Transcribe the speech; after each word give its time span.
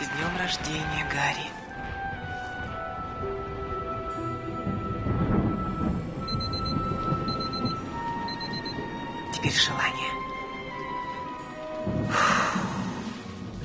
С 0.00 0.08
днем 0.16 0.30
рождения, 0.38 1.06
Гарри. 1.12 1.50
Теперь 9.34 9.52
желание. 9.52 10.10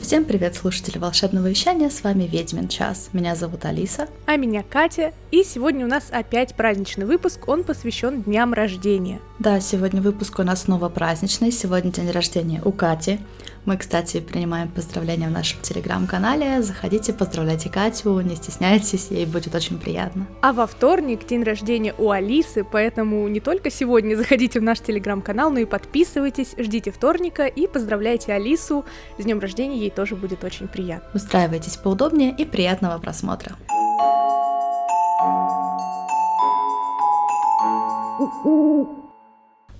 Всем 0.02 0.26
привет, 0.26 0.56
слушатели 0.56 0.98
волшебного 0.98 1.48
вещания, 1.48 1.90
с 1.90 2.04
вами 2.04 2.24
Ведьмин 2.24 2.68
час. 2.68 3.10
Меня 3.14 3.36
зовут 3.36 3.64
Алиса. 3.64 4.10
А 4.26 4.36
меня 4.36 4.62
Катя, 4.62 5.14
и 5.32 5.44
сегодня 5.44 5.86
у 5.86 5.90
нас 5.90 6.10
опять 6.12 6.54
праздничный 6.54 7.06
выпуск, 7.06 7.48
он 7.48 7.64
посвящен 7.64 8.24
дням 8.24 8.54
рождения. 8.54 9.22
Да, 9.40 9.62
сегодня 9.62 10.02
выпуск 10.02 10.38
у 10.40 10.44
нас 10.44 10.64
снова 10.64 10.90
праздничный, 10.90 11.52
сегодня 11.52 11.92
день 11.92 12.12
рождения 12.12 12.62
у 12.66 12.72
Кати. 12.74 13.20
Мы, 13.66 13.78
кстати, 13.78 14.20
принимаем 14.20 14.70
поздравления 14.70 15.28
в 15.28 15.32
нашем 15.32 15.60
телеграм-канале. 15.62 16.62
Заходите, 16.62 17.14
поздравляйте 17.14 17.70
Катю, 17.70 18.20
не 18.20 18.36
стесняйтесь, 18.36 19.08
ей 19.10 19.26
будет 19.26 19.56
очень 19.56 19.80
приятно. 19.80 20.28
А 20.42 20.54
во 20.54 20.68
вторник 20.68 21.26
день 21.26 21.42
рождения 21.42 21.96
у 21.98 22.12
Алисы, 22.12 22.64
поэтому 22.64 23.28
не 23.28 23.40
только 23.40 23.72
сегодня 23.72 24.16
заходите 24.16 24.60
в 24.60 24.64
наш 24.64 24.82
телеграм-канал, 24.82 25.50
но 25.50 25.60
и 25.60 25.66
подписывайтесь, 25.66 26.54
ждите 26.60 26.92
вторника 26.92 27.48
и 27.48 27.66
поздравляйте 27.66 28.34
Алису. 28.34 28.86
С 29.18 29.24
днем 29.24 29.40
рождения 29.40 29.80
ей 29.80 29.90
тоже 29.90 30.16
будет 30.16 30.44
очень 30.44 30.68
приятно. 30.68 31.10
Устраивайтесь 31.16 31.78
поудобнее 31.78 32.36
и 32.38 32.46
приятного 32.46 33.00
просмотра. 33.00 33.56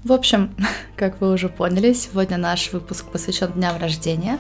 В 0.06 0.14
общем, 0.14 0.56
как 0.96 1.20
вы 1.20 1.34
уже 1.34 1.50
поняли, 1.50 1.94
сегодня 1.94 2.38
наш 2.38 2.72
выпуск 2.72 3.06
посвящен 3.08 3.52
дням 3.54 3.78
рождения. 3.82 4.38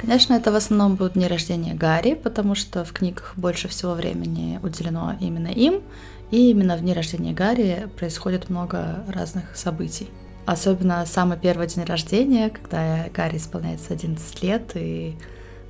Конечно, 0.00 0.34
это 0.34 0.52
в 0.52 0.54
основном 0.54 0.94
будут 0.94 1.14
дни 1.14 1.26
рождения 1.26 1.74
Гарри, 1.74 2.14
потому 2.14 2.54
что 2.54 2.84
в 2.84 2.92
книгах 2.92 3.32
больше 3.36 3.66
всего 3.66 3.94
времени 3.94 4.60
уделено 4.62 5.16
именно 5.20 5.48
им, 5.48 5.82
и 6.30 6.50
именно 6.50 6.76
в 6.76 6.80
дни 6.80 6.94
рождения 6.94 7.32
Гарри 7.32 7.88
происходит 7.98 8.50
много 8.50 9.04
разных 9.08 9.56
событий. 9.56 10.08
Особенно 10.46 11.04
самый 11.06 11.36
первый 11.36 11.66
день 11.66 11.82
рождения, 11.84 12.48
когда 12.48 13.06
Гарри 13.12 13.38
исполняется 13.38 13.92
11 13.92 14.42
лет, 14.44 14.70
и 14.76 15.16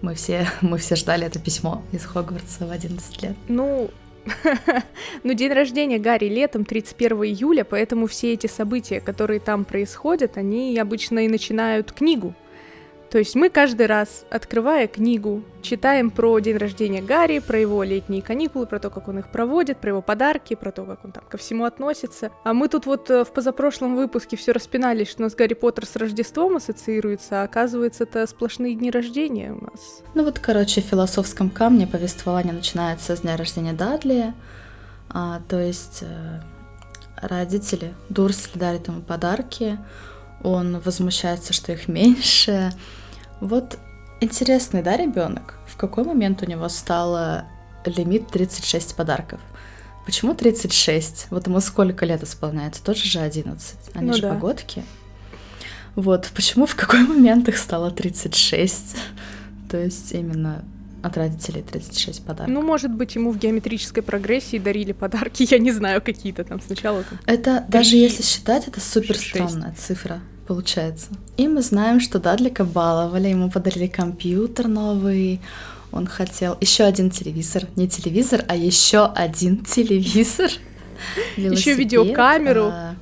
мы 0.02 0.16
все, 0.16 0.47
мы 0.60 0.77
все 0.77 0.97
ждали 0.97 1.27
это 1.27 1.38
письмо 1.38 1.82
из 1.92 2.04
Хогвартса 2.04 2.66
в 2.66 2.70
11 2.70 3.22
лет. 3.22 3.36
Ну, 3.48 3.91
ну, 5.22 5.34
день 5.34 5.52
рождения 5.52 5.98
Гарри 5.98 6.26
летом, 6.26 6.64
31 6.64 7.24
июля, 7.24 7.64
поэтому 7.64 8.06
все 8.06 8.32
эти 8.32 8.46
события, 8.46 9.00
которые 9.00 9.40
там 9.40 9.64
происходят, 9.64 10.36
они 10.36 10.78
обычно 10.78 11.20
и 11.20 11.28
начинают 11.28 11.92
книгу. 11.92 12.34
То 13.11 13.19
есть 13.19 13.34
мы 13.34 13.50
каждый 13.50 13.86
раз, 13.86 14.25
открывая 14.30 14.86
книгу, 14.86 15.42
читаем 15.62 16.11
про 16.11 16.39
день 16.39 16.56
рождения 16.56 17.03
Гарри, 17.03 17.41
про 17.41 17.58
его 17.58 17.83
летние 17.83 18.22
каникулы, 18.22 18.66
про 18.66 18.78
то, 18.78 18.89
как 18.89 19.08
он 19.08 19.19
их 19.19 19.28
проводит, 19.33 19.78
про 19.78 19.91
его 19.91 20.00
подарки, 20.00 20.55
про 20.55 20.70
то, 20.70 20.84
как 20.84 21.05
он 21.05 21.11
там 21.11 21.25
ко 21.28 21.36
всему 21.36 21.64
относится. 21.64 22.31
А 22.44 22.55
мы 22.55 22.69
тут 22.69 22.86
вот 22.86 23.11
э, 23.11 23.25
в 23.25 23.33
позапрошлом 23.33 23.97
выпуске 23.97 24.36
все 24.36 24.53
распинались, 24.53 25.08
что 25.08 25.22
у 25.22 25.25
нас 25.25 25.34
Гарри 25.34 25.55
Поттер 25.55 25.86
с 25.86 25.97
Рождеством 25.97 26.56
ассоциируется, 26.56 27.42
а 27.42 27.44
оказывается, 27.44 28.05
это 28.05 28.25
сплошные 28.28 28.77
дни 28.77 28.92
рождения 28.92 29.53
у 29.53 29.61
нас. 29.61 30.03
Ну 30.14 30.25
вот, 30.25 30.38
короче, 30.38 30.81
в 30.81 30.84
философском 30.84 31.50
камне 31.50 31.88
повествование 31.88 32.53
начинается 32.53 33.16
с 33.16 33.22
дня 33.22 33.36
рождения 33.36 33.72
Дадли, 33.72 34.34
а, 35.08 35.42
то 35.48 35.58
есть 35.58 36.03
э, 36.03 36.41
родители 37.20 37.92
Дурсли 38.08 38.56
дарят 38.56 38.86
ему 38.86 39.00
подарки, 39.00 39.81
он 40.44 40.78
возмущается, 40.78 41.53
что 41.53 41.72
их 41.72 41.88
меньше, 41.88 42.72
вот 43.41 43.78
интересный, 44.20 44.83
да, 44.83 44.96
ребенок? 44.96 45.55
В 45.66 45.77
какой 45.77 46.05
момент 46.05 46.42
у 46.42 46.46
него 46.46 46.69
стало 46.69 47.47
лимит 47.84 48.28
36 48.28 48.94
подарков? 48.94 49.41
Почему 50.05 50.34
36? 50.34 51.28
Вот 51.30 51.47
ему 51.47 51.60
сколько 51.60 52.04
лет 52.04 52.22
исполняется? 52.22 52.82
Тоже 52.82 53.04
же 53.04 53.20
11. 53.20 53.76
Они 53.94 54.09
ну 54.09 54.15
же 54.15 54.22
да. 54.22 54.31
погодки. 54.31 54.84
Вот, 55.94 56.31
почему 56.34 56.66
в 56.66 56.76
какой 56.76 57.00
момент 57.00 57.48
их 57.48 57.59
стало 57.59 57.91
36? 57.91 58.97
То 59.70 59.76
есть 59.78 60.12
именно 60.12 60.65
от 61.03 61.16
родителей 61.16 61.62
36 61.62 62.25
подарков. 62.25 62.54
Ну, 62.54 62.62
может 62.62 62.92
быть, 62.92 63.15
ему 63.15 63.31
в 63.31 63.38
геометрической 63.38 64.03
прогрессии 64.03 64.59
дарили 64.59 64.92
подарки, 64.92 65.47
я 65.50 65.59
не 65.59 65.72
знаю, 65.72 66.03
какие-то 66.03 66.44
там 66.44 66.60
сначала. 66.60 67.04
Там, 67.04 67.19
это, 67.26 67.60
3, 67.60 67.65
даже 67.69 67.97
если 67.97 68.22
считать, 68.22 68.69
это 68.69 68.81
супер 68.81 69.16
странная 69.16 69.75
цифра 69.78 70.20
получается. 70.50 71.11
И 71.37 71.47
мы 71.47 71.62
знаем, 71.62 72.00
что 72.00 72.19
Дадлика 72.19 72.65
баловали, 72.65 73.28
ему 73.28 73.50
подарили 73.50 73.87
компьютер 73.87 74.66
новый, 74.66 75.41
он 75.93 76.09
хотел 76.09 76.56
еще 76.61 76.83
один 76.83 77.09
телевизор, 77.11 77.62
не 77.77 77.87
телевизор, 77.88 78.44
а 78.49 78.56
еще 78.56 79.05
один 79.05 79.65
телевизор. 79.65 80.50
Еще 81.37 81.75
видеокамеру. 81.75 82.65
А, 82.65 82.94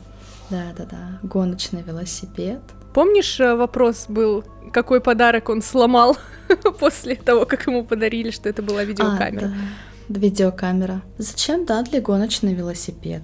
да, 0.50 0.66
да, 0.76 0.84
да, 0.84 1.18
гоночный 1.22 1.82
велосипед. 1.82 2.60
Помнишь, 2.94 3.40
э, 3.40 3.56
вопрос 3.56 4.04
был, 4.08 4.44
какой 4.72 5.00
подарок 5.00 5.48
он 5.48 5.62
сломал 5.62 6.16
после 6.78 7.16
того, 7.16 7.46
как 7.46 7.66
ему 7.66 7.82
подарили, 7.82 8.30
что 8.30 8.48
это 8.48 8.62
была 8.62 8.84
видеокамера? 8.84 9.46
А, 9.46 9.48
да. 10.08 10.20
Видеокамера. 10.20 11.02
Зачем 11.16 11.64
Дадли 11.64 11.98
гоночный 11.98 12.54
велосипед? 12.54 13.22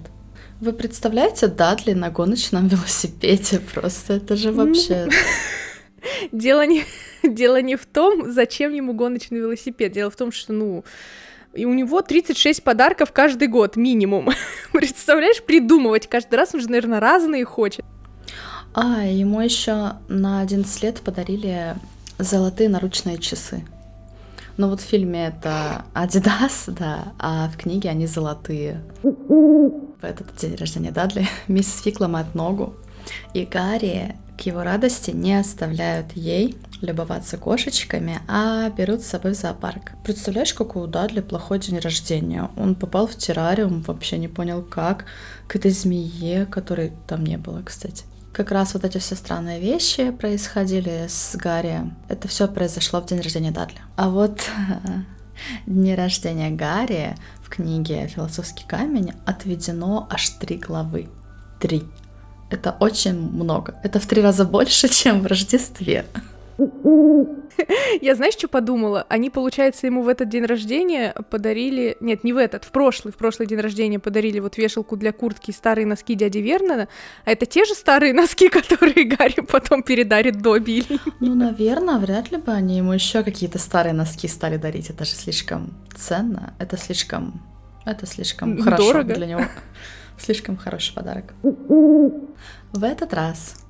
Вы 0.61 0.71
представляете 0.73 1.47
Дадли 1.47 1.93
на 1.93 2.09
гоночном 2.09 2.67
велосипеде 2.67 3.59
просто? 3.59 4.13
Это 4.13 4.35
же 4.35 4.51
вообще... 4.51 5.09
Дело 6.31 6.67
не, 6.67 6.83
дело 7.23 7.61
не 7.61 7.75
в 7.75 7.87
том, 7.87 8.31
зачем 8.31 8.73
ему 8.73 8.93
гоночный 8.93 9.39
велосипед. 9.39 9.91
Дело 9.91 10.11
в 10.11 10.15
том, 10.15 10.31
что, 10.31 10.53
ну, 10.53 10.83
и 11.55 11.65
у 11.65 11.73
него 11.73 12.01
36 12.01 12.63
подарков 12.63 13.11
каждый 13.11 13.47
год, 13.47 13.75
минимум. 13.75 14.29
Представляешь, 14.71 15.41
придумывать 15.41 16.07
каждый 16.07 16.35
раз, 16.35 16.53
он 16.53 16.61
же, 16.61 16.69
наверное, 16.69 16.99
разные 16.99 17.43
хочет. 17.43 17.83
А, 18.73 19.05
ему 19.05 19.41
еще 19.41 19.93
на 20.09 20.41
11 20.41 20.83
лет 20.83 21.01
подарили 21.01 21.75
золотые 22.19 22.69
наручные 22.69 23.17
часы. 23.17 23.65
Но 24.57 24.69
вот 24.69 24.79
в 24.79 24.83
фильме 24.83 25.27
это 25.27 25.85
Adidas, 25.93 26.71
да, 26.71 27.13
а 27.19 27.49
в 27.49 27.57
книге 27.57 27.89
они 27.89 28.07
золотые. 28.07 28.81
Этот 30.01 30.35
день 30.37 30.55
рождения 30.55 30.91
Дадли 30.91 31.27
мисс 31.47 31.81
Фик 31.81 31.99
ломает 31.99 32.35
ногу, 32.35 32.75
и 33.33 33.45
Гарри 33.45 34.15
к 34.37 34.41
его 34.41 34.63
радости 34.63 35.11
не 35.11 35.33
оставляют 35.33 36.11
ей 36.13 36.57
любоваться 36.81 37.37
кошечками, 37.37 38.19
а 38.27 38.69
берут 38.69 39.01
с 39.01 39.07
собой 39.07 39.33
в 39.33 39.35
зоопарк. 39.35 39.93
Представляешь, 40.03 40.53
какой 40.53 40.83
у 40.83 40.87
Дадли 40.87 41.21
плохой 41.21 41.59
день 41.59 41.79
рождения? 41.79 42.49
Он 42.57 42.75
попал 42.75 43.07
в 43.07 43.15
террариум, 43.15 43.81
вообще 43.81 44.17
не 44.17 44.27
понял 44.27 44.61
как, 44.61 45.05
к 45.47 45.55
этой 45.55 45.71
змее, 45.71 46.45
которой 46.45 46.91
там 47.07 47.25
не 47.25 47.37
было, 47.37 47.61
кстати 47.63 48.03
как 48.35 48.51
раз 48.51 48.73
вот 48.73 48.83
эти 48.83 48.97
все 48.97 49.15
странные 49.15 49.61
вещи 49.61 50.11
происходили 50.11 51.05
с 51.07 51.37
Гарри. 51.37 51.89
Это 52.09 52.27
все 52.27 52.49
произошло 52.49 52.99
в 52.99 53.05
день 53.05 53.21
рождения 53.21 53.51
Дадли. 53.51 53.79
А 53.95 54.09
вот 54.09 54.41
дни 55.65 55.95
рождения 55.95 56.49
Гарри 56.49 57.15
в 57.41 57.49
книге 57.49 58.07
«Философский 58.07 58.65
камень» 58.67 59.13
отведено 59.25 60.05
аж 60.11 60.31
три 60.31 60.57
главы. 60.57 61.07
Три. 61.61 61.83
Это 62.49 62.75
очень 62.81 63.17
много. 63.17 63.75
Это 63.83 64.01
в 64.01 64.05
три 64.05 64.21
раза 64.21 64.43
больше, 64.43 64.89
чем 64.93 65.21
в 65.21 65.27
Рождестве. 65.27 66.05
Я 66.57 68.15
знаешь, 68.15 68.33
что 68.33 68.47
подумала? 68.47 69.05
Они, 69.09 69.29
получается, 69.29 69.87
ему 69.87 70.03
в 70.03 70.07
этот 70.07 70.29
день 70.29 70.45
рождения 70.45 71.13
подарили... 71.29 71.97
Нет, 71.99 72.23
не 72.23 72.33
в 72.33 72.37
этот, 72.37 72.63
в 72.63 72.71
прошлый, 72.71 73.13
в 73.13 73.17
прошлый 73.17 73.47
день 73.47 73.59
рождения 73.59 73.99
подарили 73.99 74.39
вот 74.39 74.57
вешалку 74.57 74.95
для 74.95 75.11
куртки 75.11 75.51
и 75.51 75.53
старые 75.53 75.85
носки 75.85 76.15
дяди 76.15 76.39
Вернона, 76.39 76.87
а 77.25 77.31
это 77.31 77.45
те 77.45 77.65
же 77.65 77.73
старые 77.73 78.13
носки, 78.21 78.49
которые 78.49 79.05
Гарри 79.05 79.41
потом 79.41 79.83
передарит 79.83 80.41
Добби 80.41 80.85
Ну, 81.19 81.35
наверное, 81.35 81.97
вряд 81.97 82.31
ли 82.31 82.37
бы 82.37 82.51
они 82.51 82.77
ему 82.77 82.93
еще 82.93 83.23
какие-то 83.23 83.59
старые 83.59 83.93
носки 83.93 84.27
стали 84.27 84.57
дарить. 84.57 84.89
Это 84.89 85.05
же 85.05 85.11
слишком 85.11 85.73
ценно, 85.95 86.53
это 86.59 86.77
слишком... 86.77 87.41
Это 87.85 88.07
слишком 88.07 88.59
хорошо 88.61 88.93
Дорого. 88.93 89.13
для 89.13 89.27
него. 89.27 89.41
Слишком 90.17 90.57
хороший 90.57 90.95
подарок. 90.95 91.33
В 91.43 92.83
этот 92.83 93.13
раз 93.13 93.64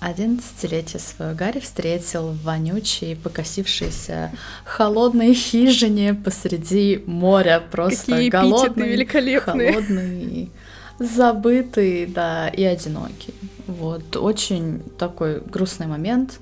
Одиннадцатилетие 0.00 0.98
свое 0.98 1.34
Гарри 1.34 1.60
встретил 1.60 2.28
в 2.28 2.42
вонючей, 2.42 3.16
покосившейся 3.16 4.32
холодной 4.64 5.34
хижине 5.34 6.14
посреди 6.14 7.04
моря. 7.06 7.62
Просто 7.70 8.12
Какие 8.12 8.30
голодный, 8.30 8.88
великолепные. 8.88 9.72
холодный, 9.72 10.50
забытый, 10.98 12.06
да, 12.06 12.48
и 12.48 12.64
одинокий. 12.64 13.34
Вот, 13.66 14.16
очень 14.16 14.82
такой 14.98 15.40
грустный 15.40 15.86
момент. 15.86 16.40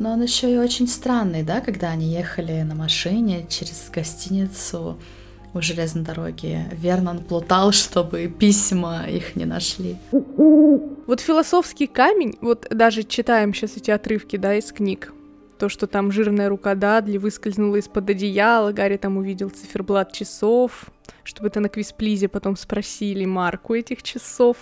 Но 0.00 0.10
он 0.14 0.22
еще 0.22 0.52
и 0.52 0.58
очень 0.58 0.88
странный, 0.88 1.44
да, 1.44 1.60
когда 1.60 1.90
они 1.90 2.12
ехали 2.12 2.62
на 2.62 2.74
машине 2.74 3.46
через 3.48 3.90
гостиницу 3.92 4.98
у 5.54 5.60
железной 5.60 6.04
дороги. 6.04 6.66
Вернон 6.72 7.18
плутал, 7.18 7.72
чтобы 7.72 8.26
письма 8.28 9.04
их 9.08 9.36
не 9.36 9.44
нашли. 9.44 9.96
Вот 10.10 11.20
философский 11.20 11.86
камень, 11.86 12.36
вот 12.40 12.66
даже 12.70 13.02
читаем 13.02 13.52
сейчас 13.52 13.76
эти 13.76 13.90
отрывки, 13.90 14.36
да, 14.36 14.54
из 14.54 14.72
книг, 14.72 15.12
то, 15.62 15.68
что 15.68 15.86
там 15.86 16.10
жирная 16.10 16.48
рука 16.48 16.74
Дадли 16.74 17.18
выскользнула 17.18 17.76
из-под 17.76 18.10
одеяла, 18.10 18.72
Гарри 18.72 18.96
там 18.96 19.16
увидел 19.16 19.48
циферблат 19.48 20.12
часов, 20.12 20.86
чтобы 21.22 21.48
это 21.48 21.60
на 21.60 21.68
квизплизе 21.68 22.26
потом 22.26 22.56
спросили 22.56 23.24
марку 23.26 23.74
этих 23.74 24.02
часов. 24.02 24.56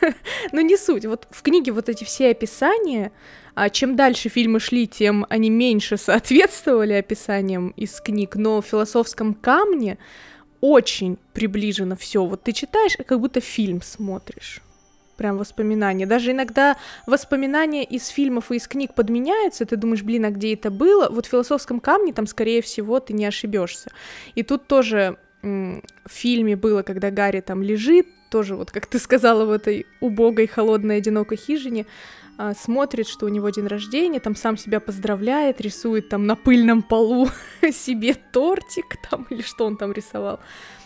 Но 0.52 0.62
не 0.62 0.78
суть. 0.78 1.04
Вот 1.04 1.28
в 1.30 1.42
книге 1.42 1.72
вот 1.72 1.90
эти 1.90 2.04
все 2.04 2.30
описания, 2.30 3.12
а 3.56 3.70
чем 3.70 3.96
дальше 3.96 4.28
фильмы 4.28 4.60
шли, 4.60 4.86
тем 4.86 5.26
они 5.30 5.48
меньше 5.48 5.96
соответствовали 5.96 6.92
описаниям 6.92 7.70
из 7.70 8.00
книг, 8.02 8.36
но 8.36 8.60
в 8.60 8.66
философском 8.66 9.32
камне 9.32 9.96
очень 10.60 11.18
приближено 11.32 11.96
все. 11.96 12.24
Вот 12.24 12.42
ты 12.42 12.52
читаешь, 12.52 12.96
как 13.06 13.18
будто 13.18 13.40
фильм 13.40 13.80
смотришь 13.80 14.60
прям 15.16 15.38
воспоминания. 15.38 16.04
Даже 16.04 16.32
иногда 16.32 16.76
воспоминания 17.06 17.82
из 17.82 18.08
фильмов 18.08 18.52
и 18.52 18.56
из 18.56 18.68
книг 18.68 18.94
подменяются, 18.94 19.64
ты 19.64 19.76
думаешь, 19.76 20.02
блин, 20.02 20.26
а 20.26 20.30
где 20.30 20.52
это 20.52 20.70
было? 20.70 21.08
Вот 21.08 21.24
в 21.24 21.30
«Философском 21.30 21.80
камне» 21.80 22.12
там, 22.12 22.26
скорее 22.26 22.60
всего, 22.60 23.00
ты 23.00 23.14
не 23.14 23.24
ошибешься. 23.24 23.90
И 24.34 24.42
тут 24.42 24.66
тоже 24.66 25.16
в 25.40 25.80
фильме 26.10 26.56
было, 26.56 26.82
когда 26.82 27.10
Гарри 27.10 27.40
там 27.40 27.62
лежит, 27.62 28.06
тоже 28.30 28.54
вот, 28.56 28.70
как 28.70 28.84
ты 28.84 28.98
сказала, 28.98 29.46
в 29.46 29.50
этой 29.50 29.86
убогой, 30.00 30.46
холодной, 30.46 30.98
одинокой 30.98 31.38
хижине, 31.38 31.86
а, 31.86 31.86
смотрит, 32.54 33.08
что 33.08 33.26
у 33.26 33.28
него 33.28 33.48
день 33.50 33.66
рождения, 33.66 34.20
там 34.20 34.36
сам 34.36 34.56
себя 34.56 34.80
поздравляет, 34.80 35.60
рисует 35.60 36.08
там 36.08 36.26
на 36.26 36.36
пыльном 36.36 36.82
полу 36.82 37.28
себе 37.72 38.14
тортик 38.14 38.96
там, 39.10 39.26
или 39.30 39.42
что 39.42 39.66
он 39.66 39.76
там 39.76 39.92
рисовал. 39.92 40.40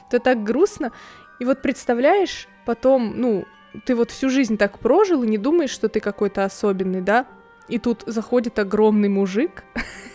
Это 0.08 0.20
так 0.20 0.44
грустно. 0.44 0.92
И 1.38 1.44
вот 1.44 1.62
представляешь, 1.62 2.48
потом, 2.66 3.14
ну, 3.16 3.44
ты 3.84 3.94
вот 3.94 4.10
всю 4.10 4.28
жизнь 4.28 4.56
так 4.56 4.78
прожил 4.78 5.22
и 5.22 5.28
не 5.28 5.38
думаешь, 5.38 5.70
что 5.70 5.88
ты 5.88 6.00
какой-то 6.00 6.44
особенный, 6.44 7.00
да? 7.00 7.26
И 7.70 7.78
тут 7.78 8.02
заходит 8.06 8.58
огромный 8.58 9.08
мужик 9.08 9.64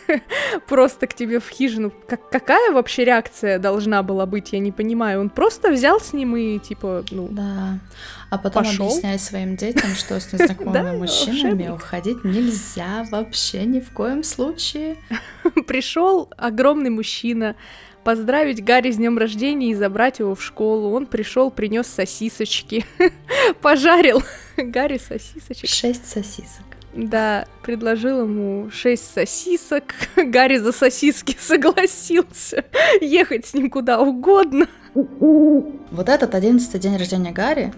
просто 0.68 1.07
к 1.07 1.13
тебе 1.13 1.40
в 1.40 1.50
хижину. 1.50 1.92
Как, 2.07 2.30
какая 2.30 2.72
вообще 2.72 3.06
реакция 3.06 3.60
должна 3.60 4.04
была 4.04 4.25
быть, 4.25 4.54
я 4.54 4.60
не 4.60 4.72
понимаю. 4.72 5.22
Он 5.22 5.30
просто 5.30 5.72
взял 5.72 6.00
с 6.00 6.13
ним 6.13 6.36
и 6.36 6.60
типа, 6.60 7.04
ну. 7.12 7.28
Да. 7.30 7.80
А 8.30 8.38
потом 8.38 8.63
пошел. 8.63 8.88
объясняй 8.88 9.19
своим 9.19 9.56
детям, 9.56 9.92
что 9.92 10.19
с 10.19 10.34
незнакомыми 10.34 10.98
мужчинами 10.98 11.69
уходить 11.69 12.24
нельзя 12.24 13.06
вообще 13.10 13.63
ни 13.66 13.80
в 13.80 13.92
коем 13.92 14.24
случае. 14.24 14.98
Пришел 15.68 16.30
огромный 16.38 16.90
мужчина, 16.90 17.56
поздравить 18.04 18.63
Гарри 18.63 18.92
с 18.92 18.98
днем 18.98 19.18
рождения 19.18 19.72
и 19.72 19.75
забрать 19.75 20.19
его 20.19 20.36
в 20.36 20.44
школу. 20.44 20.92
Он 20.94 21.06
пришел, 21.06 21.52
принес 21.52 21.88
сосисочки, 21.88 22.86
пожарил 23.62 24.22
Гарри 24.57 24.98
сосисочек. 24.98 25.69
Шесть 25.69 26.07
сосисок. 26.07 26.75
Да, 26.95 27.45
предложил 27.62 28.21
ему 28.21 28.71
шесть 28.71 29.12
сосисок. 29.13 29.83
Гарри 30.15 30.57
за 30.57 30.71
сосиски 30.71 31.36
согласился 31.39 32.63
ехать 33.01 33.45
с 33.45 33.53
ним 33.53 33.69
куда 33.69 34.00
угодно. 34.00 34.68
Вот 34.94 36.07
этот 36.07 36.33
одиннадцатый 36.33 36.80
день 36.80 36.95
рождения 36.95 37.33
Гарри, 37.33 37.74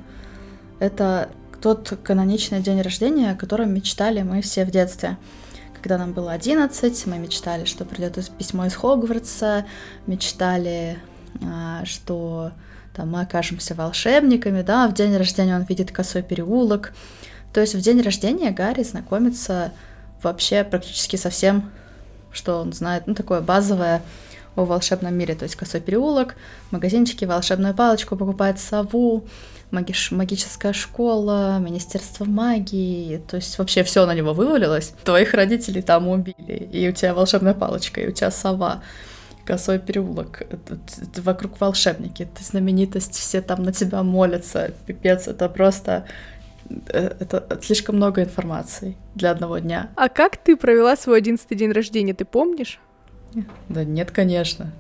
это 0.80 1.32
тот 1.62 1.98
каноничный 2.04 2.62
день 2.62 2.80
рождения, 2.82 3.32
о 3.32 3.36
котором 3.36 3.74
мечтали 3.74 4.22
мы 4.22 4.42
все 4.42 4.66
в 4.66 4.70
детстве. 4.70 5.18
Когда 5.74 5.98
нам 5.98 6.14
было 6.14 6.32
11, 6.34 7.08
мы 7.08 7.18
мечтали, 7.18 7.66
что 7.66 7.86
придет 7.86 8.20
письмо 8.38 8.68
из 8.68 8.76
Хогвартса, 8.76 9.66
мечтали, 10.06 11.00
а, 11.44 11.84
что 11.86 12.52
там, 12.96 13.12
мы 13.12 13.22
окажемся 13.22 13.74
волшебниками, 13.74 14.62
да, 14.62 14.88
в 14.88 14.94
день 14.94 15.16
рождения 15.16 15.56
он 15.56 15.64
видит 15.64 15.92
косой 15.92 16.24
переулок. 16.24 16.94
То 17.54 17.62
есть 17.62 17.76
в 17.76 17.82
день 17.82 18.02
рождения 18.02 18.52
Гарри 18.52 18.84
знакомится 18.84 19.72
вообще 20.22 20.64
практически 20.64 21.16
со 21.16 21.30
всем, 21.30 21.72
что 22.32 22.60
он 22.62 22.74
знает, 22.74 23.04
ну, 23.08 23.16
такое 23.16 23.42
базовое 23.42 24.02
о 24.56 24.66
волшебном 24.66 25.14
мире, 25.14 25.36
то 25.36 25.44
есть 25.44 25.56
косой 25.56 25.82
переулок, 25.82 26.36
магазинчики, 26.72 27.26
волшебную 27.26 27.76
палочку 27.76 28.16
покупает 28.16 28.60
сову, 28.60 29.26
магиш, 29.72 30.12
магическая 30.12 30.74
школа, 30.74 31.60
Министерство 31.60 32.26
магии, 32.26 33.18
то 33.18 33.36
есть 33.36 33.58
вообще 33.60 33.84
все 33.84 34.06
на 34.06 34.14
него 34.14 34.34
вывалилось. 34.34 34.94
Твоих 35.04 35.34
родителей 35.34 35.82
там 35.82 36.08
убили, 36.08 36.70
и 36.72 36.90
у 36.90 36.92
тебя 36.92 37.14
волшебная 37.14 37.54
палочка, 37.54 38.02
и 38.02 38.08
у 38.08 38.12
тебя 38.12 38.32
сова. 38.32 38.82
Косой 39.46 39.80
переулок, 39.80 40.42
вокруг 41.16 41.62
волшебники, 41.62 42.28
ты 42.36 42.44
знаменитость, 42.44 43.16
все 43.16 43.42
там 43.42 43.64
на 43.64 43.72
тебя 43.72 44.04
молятся, 44.04 44.74
пипец, 44.86 45.28
это 45.30 45.48
просто 45.48 46.06
это 46.88 47.60
слишком 47.62 47.96
много 47.96 48.24
информации 48.24 48.98
для 49.16 49.32
одного 49.32 49.60
дня. 49.60 49.90
А 49.96 50.10
как 50.10 50.38
ты 50.38 50.56
провела 50.56 50.96
свой 50.96 51.18
одиннадцатый 51.18 51.58
день 51.58 51.72
рождения, 51.72 52.14
ты 52.14 52.26
помнишь? 52.26 52.80
Да 53.70 53.84
нет, 53.84 54.12
конечно. 54.12 54.74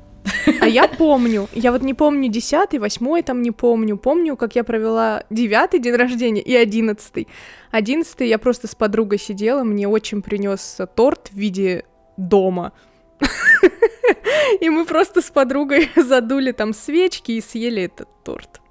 А 0.59 0.67
я 0.67 0.87
помню, 0.87 1.47
я 1.53 1.71
вот 1.71 1.81
не 1.81 1.93
помню 1.93 2.29
десятый, 2.29 2.79
восьмой 2.79 3.23
там 3.23 3.41
не 3.41 3.51
помню, 3.51 3.97
помню, 3.97 4.35
как 4.35 4.55
я 4.55 4.63
провела 4.63 5.23
девятый 5.29 5.79
день 5.79 5.95
рождения 5.95 6.41
и 6.41 6.55
одиннадцатый. 6.55 7.27
Одиннадцатый 7.71 8.27
я 8.27 8.37
просто 8.37 8.67
с 8.67 8.75
подругой 8.75 9.19
сидела, 9.19 9.63
мне 9.63 9.87
очень 9.87 10.21
принес 10.21 10.79
торт 10.95 11.29
в 11.31 11.35
виде 11.35 11.85
дома. 12.17 12.73
И 14.61 14.69
мы 14.69 14.85
просто 14.85 15.21
с 15.21 15.29
подругой 15.29 15.89
задули 15.95 16.51
там 16.51 16.73
свечки 16.73 17.33
и 17.33 17.41
съели 17.41 17.83
этот 17.83 18.07
торт 18.23 18.61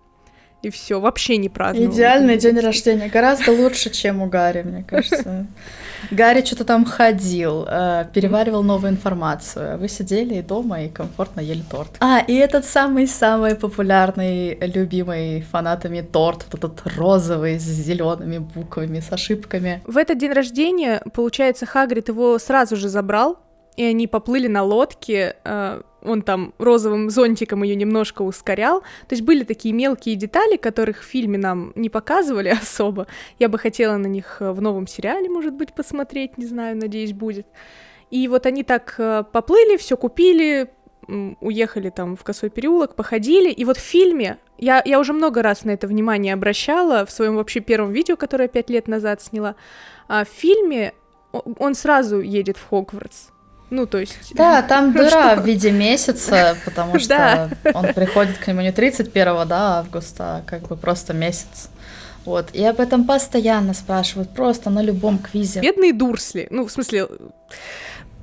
и 0.67 0.71
все, 0.71 1.01
вообще 1.01 1.37
не 1.37 1.49
праздновал. 1.49 1.93
Идеальный 1.93 2.37
день 2.37 2.59
рождения, 2.59 3.09
гораздо 3.09 3.53
лучше, 3.53 3.91
чем 3.91 4.21
у 4.21 4.27
Гарри, 4.27 4.63
мне 4.63 4.83
кажется. 4.83 5.47
Гарри 6.11 6.45
что-то 6.45 6.65
там 6.65 6.85
ходил, 6.85 7.65
э, 7.69 8.07
переваривал 8.13 8.63
новую 8.63 8.93
информацию, 8.93 9.75
а 9.75 9.77
вы 9.77 9.89
сидели 9.89 10.41
дома 10.41 10.83
и 10.83 10.89
комфортно 10.89 11.41
ели 11.41 11.63
торт. 11.71 11.97
А, 12.01 12.19
и 12.19 12.35
этот 12.35 12.65
самый-самый 12.65 13.55
популярный, 13.55 14.59
любимый 14.61 15.43
фанатами 15.43 16.01
торт, 16.01 16.47
вот 16.51 16.65
этот 16.65 16.97
розовый 16.97 17.59
с 17.59 17.63
зелеными 17.63 18.39
буквами, 18.39 19.01
с 19.01 19.13
ошибками. 19.13 19.83
В 19.87 19.97
этот 19.97 20.19
день 20.19 20.33
рождения, 20.33 21.01
получается, 21.15 21.65
Хагрид 21.67 22.09
его 22.09 22.39
сразу 22.39 22.77
же 22.77 22.89
забрал, 22.89 23.39
и 23.77 23.85
они 23.85 24.07
поплыли 24.07 24.49
на 24.49 24.63
лодке, 24.63 25.37
э, 25.45 25.83
он 26.07 26.23
там 26.23 26.55
розовым 26.59 27.11
зонтиком 27.11 27.63
ее 27.63 27.75
немножко 27.75 28.23
ускорял. 28.23 28.81
То 28.81 29.13
есть 29.13 29.23
были 29.23 29.45
такие 29.45 29.75
мелкие 29.75 30.17
детали, 30.17 30.57
которых 30.57 31.03
в 31.03 31.05
фильме 31.05 31.39
нам 31.39 31.73
не 31.75 31.91
показывали 31.91 32.49
особо. 32.63 33.07
Я 33.39 33.49
бы 33.49 33.59
хотела 33.59 33.97
на 33.97 34.07
них 34.07 34.39
э, 34.41 34.53
в 34.53 34.61
новом 34.61 34.87
сериале, 34.87 35.29
может 35.29 35.55
быть, 35.55 35.75
посмотреть, 35.75 36.39
не 36.39 36.47
знаю, 36.47 36.77
надеюсь, 36.77 37.13
будет. 37.13 37.47
И 38.11 38.29
вот 38.29 38.47
они 38.47 38.63
так 38.63 38.95
э, 38.99 39.25
поплыли, 39.33 39.77
все 39.77 39.97
купили, 39.97 40.71
уехали 41.41 41.91
там 41.91 42.17
в 42.17 42.25
Косой 42.25 42.51
переулок, 42.51 42.95
походили, 42.95 43.51
и 43.51 43.65
вот 43.65 43.77
в 43.77 43.81
фильме, 43.81 44.39
я, 44.59 44.83
я 44.85 44.99
уже 44.99 45.13
много 45.13 45.43
раз 45.43 45.65
на 45.65 45.71
это 45.71 45.87
внимание 45.87 46.35
обращала 46.35 47.07
в 47.07 47.11
своем 47.11 47.37
вообще 47.37 47.61
первом 47.61 47.91
видео, 47.93 48.17
которое 48.17 48.45
я 48.45 48.49
пять 48.49 48.71
лет 48.71 48.89
назад 48.89 49.23
сняла, 49.23 49.55
а 50.09 50.25
в 50.25 50.29
фильме 50.29 50.95
он 51.33 51.75
сразу 51.75 52.21
едет 52.21 52.57
в 52.57 52.69
Хогвартс, 52.69 53.29
ну, 53.71 53.87
то 53.87 53.99
есть... 53.99 54.35
Да, 54.35 54.63
там 54.69 54.93
дыра 54.93 55.37
в 55.37 55.47
виде 55.47 55.71
месяца, 55.71 56.57
потому 56.65 56.99
что 56.99 57.51
он 57.75 57.93
приходит 57.95 58.39
к 58.39 58.47
нему 58.47 58.61
не 58.61 58.73
31 58.73 59.49
да, 59.49 59.79
августа, 59.79 60.37
а 60.37 60.43
как 60.47 60.69
бы 60.69 60.77
просто 60.77 61.13
месяц. 61.13 61.71
Вот, 62.25 62.49
и 62.53 62.65
об 62.65 62.81
этом 62.81 63.05
постоянно 63.05 63.73
спрашивают, 63.73 64.31
просто 64.31 64.69
на 64.69 64.83
любом 64.83 65.19
квизе. 65.19 65.61
Бедные 65.61 65.93
Дурсли, 65.93 66.49
ну, 66.51 66.67
в 66.67 66.73
смысле, 66.73 67.07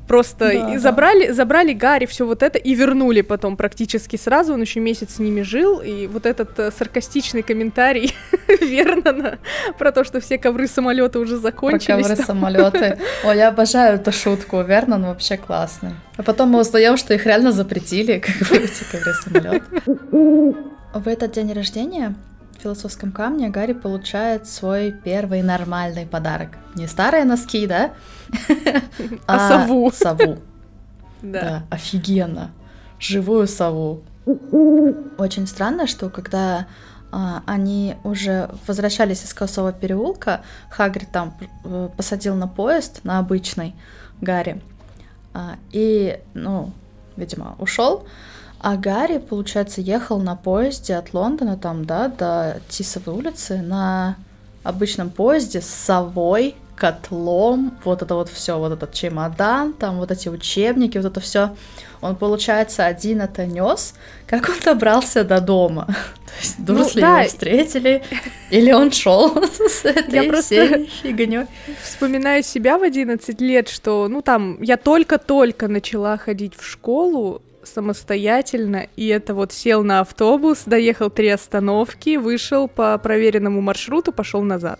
Просто 0.07 0.51
да, 0.53 0.79
забрали, 0.79 1.27
да. 1.27 1.33
забрали 1.33 1.73
Гарри, 1.73 2.05
все 2.05 2.25
вот 2.25 2.43
это 2.43 2.57
и 2.57 2.75
вернули 2.75 3.21
потом 3.21 3.55
практически 3.55 4.17
сразу. 4.17 4.53
Он 4.53 4.61
еще 4.61 4.79
месяц 4.79 5.15
с 5.15 5.19
ними 5.19 5.41
жил. 5.41 5.79
И 5.79 6.07
вот 6.07 6.25
этот 6.25 6.59
э, 6.59 6.71
саркастичный 6.71 7.41
комментарий 7.41 8.13
Вернона 8.47 9.39
про 9.77 9.91
то, 9.91 10.03
что 10.03 10.19
все 10.19 10.37
ковры 10.37 10.67
самолеты 10.67 11.19
уже 11.19 11.37
закончились. 11.37 11.85
Про 11.85 12.15
ковры 12.15 12.15
самолеты. 12.25 12.99
Ой, 13.23 13.37
я 13.37 13.47
обожаю 13.47 13.95
эту 13.95 14.11
шутку. 14.11 14.61
Вернон 14.61 15.05
вообще 15.05 15.37
классный. 15.37 15.91
А 16.17 16.23
потом 16.23 16.49
мы 16.49 16.59
узнаем, 16.59 16.97
что 16.97 17.13
их 17.13 17.25
реально 17.25 17.51
запретили, 17.51 18.19
как 18.25 18.49
бы 18.49 18.57
эти 18.57 18.83
ковры 18.91 19.13
самолет. 19.13 19.63
В 20.93 21.07
этот 21.07 21.31
день 21.31 21.53
рождения 21.53 22.13
в 22.57 22.61
философском 22.61 23.11
камне 23.11 23.49
Гарри 23.49 23.73
получает 23.73 24.47
свой 24.47 24.91
первый 24.91 25.41
нормальный 25.41 26.05
подарок. 26.05 26.49
Не 26.75 26.87
старые 26.87 27.23
носки, 27.25 27.65
да? 27.67 27.93
А, 29.27 29.35
а 29.35 29.49
сову. 29.49 29.91
Сову. 29.91 30.39
Да. 31.21 31.63
Офигенно. 31.69 32.51
Живую 32.99 33.47
сову. 33.47 34.01
Очень 35.17 35.47
странно, 35.47 35.87
что 35.87 36.09
когда 36.09 36.67
а, 37.11 37.43
они 37.45 37.95
уже 38.03 38.49
возвращались 38.67 39.23
из 39.23 39.33
Косого 39.33 39.71
переулка, 39.71 40.41
Хагрид 40.69 41.11
там 41.11 41.37
э, 41.63 41.89
посадил 41.95 42.35
на 42.35 42.47
поезд, 42.47 43.01
на 43.03 43.19
обычный 43.19 43.75
Гарри, 44.19 44.61
а, 45.33 45.57
и, 45.71 46.19
ну, 46.33 46.71
видимо, 47.15 47.55
ушел. 47.59 48.07
А 48.59 48.77
Гарри, 48.77 49.17
получается, 49.17 49.81
ехал 49.81 50.19
на 50.21 50.35
поезде 50.35 50.95
от 50.95 51.13
Лондона, 51.13 51.57
там, 51.57 51.85
да, 51.85 52.07
до 52.07 52.61
Тисовой 52.69 53.13
улицы 53.13 53.61
на 53.61 54.15
обычном 54.63 55.09
поезде 55.09 55.61
с 55.61 55.67
совой, 55.67 56.55
котлом, 56.75 57.77
вот 57.83 58.01
это 58.01 58.15
вот 58.15 58.29
все, 58.29 58.57
вот 58.57 58.71
этот 58.73 58.93
чемодан, 58.93 59.73
там 59.73 59.97
вот 59.99 60.11
эти 60.11 60.29
учебники, 60.29 60.97
вот 60.97 61.05
это 61.07 61.19
все. 61.19 61.55
Он, 62.01 62.15
получается, 62.15 62.85
один 62.85 63.21
это 63.21 63.45
нес. 63.45 63.93
Как 64.27 64.49
он 64.49 64.55
добрался 64.63 65.23
до 65.23 65.39
дома? 65.39 65.87
То 66.25 66.33
есть 66.41 66.55
Ну, 66.95 67.01
да. 67.01 67.19
его 67.21 67.29
встретили, 67.29 68.03
или 68.49 68.71
он 68.73 68.91
шел 68.91 69.33
с 69.69 69.85
этой 69.85 70.13
Я 70.25 70.29
просто- 70.29 70.85
фигней? 71.01 71.45
Вспоминаю 71.81 72.43
себя 72.43 72.77
в 72.77 72.83
11 72.83 73.39
лет, 73.39 73.69
что, 73.69 74.07
ну, 74.09 74.21
там, 74.21 74.61
я 74.61 74.77
только-только 74.77 75.67
начала 75.67 76.17
ходить 76.17 76.55
в 76.57 76.65
школу 76.65 77.41
самостоятельно, 77.63 78.87
и 78.97 79.07
это 79.07 79.33
вот 79.33 79.53
сел 79.53 79.83
на 79.83 80.01
автобус, 80.01 80.63
доехал 80.65 81.09
три 81.09 81.29
остановки, 81.29 82.17
вышел 82.17 82.67
по 82.67 82.97
проверенному 82.97 83.61
маршруту, 83.61 84.11
пошел 84.11 84.41
назад. 84.41 84.79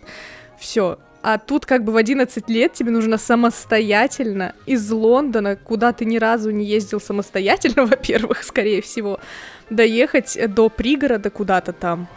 Все. 0.60 0.98
А 1.24 1.38
тут 1.38 1.66
как 1.66 1.86
бы 1.86 1.94
в 1.94 1.96
11 1.96 2.50
лет 2.50 2.74
тебе 2.74 2.92
нужно 2.92 3.18
самостоятельно 3.18 4.54
из 4.66 4.92
Лондона, 4.92 5.56
куда 5.56 5.94
ты 5.94 6.04
ни 6.04 6.18
разу 6.18 6.52
не 6.52 6.66
ездил 6.66 7.00
самостоятельно, 7.00 7.86
во-первых, 7.88 8.44
скорее 8.44 8.82
всего, 8.82 9.22
доехать 9.70 10.38
до 10.54 10.68
пригорода 10.68 11.30
куда-то 11.30 11.72
там. 11.72 12.10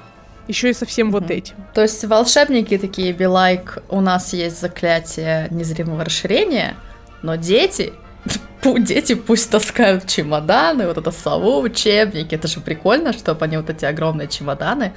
Еще 0.48 0.70
и 0.70 0.72
со 0.72 0.86
всем 0.86 1.12
вот 1.12 1.30
этим. 1.30 1.54
То 1.72 1.82
есть 1.82 2.04
волшебники 2.04 2.78
такие, 2.78 3.12
be 3.12 3.26
like, 3.26 3.82
у 3.88 4.00
нас 4.00 4.32
есть 4.32 4.60
заклятие 4.60 5.46
незримого 5.50 6.04
расширения, 6.04 6.76
но 7.22 7.36
дети, 7.36 7.92
дети 8.78 9.14
пусть 9.14 9.50
таскают 9.50 10.06
чемоданы, 10.06 10.86
вот 10.86 10.98
это 10.98 11.10
сову, 11.10 11.60
учебники, 11.60 12.34
это 12.34 12.48
же 12.48 12.60
прикольно, 12.60 13.12
чтобы 13.12 13.44
они 13.44 13.56
вот 13.56 13.70
эти 13.70 13.84
огромные 13.84 14.28
чемоданы 14.28 14.92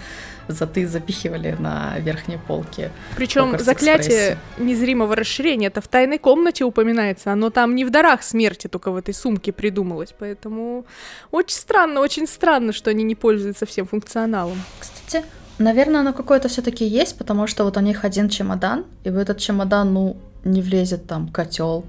заты 0.50 0.88
запихивали 0.88 1.56
на 1.60 1.98
верхней 2.00 2.38
полке. 2.38 2.92
Причем 3.16 3.58
заклятие 3.60 4.38
незримого 4.58 5.16
расширения 5.16 5.68
это 5.68 5.82
в 5.82 5.88
тайной 5.88 6.18
комнате 6.18 6.64
упоминается. 6.64 7.32
Оно 7.32 7.50
там 7.50 7.76
не 7.76 7.86
в 7.86 7.92
дарах 7.92 8.24
смерти, 8.24 8.68
только 8.68 8.92
в 8.92 8.96
этой 8.96 9.14
сумке 9.14 9.52
придумалось. 9.52 10.14
Поэтому 10.18 10.86
очень 11.32 11.58
странно, 11.58 12.02
очень 12.02 12.28
странно, 12.28 12.74
что 12.74 12.90
они 12.90 13.04
не 13.04 13.16
пользуются 13.16 13.66
всем 13.66 13.86
функционалом. 13.86 14.62
Кстати, 14.80 15.26
наверное, 15.60 16.02
оно 16.02 16.14
какое-то 16.14 16.48
все-таки 16.48 16.86
есть, 16.86 17.18
потому 17.18 17.48
что 17.48 17.64
вот 17.64 17.78
у 17.78 17.82
них 17.82 18.04
один 18.04 18.30
чемодан, 18.30 18.86
и 19.04 19.10
в 19.10 19.18
этот 19.18 19.38
чемодан, 19.38 19.94
ну, 19.94 20.18
не 20.44 20.62
влезет 20.62 21.06
там 21.08 21.28
котел. 21.30 21.86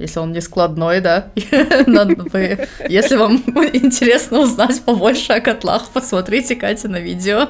Если 0.00 0.18
он 0.18 0.32
не 0.32 0.40
складной, 0.40 1.00
да. 1.02 1.30
Надо 1.86 2.16
бы- 2.16 2.66
Если 2.88 3.16
вам 3.16 3.36
интересно 3.74 4.40
узнать 4.40 4.80
побольше 4.82 5.34
о 5.34 5.40
котлах, 5.40 5.90
посмотрите 5.90 6.56
Катя 6.56 6.88
на 6.88 7.00
видео. 7.00 7.48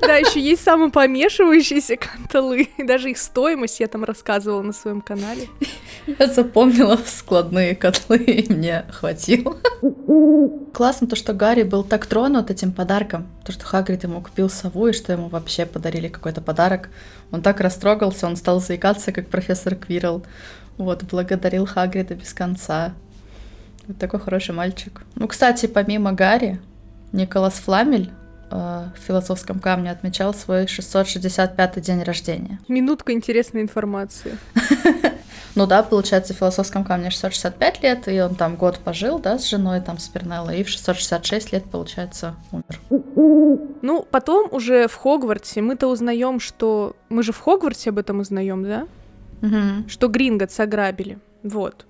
Да, 0.00 0.16
еще 0.16 0.40
есть 0.40 0.62
самопомешивающиеся 0.64 1.96
канталы. 1.96 2.68
Даже 2.78 3.10
их 3.10 3.18
стоимость 3.18 3.80
я 3.80 3.86
там 3.88 4.04
рассказывала 4.04 4.62
на 4.62 4.72
своем 4.72 5.00
канале. 5.00 5.48
Я 6.06 6.26
запомнила 6.28 6.98
складные 7.04 7.74
котлы, 7.74 8.18
и 8.18 8.52
мне 8.52 8.84
хватило. 8.90 9.56
Классно 10.72 11.06
то, 11.06 11.16
что 11.16 11.32
Гарри 11.34 11.64
был 11.64 11.84
так 11.84 12.06
тронут 12.06 12.50
этим 12.50 12.72
подарком, 12.72 13.26
то, 13.44 13.52
что 13.52 13.64
Хагрид 13.66 14.04
ему 14.04 14.20
купил 14.22 14.48
сову, 14.48 14.86
и 14.88 14.92
что 14.92 15.12
ему 15.12 15.28
вообще 15.28 15.66
подарили 15.66 16.08
какой-то 16.08 16.40
подарок. 16.40 16.88
Он 17.30 17.42
так 17.42 17.60
растрогался, 17.60 18.26
он 18.26 18.36
стал 18.36 18.60
заикаться, 18.60 19.12
как 19.12 19.28
профессор 19.28 19.74
Квирл. 19.74 20.24
Вот, 20.78 21.04
благодарил 21.04 21.66
Хагрида 21.66 22.14
без 22.14 22.32
конца. 22.32 22.94
Вот 23.86 23.98
такой 23.98 24.20
хороший 24.20 24.54
мальчик. 24.54 25.02
Ну, 25.16 25.28
кстати, 25.28 25.66
помимо 25.66 26.12
Гарри, 26.12 26.60
Николас 27.12 27.54
Фламель 27.54 28.10
э, 28.50 28.54
в 28.96 28.98
философском 29.06 29.58
камне 29.60 29.90
отмечал 29.90 30.34
свой 30.34 30.64
665-й 30.64 31.80
день 31.80 32.02
рождения. 32.02 32.58
Минутка 32.68 33.12
интересной 33.12 33.62
информации. 33.62 34.36
Ну 35.54 35.66
да, 35.66 35.82
получается, 35.82 36.32
в 36.32 36.38
философском 36.38 36.82
камне 36.82 37.10
665 37.10 37.82
лет, 37.82 38.08
и 38.08 38.20
он 38.22 38.34
там 38.34 38.56
год 38.56 38.78
пожил, 38.78 39.18
да, 39.18 39.38
с 39.38 39.46
женой, 39.46 39.80
там, 39.82 39.98
с 39.98 40.08
Пернеллой, 40.08 40.60
и 40.60 40.64
в 40.64 40.68
666 40.70 41.52
лет, 41.52 41.64
получается, 41.64 42.36
умер. 42.52 42.80
Ну, 43.82 44.06
потом 44.10 44.48
уже 44.50 44.88
в 44.88 44.94
Хогвартсе 44.94 45.60
мы-то 45.60 45.88
узнаем, 45.88 46.40
что... 46.40 46.96
Мы 47.10 47.22
же 47.22 47.32
в 47.32 47.38
Хогвартсе 47.40 47.90
об 47.90 47.98
этом 47.98 48.20
узнаем, 48.20 48.62
да? 48.62 48.86
Мгм. 49.42 49.88
что 49.88 50.08
Гринготс 50.08 50.58
ограбили. 50.60 51.18
Вот. 51.42 51.84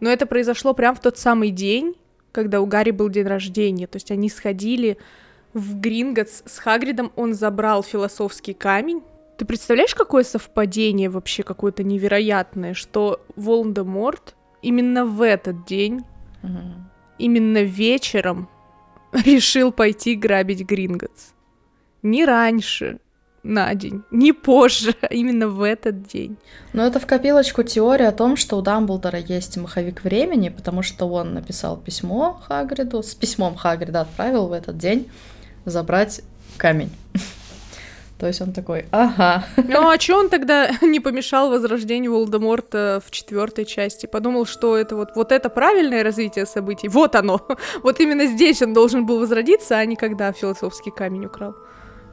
Но 0.00 0.08
это 0.10 0.26
произошло 0.26 0.72
прям 0.74 0.94
в 0.94 1.00
тот 1.00 1.18
самый 1.18 1.50
день, 1.50 1.94
когда 2.32 2.60
у 2.60 2.66
Гарри 2.66 2.90
был 2.92 3.08
день 3.08 3.26
рождения. 3.26 3.86
То 3.88 3.96
есть 3.96 4.10
они 4.10 4.28
сходили 4.30 4.98
в 5.54 5.80
Гринготс 5.80 6.42
с 6.46 6.58
Хагридом, 6.58 7.10
он 7.16 7.34
забрал 7.34 7.82
философский 7.82 8.54
камень. 8.54 9.02
Ты 9.38 9.44
представляешь, 9.46 9.94
какое 9.94 10.22
совпадение 10.24 11.08
вообще 11.10 11.42
какое-то 11.42 11.82
невероятное, 11.82 12.74
что 12.74 13.20
Волан-де-Морт 13.36 14.34
именно 14.62 15.04
в 15.06 15.20
этот 15.22 15.64
день, 15.66 16.02
Мгм. 16.42 16.88
именно 17.18 17.62
вечером 17.62 18.48
решил 19.12 19.72
пойти 19.72 20.14
грабить 20.14 20.62
Гринготс. 20.62 21.32
Не 22.02 22.24
раньше, 22.24 22.98
на 23.42 23.74
день, 23.74 24.02
не 24.10 24.32
позже, 24.32 24.94
а 25.00 25.06
именно 25.06 25.48
в 25.48 25.62
этот 25.62 26.02
день. 26.02 26.36
Но 26.72 26.86
это 26.86 27.00
в 27.00 27.06
копилочку 27.06 27.62
теория 27.62 28.08
о 28.08 28.12
том, 28.12 28.36
что 28.36 28.56
у 28.56 28.62
Дамблдора 28.62 29.18
есть 29.18 29.56
маховик 29.56 30.04
времени, 30.04 30.48
потому 30.48 30.82
что 30.82 31.06
он 31.08 31.34
написал 31.34 31.76
письмо 31.76 32.40
Хагриду, 32.46 33.02
с 33.02 33.14
письмом 33.14 33.56
Хагрида 33.56 34.02
отправил 34.02 34.48
в 34.48 34.52
этот 34.52 34.78
день 34.78 35.10
забрать 35.64 36.22
камень. 36.56 36.90
То 38.18 38.28
есть 38.28 38.40
он 38.40 38.52
такой, 38.52 38.86
ага, 38.92 39.44
Ну 39.56 39.88
а 39.88 39.98
чё 39.98 40.20
он 40.20 40.28
тогда 40.28 40.70
не 40.82 41.00
помешал 41.00 41.50
возрождению 41.50 42.12
Волдеморта 42.12 43.02
в 43.04 43.10
четвертой 43.10 43.64
части? 43.64 44.06
Подумал, 44.06 44.46
что 44.46 44.76
это 44.76 44.94
вот, 44.94 45.16
вот 45.16 45.32
это 45.32 45.48
правильное 45.48 46.04
развитие 46.04 46.46
событий. 46.46 46.86
Вот 46.86 47.16
оно. 47.16 47.40
Вот 47.82 47.98
именно 47.98 48.26
здесь 48.26 48.62
он 48.62 48.74
должен 48.74 49.06
был 49.06 49.18
возродиться, 49.18 49.76
а 49.76 49.84
не 49.84 49.96
когда 49.96 50.30
философский 50.30 50.92
камень 50.92 51.26
украл. 51.26 51.56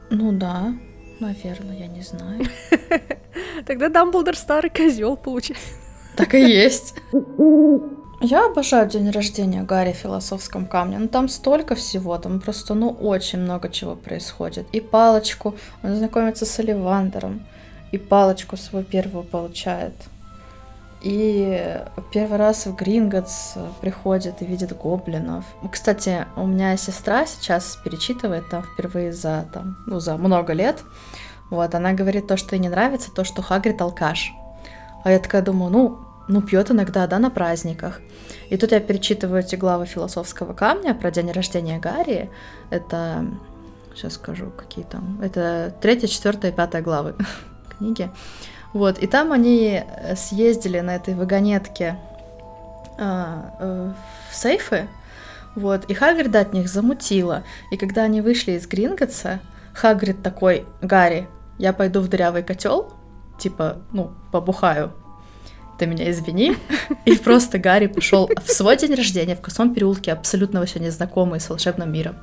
ну 0.10 0.32
да, 0.32 0.74
наверное, 1.20 1.78
я 1.78 1.88
не 1.88 2.02
знаю. 2.02 2.46
Тогда 3.66 3.90
Дамблдор 3.90 4.36
старый 4.36 4.70
козел 4.70 5.18
получается. 5.18 5.74
Так 6.16 6.34
и 6.36 6.40
есть. 6.40 6.96
Я 8.22 8.48
обожаю 8.48 8.90
день 8.90 9.10
рождения 9.12 9.64
Гарри 9.64 9.94
в 9.94 9.98
философском 9.98 10.66
камне. 10.66 10.98
Ну 11.00 11.08
там 11.08 11.30
столько 11.30 11.76
всего, 11.76 12.18
там 12.18 12.42
просто, 12.42 12.74
ну, 12.74 12.90
очень 12.90 13.40
много 13.40 13.70
чего 13.70 13.96
происходит. 13.96 14.68
И 14.74 14.82
палочку, 14.82 15.56
он 15.84 15.96
знакомится 15.96 16.46
с 16.46 16.60
Оливандером, 16.60 17.46
и 17.94 17.98
палочку 17.98 18.58
свою 18.58 18.84
первую 18.84 19.24
получает. 19.24 19.94
И 21.02 21.82
первый 22.12 22.38
раз 22.38 22.66
в 22.66 22.76
Гринготс 22.76 23.54
приходит 23.80 24.42
и 24.42 24.46
видит 24.46 24.76
гоблинов. 24.78 25.46
Кстати, 25.72 26.26
у 26.36 26.46
меня 26.46 26.76
сестра 26.76 27.26
сейчас 27.26 27.78
перечитывает 27.86 28.50
там 28.50 28.64
впервые 28.64 29.14
за, 29.14 29.48
там, 29.54 29.78
ну, 29.88 30.02
за 30.02 30.18
много 30.18 30.52
лет. 30.52 30.84
Вот, 31.50 31.74
она 31.76 31.94
говорит 31.94 32.28
то, 32.28 32.38
что 32.38 32.56
ей 32.56 32.62
не 32.62 32.70
нравится, 32.70 33.12
то, 33.12 33.24
что 33.24 33.42
Хагрид 33.42 33.82
алкаш. 33.82 34.34
А 35.04 35.12
я 35.12 35.20
такая 35.20 35.42
думаю, 35.42 35.72
ну, 35.72 36.00
ну 36.28 36.42
пьет 36.42 36.72
иногда, 36.72 37.08
да, 37.08 37.20
на 37.20 37.30
праздниках. 37.30 38.02
И 38.50 38.58
тут 38.58 38.72
я 38.72 38.80
перечитываю 38.80 39.42
эти 39.42 39.56
главы 39.56 39.86
философского 39.86 40.54
камня 40.54 40.94
про 40.94 41.12
день 41.12 41.32
рождения 41.32 41.80
Гарри. 41.80 42.30
Это, 42.70 43.26
сейчас 43.96 44.14
скажу, 44.14 44.52
какие 44.56 44.86
там. 44.86 45.20
Это 45.22 45.74
третья, 45.82 46.08
четвертая 46.08 46.52
пятая 46.52 46.82
главы 46.82 47.16
книги. 47.78 48.10
Вот, 48.74 49.00
и 49.00 49.08
там 49.08 49.32
они 49.32 49.82
э, 49.84 50.16
съездили 50.16 50.80
на 50.80 50.96
этой 50.96 51.16
вагонетке 51.16 51.98
а, 53.00 53.56
э, 53.60 53.92
в 54.30 54.36
сейфы, 54.36 54.88
вот, 55.56 55.86
и 55.86 55.94
Хагрида 55.94 56.42
от 56.42 56.54
них 56.54 56.70
замутила. 56.70 57.44
И 57.72 57.78
когда 57.78 58.04
они 58.04 58.22
вышли 58.22 58.52
из 58.52 58.68
Гринготса, 58.68 59.40
Хагрид 59.74 60.22
такой, 60.22 60.66
Гарри, 60.82 61.28
я 61.60 61.74
пойду 61.74 62.02
в 62.02 62.08
дырявый 62.08 62.42
котел, 62.42 62.92
типа, 63.38 63.78
ну, 63.92 64.12
побухаю, 64.32 64.94
ты 65.78 65.86
меня 65.86 66.10
извини. 66.10 66.58
И 67.06 67.16
просто 67.16 67.60
Гарри 67.60 67.88
пошел 67.88 68.30
в 68.44 68.52
свой 68.52 68.78
день 68.78 68.96
рождения 68.96 69.36
в 69.36 69.42
косом 69.42 69.74
переулке, 69.74 70.12
абсолютно 70.12 70.60
вообще 70.60 70.80
незнакомый 70.80 71.40
с 71.40 71.50
волшебным 71.50 71.92
миром. 71.92 72.16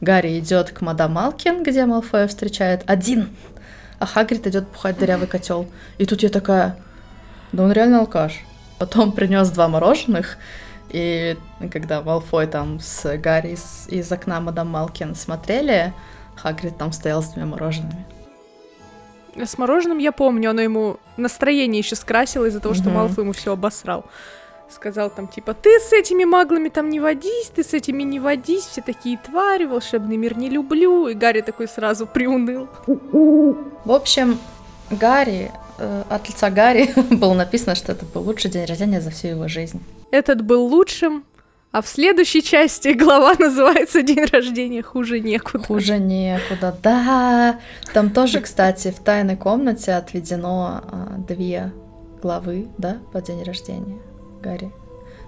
Гарри 0.00 0.38
идет 0.38 0.70
к 0.70 0.80
мадам 0.80 1.12
Малкин, 1.12 1.62
где 1.62 1.86
Малфоя 1.86 2.26
встречает, 2.26 2.82
один. 2.86 3.28
А 3.98 4.06
Хагрид 4.06 4.46
идет 4.48 4.68
бухать 4.68 4.96
в 4.96 4.98
дырявый 4.98 5.28
котел. 5.28 5.68
И 5.98 6.06
тут 6.06 6.22
я 6.22 6.28
такая, 6.28 6.76
да 7.52 7.62
он 7.62 7.72
реально 7.72 8.00
алкаш. 8.00 8.40
Потом 8.78 9.12
принес 9.12 9.48
два 9.50 9.68
мороженых, 9.68 10.38
и 10.90 11.36
когда 11.70 12.02
Малфой 12.02 12.46
там 12.46 12.80
с 12.80 13.16
Гарри 13.16 13.52
из, 13.52 13.86
из 13.88 14.10
окна 14.10 14.40
мадам 14.40 14.68
Малкин 14.68 15.14
смотрели, 15.14 15.94
Хагрид 16.36 16.76
там 16.76 16.92
стоял 16.92 17.22
с 17.22 17.28
двумя 17.28 17.46
мороженными. 17.46 18.04
С 19.36 19.56
мороженым 19.58 19.98
я 19.98 20.12
помню, 20.12 20.50
оно 20.50 20.60
ему 20.60 20.96
настроение 21.16 21.78
еще 21.80 21.96
скрасило 21.96 22.46
из-за 22.46 22.60
того, 22.60 22.74
что 22.74 22.84
Мгм. 22.84 22.94
Малфой 22.94 23.24
ему 23.24 23.32
все 23.32 23.52
обосрал. 23.52 24.04
Сказал 24.70 25.10
там 25.10 25.28
типа, 25.28 25.52
ты 25.54 25.78
с 25.80 25.92
этими 25.92 26.24
маглами 26.24 26.68
там 26.70 26.88
не 26.88 26.98
водись, 27.00 27.50
ты 27.54 27.62
с 27.62 27.74
этими 27.74 28.02
не 28.02 28.18
водись, 28.20 28.64
все 28.64 28.80
такие 28.80 29.18
твари, 29.18 29.64
волшебный 29.64 30.16
мир 30.16 30.36
не 30.38 30.48
люблю. 30.48 31.08
И 31.08 31.14
Гарри 31.14 31.42
такой 31.42 31.68
сразу 31.68 32.06
приуныл. 32.06 32.68
В 32.86 33.92
общем, 33.92 34.38
Гарри 34.90 35.50
э, 35.78 36.02
от 36.08 36.28
лица 36.28 36.48
Гарри 36.50 36.90
было 37.14 37.34
написано, 37.34 37.74
что 37.74 37.92
это 37.92 38.06
был 38.06 38.22
лучший 38.22 38.50
день 38.50 38.64
рождения 38.64 39.00
за 39.00 39.10
всю 39.10 39.28
его 39.28 39.46
жизнь. 39.48 39.82
Этот 40.10 40.42
был 40.42 40.66
лучшим, 40.66 41.24
а 41.72 41.80
в 41.80 41.88
следующей 41.88 42.42
части 42.42 42.88
глава 42.92 43.34
называется 43.38 44.02
«День 44.02 44.26
рождения 44.30 44.82
хуже 44.82 45.20
некуда». 45.20 45.64
Хуже 45.64 45.98
некуда, 45.98 46.76
да. 46.82 47.60
Там 47.94 48.10
тоже, 48.10 48.40
кстати, 48.40 48.90
в 48.90 49.00
тайной 49.02 49.36
комнате 49.36 49.94
отведено 49.94 50.82
а, 50.84 51.14
две 51.26 51.72
главы, 52.20 52.68
да, 52.78 52.98
по 53.12 53.20
день 53.22 53.42
рождения 53.42 53.98
Гарри. 54.42 54.70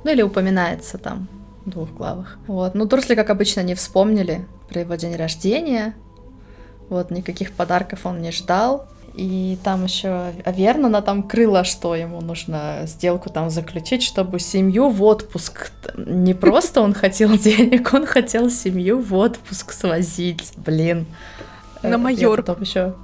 Ну 0.05 0.11
или 0.11 0.21
упоминается 0.21 0.99
там 0.99 1.29
в 1.65 1.71
двух 1.71 1.91
главах. 1.95 2.39
Вот. 2.47 2.75
Ну, 2.75 2.85
Дурсли, 2.85 3.15
как 3.15 3.31
обычно, 3.31 3.63
не 3.63 3.75
вспомнили 3.75 4.47
про 4.69 4.83
его 4.83 4.95
день 4.97 5.17
рождения. 5.17 5.95
Вот, 6.91 7.11
никаких 7.11 7.53
подарков 7.53 8.05
он 8.05 8.21
не 8.21 8.31
ждал. 8.31 8.87
И 9.15 9.57
там 9.63 9.85
еще 9.85 10.33
Вернона 10.45 11.01
там 11.01 11.23
крыло, 11.23 11.63
что 11.63 11.95
ему 11.95 12.21
нужно 12.21 12.81
сделку 12.87 13.31
там 13.31 13.49
заключить, 13.49 14.03
чтобы 14.03 14.41
семью 14.41 14.89
в 14.89 15.03
отпуск. 15.03 15.71
Не 15.97 16.35
просто 16.35 16.81
он 16.81 16.95
хотел 16.95 17.31
денег, 17.39 17.93
он 17.95 18.07
хотел 18.07 18.51
семью 18.51 19.01
в 19.01 19.15
отпуск 19.15 19.73
свозить. 19.73 20.53
Блин. 20.57 21.07
На 21.83 21.99
Майорку. 21.99 22.57
еще 22.61 22.95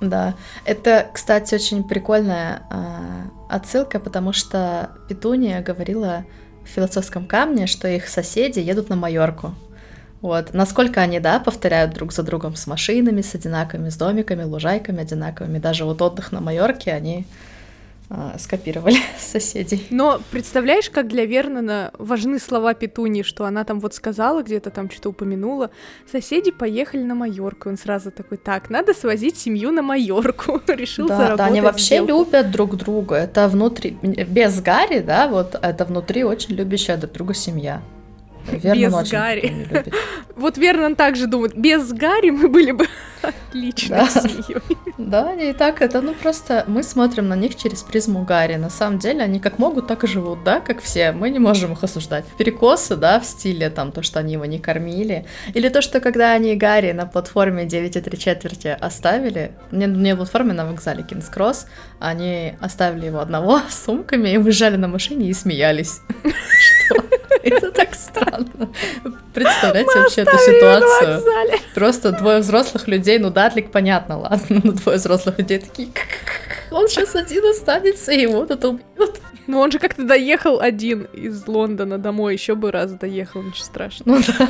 да, 0.00 0.34
это, 0.64 1.08
кстати, 1.12 1.54
очень 1.54 1.84
прикольная 1.84 2.62
э, 2.70 3.28
отсылка, 3.48 3.98
потому 3.98 4.32
что 4.32 4.90
Петуния 5.08 5.62
говорила 5.62 6.24
в 6.64 6.68
философском 6.68 7.26
камне, 7.26 7.66
что 7.66 7.88
их 7.88 8.08
соседи 8.08 8.58
едут 8.58 8.90
на 8.90 8.96
Майорку. 8.96 9.54
Вот. 10.22 10.54
Насколько 10.54 11.00
они, 11.00 11.20
да, 11.20 11.38
повторяют 11.38 11.92
друг 11.92 12.12
за 12.12 12.22
другом 12.22 12.56
с 12.56 12.66
машинами, 12.66 13.20
с 13.20 13.34
одинаковыми, 13.34 13.90
с 13.90 13.96
домиками, 13.96 14.44
лужайками 14.44 15.02
одинаковыми. 15.02 15.58
Даже 15.58 15.84
вот 15.84 16.00
отдых 16.02 16.32
на 16.32 16.40
Майорке 16.40 16.92
они 16.92 17.26
а, 18.08 18.36
скопировали 18.38 18.98
соседей. 19.18 19.86
Но 19.90 20.20
представляешь, 20.30 20.88
как 20.90 21.08
для 21.08 21.26
Вернона 21.26 21.90
важны 21.98 22.38
слова 22.38 22.72
Петуни, 22.74 23.22
что 23.22 23.44
она 23.44 23.64
там 23.64 23.80
вот 23.80 23.94
сказала, 23.94 24.42
где-то 24.42 24.70
там 24.70 24.90
что-то 24.90 25.10
упомянула. 25.10 25.70
Соседи 26.10 26.52
поехали 26.52 27.02
на 27.02 27.14
Майорку. 27.16 27.68
Он 27.68 27.76
сразу 27.76 28.12
такой, 28.12 28.38
так, 28.38 28.70
надо 28.70 28.94
свозить 28.94 29.36
семью 29.36 29.72
на 29.72 29.82
Майорку. 29.82 30.62
Решил 30.68 31.08
да, 31.08 31.16
заработать 31.16 31.38
Да, 31.38 31.46
они 31.46 31.60
вообще 31.60 31.96
сделку. 31.96 32.12
любят 32.12 32.50
друг 32.52 32.76
друга. 32.76 33.16
Это 33.16 33.48
внутри, 33.48 33.90
без 33.90 34.60
Гарри, 34.60 35.00
да, 35.00 35.26
вот 35.26 35.58
это 35.60 35.84
внутри 35.84 36.22
очень 36.22 36.54
любящая 36.54 36.96
друг 36.96 37.12
друга 37.12 37.34
семья. 37.34 37.82
Вернон 38.52 39.02
без 39.02 39.10
Гарри. 39.10 39.92
Вот 40.36 40.58
Вернон 40.58 40.96
также 40.96 41.26
думает, 41.26 41.56
без 41.56 41.92
Гарри 41.92 42.30
мы 42.30 42.48
были 42.48 42.72
бы 42.72 42.86
отличной 43.22 43.98
да. 43.98 44.08
семьей. 44.08 44.62
Да, 44.98 45.34
и 45.34 45.52
так 45.52 45.82
это, 45.82 46.00
ну 46.00 46.14
просто 46.14 46.64
мы 46.66 46.82
смотрим 46.82 47.28
на 47.28 47.34
них 47.34 47.54
через 47.54 47.82
призму 47.82 48.24
Гарри. 48.24 48.56
На 48.56 48.70
самом 48.70 48.98
деле 48.98 49.22
они 49.22 49.40
как 49.40 49.58
могут, 49.58 49.86
так 49.86 50.04
и 50.04 50.06
живут, 50.06 50.42
да, 50.42 50.58
как 50.58 50.80
все. 50.80 51.12
Мы 51.12 51.30
не 51.30 51.38
можем 51.38 51.74
их 51.74 51.84
осуждать. 51.84 52.24
Перекосы, 52.38 52.96
да, 52.96 53.20
в 53.20 53.26
стиле 53.26 53.68
там 53.68 53.92
то, 53.92 54.02
что 54.02 54.20
они 54.20 54.32
его 54.32 54.46
не 54.46 54.58
кормили. 54.58 55.26
Или 55.54 55.68
то, 55.68 55.82
что 55.82 56.00
когда 56.00 56.32
они 56.32 56.56
Гарри 56.56 56.92
на 56.92 57.06
платформе 57.06 57.66
9 57.66 57.96
и 57.96 58.00
3 58.00 58.18
четверти 58.18 58.68
оставили, 58.68 59.52
не, 59.70 59.86
не 59.86 60.12
на 60.12 60.16
платформе, 60.16 60.54
на 60.54 60.66
вокзале 60.66 61.02
Кингс 61.02 61.28
Кросс, 61.28 61.66
они 62.00 62.54
оставили 62.60 63.06
его 63.06 63.20
одного 63.20 63.60
с 63.68 63.84
сумками 63.84 64.30
и 64.30 64.38
выезжали 64.38 64.76
на 64.76 64.88
машине 64.88 65.28
и 65.28 65.34
смеялись. 65.34 66.00
Это 67.42 67.70
так 67.70 67.94
странно. 67.94 68.70
Представляете 69.32 69.90
Мы 69.94 70.02
вообще 70.02 70.22
эту 70.22 70.38
ситуацию? 70.38 71.22
Просто 71.74 72.12
двое 72.12 72.38
взрослых 72.38 72.88
людей, 72.88 73.18
ну 73.18 73.30
Дадлик, 73.30 73.70
понятно, 73.70 74.18
ладно, 74.18 74.60
но 74.64 74.72
двое 74.72 74.98
взрослых 74.98 75.38
людей 75.38 75.58
такие, 75.58 75.88
он 76.70 76.88
сейчас 76.88 77.14
один 77.14 77.44
останется, 77.46 78.12
и 78.12 78.22
его 78.22 78.44
тут 78.46 78.64
убьют. 78.64 79.20
Ну 79.46 79.60
он 79.60 79.70
же 79.70 79.78
как-то 79.78 80.04
доехал 80.04 80.60
один 80.60 81.02
из 81.12 81.46
Лондона 81.46 81.98
домой, 81.98 82.34
еще 82.34 82.54
бы 82.54 82.72
раз 82.72 82.92
доехал, 82.92 83.42
ничего 83.42 83.64
страшного. 83.64 84.18
Ну 84.18 84.22
да. 84.26 84.48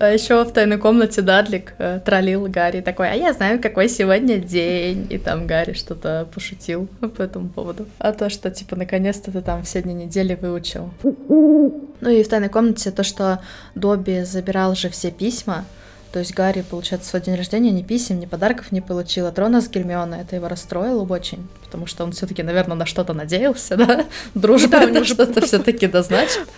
А 0.00 0.12
еще 0.12 0.42
в 0.44 0.50
тайной 0.50 0.78
комнате 0.78 1.20
Дадлик 1.20 1.74
э, 1.76 2.00
троллил 2.02 2.46
Гарри 2.48 2.80
такой, 2.80 3.10
а 3.10 3.14
я 3.14 3.34
знаю, 3.34 3.60
какой 3.60 3.86
сегодня 3.86 4.38
день. 4.38 5.06
И 5.10 5.18
там 5.18 5.46
Гарри 5.46 5.74
что-то 5.74 6.26
пошутил 6.34 6.88
по 7.00 7.20
этому 7.20 7.50
поводу. 7.50 7.86
А 7.98 8.12
то, 8.12 8.30
что 8.30 8.50
типа 8.50 8.76
наконец-то 8.76 9.30
ты 9.30 9.42
там 9.42 9.62
все 9.62 9.82
дни 9.82 9.92
недели 9.92 10.38
выучил. 10.40 10.88
Ну 11.02 12.08
и 12.08 12.22
в 12.22 12.28
тайной 12.28 12.48
комнате 12.48 12.92
то, 12.92 13.02
что 13.02 13.42
Добби 13.74 14.22
забирал 14.22 14.74
же 14.74 14.88
все 14.88 15.10
письма, 15.10 15.66
то 16.12 16.18
есть 16.18 16.32
Гарри, 16.34 16.64
получается, 16.68 17.10
свой 17.10 17.20
день 17.20 17.36
рождения 17.36 17.70
ни 17.70 17.82
писем, 17.82 18.18
ни 18.18 18.26
подарков 18.26 18.72
не 18.72 18.80
получил 18.80 19.26
от 19.26 19.38
Рона 19.38 19.60
с 19.60 19.68
Гермионой. 19.68 20.22
Это 20.22 20.34
его 20.34 20.48
расстроило 20.48 21.04
очень, 21.04 21.46
потому 21.62 21.86
что 21.86 22.04
он 22.04 22.12
все-таки, 22.12 22.42
наверное, 22.42 22.76
на 22.76 22.86
что-то 22.86 23.12
надеялся, 23.12 23.76
да? 23.76 24.06
Дружба 24.34 24.86
да, 24.90 25.04
что-то 25.04 25.42
все-таки 25.42 25.86
дозначит. 25.86 26.48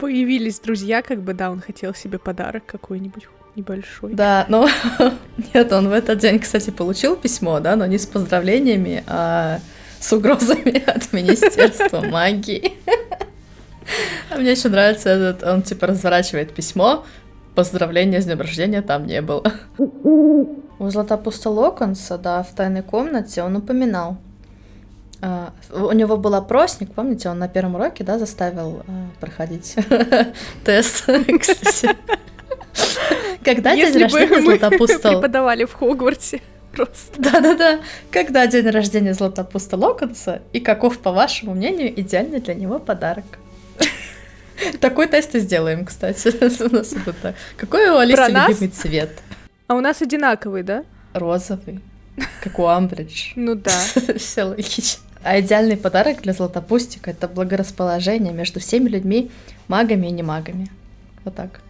Появились 0.00 0.58
друзья, 0.60 1.02
как 1.02 1.22
бы, 1.22 1.34
да, 1.34 1.50
он 1.50 1.60
хотел 1.60 1.94
себе 1.94 2.18
подарок 2.18 2.64
какой-нибудь 2.66 3.28
небольшой. 3.56 4.14
Да, 4.14 4.46
но 4.48 4.68
нет, 5.54 5.72
он 5.72 5.88
в 5.88 5.92
этот 5.92 6.18
день, 6.18 6.38
кстати, 6.38 6.70
получил 6.70 7.16
письмо, 7.16 7.60
да, 7.60 7.76
но 7.76 7.86
не 7.86 7.98
с 7.98 8.06
поздравлениями, 8.06 9.04
а 9.06 9.60
с 10.00 10.12
угрозами 10.12 10.82
от 10.86 11.12
Министерства 11.12 12.00
магии. 12.00 12.72
А 14.30 14.36
мне 14.38 14.52
еще 14.52 14.68
нравится 14.68 15.10
этот, 15.10 15.42
он 15.42 15.62
типа 15.62 15.88
разворачивает 15.88 16.54
письмо, 16.54 17.04
поздравления 17.54 18.20
с 18.20 18.24
днем 18.24 18.40
рождения 18.40 18.82
там 18.82 19.06
не 19.06 19.20
было. 19.20 19.52
У 19.76 20.88
Златопуста 20.88 21.50
Локонса, 21.50 22.16
да, 22.16 22.42
в 22.42 22.54
тайной 22.54 22.82
комнате 22.82 23.42
он 23.42 23.56
упоминал. 23.56 24.16
Uh, 25.20 25.52
у 25.70 25.92
него 25.92 26.16
был 26.16 26.34
опросник, 26.34 26.94
помните, 26.94 27.28
он 27.28 27.38
на 27.38 27.46
первом 27.46 27.74
уроке, 27.74 28.04
да, 28.04 28.18
заставил 28.18 28.82
uh, 28.86 29.06
проходить 29.20 29.76
тест, 30.64 31.04
кстати. 31.40 31.94
Когда 33.44 33.74
день 33.74 33.98
рождения 33.98 34.40
Златопуста... 34.40 35.10
преподавали 35.10 35.64
в 35.64 35.74
Хогвартсе. 35.74 36.40
Просто. 36.72 37.20
Да-да-да. 37.20 37.80
Когда 38.10 38.46
день 38.46 38.68
рождения 38.70 39.14
Златопуста 39.14 39.76
Локонса 39.76 40.42
и 40.52 40.60
каков, 40.60 40.98
по 40.98 41.12
вашему 41.12 41.54
мнению, 41.54 41.98
идеальный 42.00 42.40
для 42.40 42.54
него 42.54 42.78
подарок? 42.78 43.24
Такой 44.80 45.06
тест 45.06 45.34
и 45.34 45.40
сделаем, 45.40 45.84
кстати. 45.86 46.28
У 46.64 46.74
нас 46.74 46.92
это 46.92 47.12
так. 47.12 47.34
Какой 47.56 47.88
у 47.90 47.96
Алисы 47.96 48.26
любимый 48.26 48.68
цвет? 48.68 49.10
А 49.66 49.74
у 49.74 49.80
нас 49.80 50.02
одинаковый, 50.02 50.62
да? 50.62 50.84
Розовый. 51.14 51.80
Как 52.42 52.58
у 52.58 52.66
Амбридж. 52.66 53.32
Ну 53.36 53.54
да. 53.54 53.72
Все 54.16 54.44
логично. 54.44 55.02
А 55.22 55.38
идеальный 55.40 55.76
подарок 55.76 56.22
для 56.22 56.32
Златопустика— 56.32 57.10
это 57.12 57.28
благорасположение 57.28 58.32
между 58.32 58.60
всеми 58.60 58.88
людьми, 58.88 59.30
магами 59.68 60.06
и 60.06 60.10
не 60.10 60.22
магами. 60.22 60.68
Вот 61.24 61.34
так. 61.34 61.60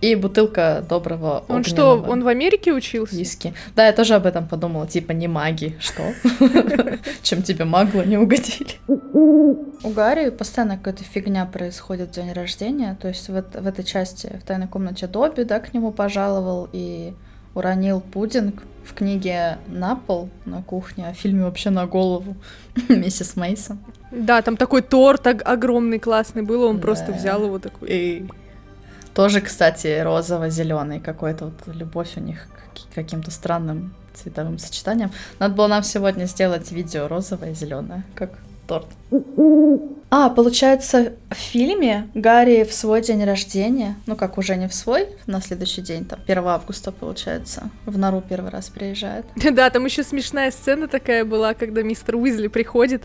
И 0.00 0.14
бутылка 0.14 0.84
доброго 0.88 1.44
Он 1.48 1.64
что, 1.64 2.00
он 2.00 2.22
в 2.22 2.28
Америке 2.28 2.72
учился? 2.72 3.16
Виски. 3.16 3.52
Да, 3.74 3.86
я 3.86 3.92
тоже 3.92 4.14
об 4.14 4.26
этом 4.26 4.46
подумала. 4.46 4.86
Типа, 4.86 5.10
не 5.10 5.26
маги, 5.26 5.76
что? 5.80 6.14
Чем 7.22 7.42
тебе 7.42 7.64
магло 7.64 8.02
не 8.02 8.16
угодили? 8.16 8.76
У 8.86 9.90
Гарри 9.90 10.30
постоянно 10.30 10.76
какая-то 10.76 11.02
фигня 11.02 11.44
происходит 11.46 12.10
в 12.10 12.12
день 12.12 12.32
рождения. 12.32 12.96
То 13.02 13.08
есть 13.08 13.28
в, 13.28 13.32
в 13.32 13.66
этой 13.66 13.84
части, 13.84 14.38
в 14.40 14.46
тайной 14.46 14.68
комнате 14.68 15.08
Добби, 15.08 15.42
да, 15.42 15.58
к 15.58 15.74
нему 15.74 15.90
пожаловал 15.90 16.68
и 16.72 17.12
уронил 17.58 18.00
пудинг 18.00 18.62
в 18.84 18.94
книге 18.94 19.58
на 19.66 19.96
пол 19.96 20.30
на 20.44 20.62
кухне, 20.62 21.08
а 21.08 21.12
в 21.12 21.16
фильме 21.16 21.44
вообще 21.44 21.70
на 21.70 21.86
голову 21.86 22.36
миссис 22.88 23.36
Мейсон. 23.36 23.78
Да, 24.10 24.40
там 24.42 24.56
такой 24.56 24.82
торт 24.82 25.26
огромный, 25.26 25.98
классный 25.98 26.42
был, 26.42 26.62
он 26.62 26.76
да. 26.76 26.82
просто 26.82 27.12
взял 27.12 27.44
его 27.44 27.58
такой. 27.58 27.88
И 27.90 28.26
тоже, 29.12 29.40
кстати, 29.40 30.00
розово-зеленый 30.00 31.00
какой-то 31.00 31.46
вот 31.46 31.74
любовь 31.74 32.16
у 32.16 32.20
них 32.20 32.48
к 32.92 32.94
каким-то 32.94 33.30
странным 33.30 33.92
цветовым 34.14 34.58
сочетанием. 34.58 35.10
Надо 35.38 35.54
было 35.54 35.66
нам 35.66 35.82
сегодня 35.82 36.24
сделать 36.26 36.72
видео 36.72 37.08
розовое 37.08 37.50
и 37.50 37.54
зеленое, 37.54 38.04
как 38.14 38.30
торт. 38.68 38.86
А, 40.10 40.30
получается, 40.30 41.12
в 41.30 41.34
фильме 41.34 42.08
Гарри 42.14 42.64
в 42.64 42.72
свой 42.72 43.02
день 43.02 43.24
рождения, 43.24 43.96
ну 44.06 44.16
как 44.16 44.38
уже 44.38 44.56
не 44.56 44.66
в 44.66 44.72
свой, 44.72 45.08
на 45.26 45.42
следующий 45.42 45.82
день, 45.82 46.06
там 46.06 46.20
1 46.26 46.46
августа, 46.46 46.92
получается, 46.92 47.70
в 47.84 47.98
нору 47.98 48.22
первый 48.26 48.50
раз 48.50 48.68
приезжает. 48.68 49.26
Да, 49.58 49.68
там 49.70 49.84
еще 49.84 50.04
смешная 50.04 50.50
сцена 50.50 50.88
такая 50.88 51.24
была, 51.24 51.52
когда 51.52 51.82
мистер 51.82 52.16
Уизли 52.16 52.48
приходит, 52.48 53.02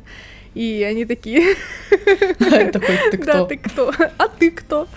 и 0.53 0.83
они 0.83 1.05
такие... 1.05 1.55
Такой, 2.39 2.97
ты 3.11 3.17
кто? 3.17 3.33
Да, 3.33 3.45
ты 3.45 3.57
кто? 3.57 3.93
А 4.17 4.27
ты 4.27 4.51
кто? 4.51 4.87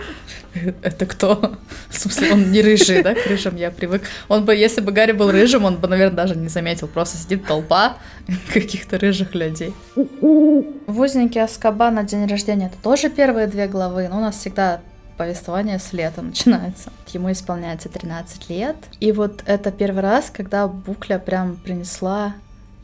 Это 0.83 1.07
кто? 1.07 1.57
В 1.89 1.99
смысле, 1.99 2.33
он 2.33 2.51
не 2.51 2.63
рыжий, 2.63 3.03
да, 3.03 3.15
к 3.15 3.27
рыжим 3.27 3.57
я 3.57 3.71
привык. 3.71 4.03
Он 4.29 4.45
бы, 4.45 4.55
если 4.55 4.81
бы 4.81 4.93
Гарри 4.93 5.13
был 5.13 5.31
рыжим, 5.31 5.65
он 5.65 5.77
бы, 5.77 5.89
наверное, 5.89 6.17
даже 6.17 6.37
не 6.37 6.49
заметил. 6.49 6.89
Просто 6.89 7.17
сидит 7.19 7.47
толпа 7.47 7.97
каких-то 8.53 8.99
рыжих 8.99 9.35
людей. 9.35 9.75
В 9.95 11.01
узнике 11.01 11.43
Аскаба 11.43 11.91
на 11.91 12.05
день 12.05 12.27
рождения 12.27 12.67
это 12.67 12.83
тоже 12.83 13.11
первые 13.11 13.47
две 13.47 13.67
главы, 13.67 14.09
но 14.09 14.19
у 14.19 14.21
нас 14.21 14.37
всегда 14.37 14.81
повествование 15.17 15.79
с 15.79 15.93
лета 15.93 16.23
начинается. 16.23 16.93
Ему 17.09 17.33
исполняется 17.33 17.89
13 17.89 18.51
лет. 18.51 18.77
И 19.01 19.13
вот 19.13 19.43
это 19.47 19.73
первый 19.73 20.03
раз, 20.03 20.31
когда 20.31 20.69
Букля 20.69 21.19
прям 21.19 21.57
принесла 21.57 22.35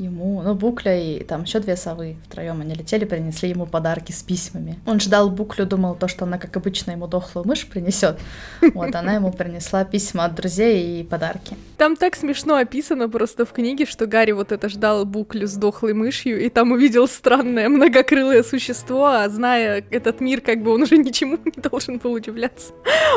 ему, 0.04 0.42
ну, 0.42 0.54
Букля 0.54 0.98
и 0.98 1.22
там 1.24 1.42
еще 1.42 1.60
две 1.60 1.76
совы 1.76 2.16
втроем 2.26 2.60
они 2.60 2.74
летели, 2.74 3.04
принесли 3.04 3.48
ему 3.48 3.66
подарки 3.66 4.12
с 4.12 4.22
письмами. 4.22 4.78
Он 4.86 5.00
ждал 5.00 5.30
Буклю, 5.30 5.66
думал 5.66 5.94
то, 5.94 6.08
что 6.08 6.24
она, 6.24 6.38
как 6.38 6.56
обычно, 6.56 6.92
ему 6.92 7.06
дохлую 7.06 7.46
мышь 7.46 7.66
принесет. 7.66 8.18
Вот, 8.74 8.94
она 8.94 9.14
ему 9.14 9.32
принесла 9.32 9.84
письма 9.84 10.24
от 10.24 10.34
друзей 10.34 11.00
и 11.00 11.04
подарки. 11.04 11.56
Там 11.78 11.96
так 11.96 12.16
смешно 12.16 12.56
описано 12.56 13.08
просто 13.08 13.44
в 13.44 13.52
книге, 13.52 13.86
что 13.86 14.06
Гарри 14.06 14.32
вот 14.32 14.52
это 14.52 14.68
ждал 14.68 15.04
Буклю 15.04 15.46
с 15.46 15.54
дохлой 15.54 15.94
мышью, 15.94 16.44
и 16.44 16.48
там 16.48 16.72
увидел 16.72 17.08
странное 17.08 17.68
многокрылое 17.68 18.42
существо, 18.42 19.06
а 19.06 19.28
зная 19.28 19.84
этот 19.90 20.20
мир, 20.20 20.40
как 20.40 20.62
бы 20.62 20.72
он 20.72 20.82
уже 20.82 20.96
ничему 20.98 21.38
не 21.44 21.62
должен 21.62 21.98
был 21.98 22.12
удивляться. 22.12 22.72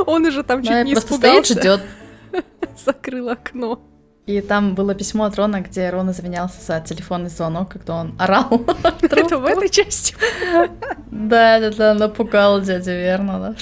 Он 0.05 0.25
уже 0.25 0.43
там 0.43 0.61
чуть 0.61 0.71
Да, 0.71 0.83
не 0.83 0.93
испугался. 0.93 1.53
стоит, 1.53 1.59
ждет. 1.59 1.81
Закрыл 2.85 3.29
окно. 3.29 3.81
И 4.25 4.41
там 4.41 4.73
было 4.73 4.95
письмо 4.95 5.25
от 5.25 5.35
Рона, 5.35 5.61
где 5.61 5.89
Рон 5.91 6.09
извинялся 6.09 6.59
за 6.59 6.81
телефонный 6.81 7.29
звонок, 7.29 7.69
когда 7.69 7.97
он 7.97 8.15
орал. 8.17 8.49
Это 9.01 9.37
в 9.37 9.45
этой 9.45 9.69
части. 9.69 10.15
Да, 11.11 11.59
да, 11.59 11.71
да, 11.71 11.93
напугал 11.93 12.59
дядя 12.59 12.91
Вернона. 12.91 13.55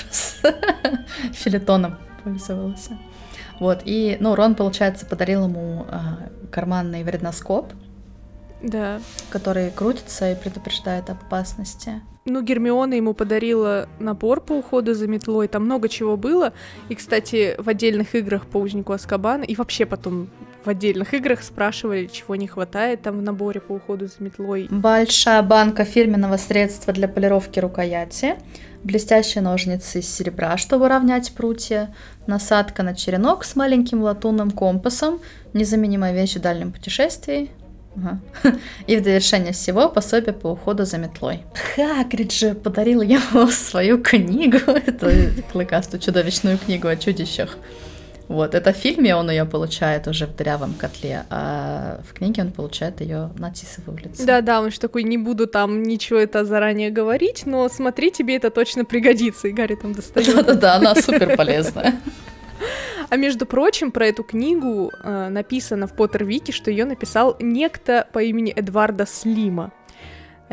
Филитоном 1.34 1.98
повесовался. 2.24 2.98
Вот, 3.60 3.82
и, 3.84 4.18
ну, 4.22 4.36
Рон, 4.36 4.56
получается, 4.56 5.06
подарил 5.06 5.46
ему 5.46 5.86
а, 5.90 6.30
карманный 6.50 7.04
вредноскоп, 7.04 7.74
Да. 8.62 9.00
который 9.30 9.70
крутится 9.70 10.32
и 10.32 10.36
предупреждает 10.36 11.10
об 11.10 11.18
опасности. 11.24 12.02
Ну, 12.26 12.42
Гермиона 12.42 12.94
ему 12.94 13.14
подарила 13.14 13.90
набор 14.00 14.40
по 14.40 14.54
уходу 14.54 14.94
за 14.94 15.08
метлой, 15.08 15.50
там 15.50 15.66
много 15.66 15.90
чего 15.90 16.16
было. 16.16 16.54
И, 16.88 16.96
кстати, 16.96 17.56
в 17.58 17.68
отдельных 17.68 18.16
играх 18.16 18.46
по 18.46 18.58
узнику 18.58 18.94
Аскабана, 18.94 19.44
и 19.44 19.56
вообще 19.56 19.86
потом 19.86 20.30
в 20.64 20.70
отдельных 20.70 21.14
играх 21.14 21.44
спрашивали, 21.44 22.08
чего 22.08 22.36
не 22.36 22.48
хватает 22.48 23.02
там 23.02 23.20
в 23.20 23.22
наборе 23.22 23.60
по 23.60 23.74
уходу 23.74 24.08
за 24.08 24.16
метлой. 24.20 24.68
Большая 24.70 25.42
банка 25.42 25.86
фирменного 25.86 26.38
средства 26.38 26.94
для 26.94 27.08
полировки 27.08 27.60
рукояти, 27.60 28.36
блестящие 28.84 29.42
ножницы 29.42 30.00
из 30.00 30.14
серебра, 30.14 30.58
чтобы 30.58 30.88
равнять 30.88 31.34
прутья, 31.34 31.94
насадка 32.28 32.84
на 32.84 32.96
черенок 32.96 33.44
с 33.44 33.56
маленьким 33.56 34.02
латунным 34.02 34.52
компасом, 34.52 35.20
незаменимая 35.54 36.14
вещь 36.14 36.36
в 36.36 36.42
дальнем 36.42 36.72
путешествии. 36.72 37.52
И 38.88 38.98
в 38.98 39.04
довершение 39.04 39.54
всего 39.54 39.88
пособие 39.90 40.34
по 40.34 40.48
уходу 40.48 40.86
за 40.86 40.98
метлой. 40.98 41.44
Хагрид 41.76 42.32
же 42.32 42.56
подарил 42.56 43.02
ему 43.02 43.48
свою 43.52 44.02
книгу, 44.02 44.58
эту 44.72 45.10
клыкастую 45.52 46.02
чудовищную 46.02 46.58
книгу 46.58 46.88
о 46.88 46.96
чудищах. 46.96 47.58
Вот, 48.34 48.56
это 48.56 48.74
в 48.74 48.76
фильме 48.76 49.16
он 49.16 49.30
ее 49.30 49.46
получает 49.46 50.08
уже 50.08 50.26
в 50.26 50.36
дырявом 50.36 50.74
котле, 50.74 51.24
а 51.30 52.02
в 52.10 52.14
книге 52.14 52.42
он 52.42 52.52
получает 52.52 53.00
ее 53.00 53.30
на 53.38 53.52
тисовой 53.52 53.94
улице. 53.94 54.26
Да-да, 54.26 54.60
он 54.60 54.72
же 54.72 54.80
такой, 54.80 55.04
не 55.04 55.20
буду 55.20 55.46
там 55.46 55.84
ничего 55.84 56.18
это 56.18 56.44
заранее 56.44 56.90
говорить, 56.90 57.46
но 57.46 57.70
смотри, 57.70 58.10
тебе 58.10 58.36
это 58.36 58.50
точно 58.50 58.86
пригодится. 58.86 59.50
И 59.50 59.52
Гарри 59.52 59.76
там 59.76 59.94
достает. 59.94 60.36
Да-да-да, 60.36 60.78
она 60.78 60.96
супер 60.96 61.38
полезная. 61.38 61.94
А 63.10 63.16
между 63.16 63.46
прочим, 63.46 63.92
про 63.92 64.08
эту 64.08 64.24
книгу 64.24 64.92
э, 65.04 65.28
написано 65.30 65.86
в 65.86 65.94
Поттер 65.94 66.26
Вики, 66.26 66.52
что 66.52 66.72
ее 66.72 66.86
написал 66.86 67.36
некто 67.40 68.08
по 68.12 68.24
имени 68.24 68.52
Эдварда 68.52 69.06
Слима. 69.06 69.72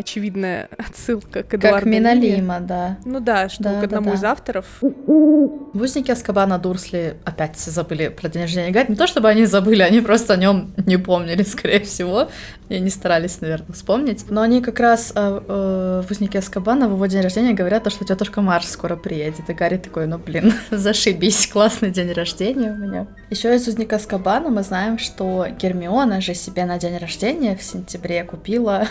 Очевидная 0.01 0.71
отсылка 0.79 1.43
к 1.43 1.53
Эдуарду 1.53 1.81
Как 1.81 1.85
Лиме. 1.85 1.99
Миналима, 1.99 2.61
да. 2.61 2.97
Ну 3.05 3.21
да, 3.21 3.51
что 3.51 3.65
Да, 3.65 3.71
к 3.75 3.81
да, 3.81 3.85
одному 3.85 4.11
да. 4.11 4.17
из 4.17 4.25
авторов. 4.25 4.65
В 4.81 5.83
«Узнике 5.83 6.15
Аскабана» 6.15 6.59
Дурсли 6.59 7.19
опять 7.27 7.59
забыли 7.59 8.09
про 8.09 8.31
день 8.31 8.43
рождения 8.43 8.71
Гарри. 8.71 8.87
Не 8.89 8.97
то 8.97 9.07
чтобы 9.07 9.29
они 9.29 9.45
забыли, 9.45 9.83
они 9.83 10.01
просто 10.01 10.33
о 10.33 10.37
нем 10.37 10.73
не 10.87 10.97
помнили, 10.97 11.43
скорее 11.45 11.81
всего. 11.81 12.29
И 12.71 12.81
не 12.81 12.89
старались, 12.89 13.43
наверное, 13.43 13.73
вспомнить. 13.73 14.25
Но 14.31 14.41
они 14.41 14.63
как 14.63 14.81
раз 14.81 15.13
э, 15.15 15.41
э, 15.47 16.03
в 16.07 16.11
«Узнике 16.11 16.39
Аскабана» 16.39 16.89
в 16.89 16.93
его 16.93 17.07
день 17.07 17.21
рождения 17.21 17.53
говорят, 17.53 17.85
то, 17.85 17.91
что 17.91 18.07
тетушка 18.07 18.41
Марш 18.41 18.67
скоро 18.67 18.97
приедет. 18.97 19.51
И 19.51 19.53
Гарри 19.53 19.77
такой, 19.77 20.07
ну 20.07 20.17
блин, 20.17 20.55
зашибись, 20.71 21.47
классный 21.47 21.91
день 21.91 22.13
рождения 22.13 22.71
у 22.73 22.77
меня. 22.77 23.07
Еще 23.29 23.55
из 23.55 23.69
«Узника 23.69 23.97
Аскабана» 23.97 24.49
мы 24.49 24.63
знаем, 24.63 24.99
что 24.99 25.47
Гермиона 25.61 26.23
же 26.23 26.33
себе 26.35 26.65
на 26.65 26.79
день 26.79 26.97
рождения 26.97 27.55
в 27.55 27.63
сентябре 27.63 28.25
купила 28.25 28.89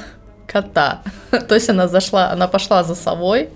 кота. 0.52 1.02
То 1.48 1.56
есть 1.56 1.70
она 1.70 1.88
зашла, 1.88 2.32
она 2.32 2.48
пошла 2.48 2.84
за 2.84 2.96
совой, 2.96 3.50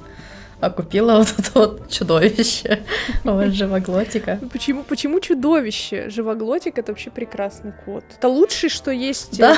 а 0.60 0.69
купила 0.69 1.17
вот 1.17 1.34
это 1.38 1.51
вот 1.53 1.89
чудовище. 1.89 2.84
Вот 3.23 3.47
живоглотика. 3.53 4.39
Почему, 4.51 4.84
почему 4.84 5.19
чудовище? 5.19 6.10
Живоглотик— 6.10 6.77
это 6.77 6.91
вообще 6.91 7.10
прекрасный 7.10 7.73
кот. 7.86 8.03
Это 8.17 8.27
лучшее, 8.29 8.69
что 8.69 8.91
есть 8.91 9.38
Да, 9.38 9.58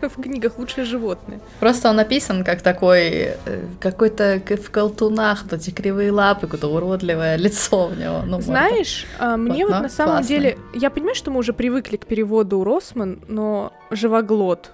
э, 0.00 0.08
в 0.08 0.22
книгах, 0.22 0.58
лучшее 0.58 0.84
животное. 0.84 1.40
просто 1.60 1.90
он 1.90 1.96
написан 1.96 2.44
как 2.44 2.62
такой, 2.62 3.34
э, 3.44 3.66
какой-то 3.80 4.40
в 4.56 4.70
колтунах, 4.70 5.42
вот 5.42 5.52
эти 5.52 5.70
кривые 5.70 6.12
лапы, 6.12 6.46
какое-то 6.46 6.68
уродливое 6.68 7.36
лицо 7.36 7.88
у 7.88 7.94
него. 7.94 8.22
Ну. 8.26 8.40
Знаешь, 8.40 9.06
а, 9.18 9.36
мне 9.36 9.64
Вот, 9.64 9.72
вот 9.72 9.76
но 9.76 9.82
на 9.82 9.88
самом 9.88 10.12
классно. 10.16 10.28
деле... 10.28 10.58
Я 10.74 10.90
понимаю, 10.90 11.14
что 11.14 11.30
мы 11.30 11.40
уже 11.40 11.52
привыкли 11.52 11.96
к 11.96 12.06
переводу 12.06 12.64
Росман, 12.64 13.20
но 13.28 13.72
живоглот. 13.90 14.70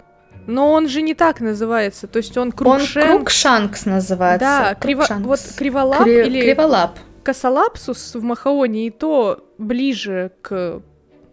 Но 0.46 0.72
он 0.72 0.88
же 0.88 1.02
не 1.02 1.14
так 1.14 1.40
называется, 1.40 2.06
то 2.06 2.18
есть 2.18 2.36
он 2.36 2.48
Он 2.48 2.52
крукшен... 2.52 3.18
Крукшанкс 3.18 3.86
называется. 3.86 4.46
Да, 4.46 4.74
криво... 4.74 5.06
Вот 5.20 5.40
криволап 5.56 6.02
Кри- 6.04 6.26
или 6.26 6.40
Криволап. 6.42 6.98
косолапсус 7.22 8.14
в 8.14 8.22
Махаоне 8.22 8.86
и 8.86 8.90
то 8.90 9.44
ближе 9.58 10.32
к 10.42 10.82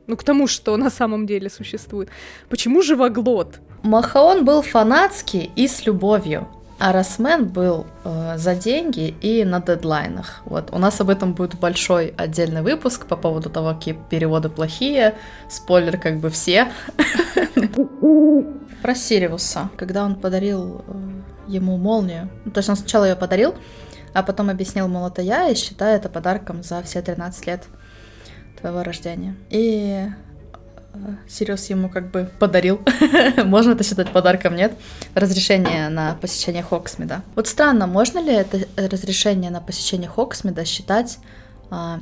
ну, 0.08 0.18
к 0.18 0.24
тому, 0.24 0.48
что 0.48 0.76
на 0.78 0.90
самом 0.90 1.26
деле 1.26 1.50
существует. 1.50 2.10
Почему 2.50 2.82
живоглот? 2.82 3.60
Махаон 3.84 4.44
был 4.44 4.62
фанатский 4.62 5.52
и 5.56 5.68
с 5.68 5.86
любовью. 5.86 6.48
А 6.84 6.94
Росмен 6.94 7.48
был 7.48 7.86
э, 8.04 8.38
за 8.38 8.56
деньги 8.56 9.16
и 9.22 9.46
на 9.46 9.62
дедлайнах. 9.62 10.42
Вот. 10.46 10.70
У 10.72 10.80
нас 10.80 11.00
об 11.00 11.12
этом 11.12 11.36
будет 11.36 11.60
большой 11.60 12.12
отдельный 12.18 12.64
выпуск 12.64 13.06
по 13.06 13.16
поводу 13.16 13.52
того, 13.52 13.76
какие 13.76 13.96
переводы 14.10 14.50
плохие. 14.50 15.14
Спойлер, 15.48 16.00
как 16.00 16.20
бы 16.20 16.32
все. 16.32 16.72
Про 18.82 18.96
Сириуса. 18.96 19.70
Когда 19.78 20.04
он 20.04 20.16
подарил 20.16 20.84
э, 20.88 20.94
ему 21.52 21.78
молнию. 21.78 22.32
Ну, 22.46 22.52
то 22.52 22.58
есть 22.58 22.70
он 22.70 22.76
сначала 22.76 23.06
ее 23.06 23.16
подарил, 23.16 23.54
а 24.16 24.24
потом 24.24 24.50
объяснил, 24.50 24.88
мол, 24.88 25.06
это 25.06 25.22
я, 25.22 25.50
и 25.50 25.56
считаю 25.56 25.98
это 25.98 26.10
подарком 26.10 26.64
за 26.64 26.82
все 26.82 27.04
13 27.04 27.46
лет 27.46 27.64
твоего 28.60 28.82
рождения. 28.82 29.36
И 29.52 30.08
Сириус 31.28 31.70
ему 31.70 31.90
как 31.90 32.12
бы 32.12 32.30
подарил, 32.40 32.82
можно 33.46 33.72
это 33.72 33.84
считать 33.84 34.12
подарком, 34.12 34.56
нет? 34.56 34.74
Разрешение 35.16 35.90
на 35.90 36.16
посещение 36.16 36.64
Хоксмида. 36.64 37.22
Вот 37.36 37.48
странно, 37.48 37.88
можно 37.88 38.20
ли 38.20 38.34
это 38.34 38.60
разрешение 38.76 39.52
на 39.52 39.62
посещение 39.62 40.10
Хоксмида 40.10 40.66
считать, 40.66 41.20
а, 41.70 42.02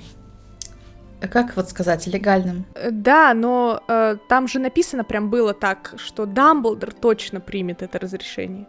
как 1.22 1.56
вот 1.56 1.70
сказать, 1.70 2.08
легальным? 2.08 2.66
Да, 2.92 3.34
но 3.34 3.84
э, 3.88 4.18
там 4.28 4.48
же 4.48 4.60
написано 4.60 5.04
прям 5.04 5.30
было 5.30 5.54
так, 5.54 5.94
что 5.98 6.26
Дамблдор 6.26 6.94
точно 6.94 7.40
примет 7.40 7.82
это 7.82 8.00
разрешение. 8.00 8.68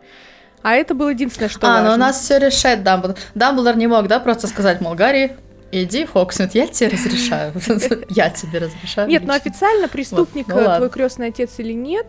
А 0.62 0.74
это 0.74 0.94
было 0.94 1.10
единственное, 1.10 1.48
что 1.48 1.66
а, 1.66 1.80
важно. 1.80 1.94
у 1.94 1.96
нас 1.96 2.20
все 2.20 2.38
решает 2.38 2.82
Дамблдор. 2.82 3.16
Дамблдор 3.34 3.76
не 3.76 3.86
мог, 3.86 4.08
да, 4.08 4.20
просто 4.20 4.46
сказать, 4.48 4.80
мол, 4.80 4.94
Гарри, 4.94 5.38
иди 5.72 6.04
в 6.04 6.12
Хоксмид, 6.12 6.54
я 6.54 6.66
тебе 6.66 6.90
разрешаю. 6.90 7.52
Я 8.08 8.30
тебе 8.30 8.58
разрешаю. 8.58 9.08
Нет, 9.08 9.22
но 9.24 9.34
лично. 9.34 9.50
официально 9.50 9.88
преступник 9.88 10.48
ну 10.48 10.58
э, 10.58 10.76
твой 10.76 10.90
крестный 10.90 11.28
отец 11.28 11.58
или 11.58 11.72
нет, 11.72 12.06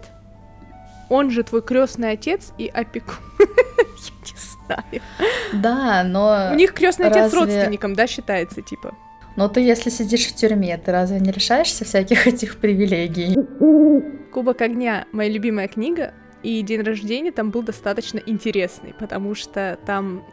он 1.10 1.30
же 1.32 1.43
твой 1.43 1.62
крестный 1.62 2.12
отец 2.12 2.54
и 2.58 2.67
опекун. 2.67 3.17
Я 3.39 4.13
не 4.26 4.38
знаю. 4.38 5.02
Да, 5.54 6.04
но... 6.04 6.50
У 6.52 6.56
них 6.56 6.74
крестный 6.74 7.08
отец 7.08 7.34
родственником, 7.34 7.93
да, 7.93 8.08
считается, 8.08 8.62
типа. 8.62 8.95
Но 9.36 9.47
ты, 9.47 9.62
если 9.62 9.89
сидишь 9.89 10.28
в 10.28 10.36
тюрьме, 10.36 10.78
ты 10.78 10.91
разве 10.91 11.19
не 11.19 11.32
лишаешься 11.32 11.86
всяких 11.86 12.28
этих 12.28 12.58
привилегий? 12.58 13.38
Кубок 14.32 14.62
огня 14.62 15.06
моя 15.12 15.30
любимая 15.30 15.67
книга, 15.67 16.13
и 16.43 16.62
день 16.62 16.82
рождения 16.82 17.32
там 17.32 17.52
был 17.52 17.62
достаточно 17.62 18.19
интересный, 18.26 18.93
потому 18.97 19.36
что 19.36 19.78
там 19.86 20.24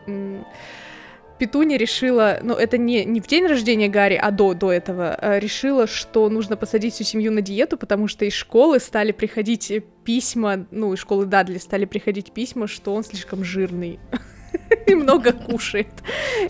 м, 1.38 1.48
Петуня 1.48 1.76
решила, 1.76 2.38
ну 2.42 2.54
это 2.54 2.78
не, 2.78 3.04
не 3.04 3.20
в 3.20 3.26
день 3.26 3.46
рождения 3.46 3.88
Гарри, 3.88 4.18
а 4.20 4.30
до, 4.30 4.54
до 4.54 4.72
этого, 4.72 5.14
а 5.14 5.38
решила, 5.38 5.86
что 5.86 6.28
нужно 6.28 6.56
посадить 6.56 6.94
всю 6.94 7.04
семью 7.04 7.32
на 7.32 7.40
диету, 7.40 7.76
потому 7.76 8.08
что 8.08 8.24
из 8.24 8.32
школы 8.34 8.80
стали 8.80 9.12
приходить 9.12 9.72
письма, 10.04 10.66
ну 10.70 10.92
из 10.94 10.98
школы 11.00 11.26
Дадли 11.26 11.58
стали 11.58 11.84
приходить 11.84 12.32
письма, 12.32 12.66
что 12.66 12.94
он 12.94 13.04
слишком 13.04 13.44
жирный. 13.44 13.98
И 14.86 14.94
много 14.94 15.32
кушает. 15.32 15.88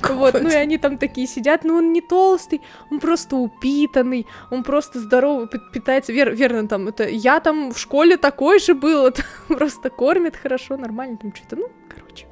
Вот, 0.02 0.40
ну 0.40 0.48
и 0.48 0.54
они 0.54 0.78
там 0.78 0.98
такие 0.98 1.26
сидят, 1.26 1.64
ну 1.64 1.74
он 1.74 1.92
не 1.92 2.00
толстый, 2.00 2.60
он 2.90 3.00
просто 3.00 3.36
упитанный, 3.36 4.26
он 4.50 4.62
просто 4.62 5.00
здорово 5.00 5.46
пи- 5.48 5.58
питается, 5.72 6.12
Вер- 6.12 6.34
верно 6.34 6.68
там, 6.68 6.88
это 6.88 7.08
я 7.08 7.40
там 7.40 7.72
в 7.72 7.78
школе 7.78 8.16
такой 8.16 8.60
же 8.60 8.74
был, 8.74 9.12
просто 9.48 9.90
кормит 9.90 10.36
хорошо, 10.36 10.76
нормально 10.76 11.16
там 11.16 11.34
что-то, 11.34 11.56
ну, 11.56 11.68
короче. 11.92 12.26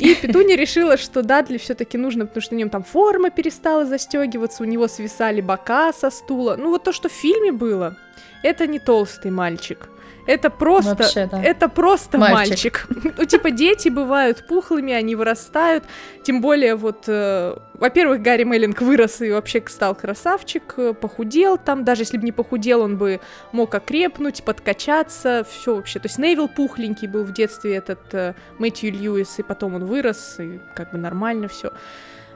И 0.00 0.14
Петуня 0.14 0.56
решила, 0.56 0.96
что 0.96 1.22
Дадли 1.22 1.58
все-таки 1.58 1.98
нужно, 1.98 2.26
потому 2.26 2.42
что 2.42 2.54
на 2.54 2.58
нем 2.58 2.70
там 2.70 2.82
форма 2.82 3.30
перестала 3.30 3.84
застегиваться, 3.84 4.62
у 4.62 4.66
него 4.66 4.88
свисали 4.88 5.40
бока 5.40 5.92
со 5.92 6.10
стула. 6.10 6.56
Ну 6.58 6.70
вот 6.70 6.84
то, 6.84 6.92
что 6.92 7.08
в 7.08 7.12
фильме 7.12 7.52
было, 7.52 7.96
это 8.42 8.66
не 8.66 8.78
толстый 8.78 9.30
мальчик. 9.30 9.88
Это 10.26 10.50
просто, 10.50 10.96
Вообще, 10.96 11.26
да. 11.26 11.42
это 11.42 11.68
просто 11.68 12.18
Мальчик. 12.18 12.86
мальчик. 12.90 13.14
Ну, 13.18 13.24
типа, 13.24 13.50
дети 13.50 13.88
бывают 13.88 14.46
пухлыми, 14.46 14.92
они 14.92 15.14
вырастают. 15.16 15.84
Тем 16.22 16.40
более, 16.40 16.74
вот, 16.76 17.04
э, 17.06 17.56
во-первых, 17.74 18.22
Гарри 18.22 18.44
Меллинг 18.44 18.80
вырос 18.80 19.20
и 19.20 19.30
вообще 19.30 19.62
стал 19.66 19.94
красавчик, 19.94 20.74
э, 20.76 20.94
похудел 20.94 21.58
там. 21.58 21.84
Даже 21.84 22.02
если 22.02 22.18
бы 22.18 22.24
не 22.24 22.32
похудел, 22.32 22.82
он 22.82 22.96
бы 22.96 23.20
мог 23.52 23.74
окрепнуть, 23.74 24.42
подкачаться, 24.44 25.46
все 25.48 25.76
вообще. 25.76 25.98
То 25.98 26.06
есть 26.06 26.18
Невил 26.18 26.48
пухленький 26.48 27.08
был 27.08 27.24
в 27.24 27.32
детстве, 27.32 27.76
этот 27.76 28.12
э, 28.12 28.34
Мэтью 28.58 28.92
Льюис, 28.92 29.38
и 29.38 29.42
потом 29.42 29.74
он 29.74 29.84
вырос, 29.86 30.36
и 30.38 30.60
как 30.74 30.92
бы 30.92 30.98
нормально 30.98 31.48
все. 31.48 31.72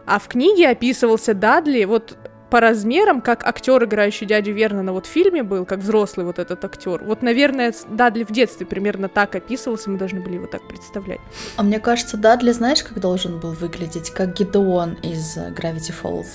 А 0.07 0.19
в 0.19 0.29
книге 0.29 0.69
описывался 0.69 1.35
Дадли, 1.35 1.85
вот 1.85 2.17
по 2.55 2.61
размерам, 2.61 3.21
как 3.21 3.45
актер, 3.45 3.83
играющий 3.83 4.29
дядю 4.29 4.53
Вернона 4.53 4.93
вот 4.93 5.07
в 5.07 5.09
фильме 5.09 5.43
был, 5.43 5.65
как 5.65 5.81
взрослый 5.81 6.25
вот 6.25 6.39
этот 6.39 6.65
актер. 6.65 7.03
Вот, 7.03 7.21
наверное, 7.21 7.75
Дадли 7.89 8.23
в 8.23 8.31
детстве 8.31 8.65
примерно 8.65 9.09
так 9.09 9.35
описывался, 9.35 9.91
мы 9.91 9.99
должны 9.99 10.21
были 10.21 10.35
его 10.35 10.47
так 10.47 10.63
представлять. 10.69 11.19
А 11.57 11.65
мне 11.65 11.81
кажется, 11.81 12.17
Дадли, 12.17 12.53
знаешь, 12.53 12.85
как 12.85 13.01
должен 13.01 13.41
был 13.41 13.55
выглядеть? 13.55 14.11
Как 14.11 14.35
Гидеон 14.35 14.93
из 15.03 15.37
э, 15.37 15.51
Gravity 15.51 15.93
Falls. 16.01 16.29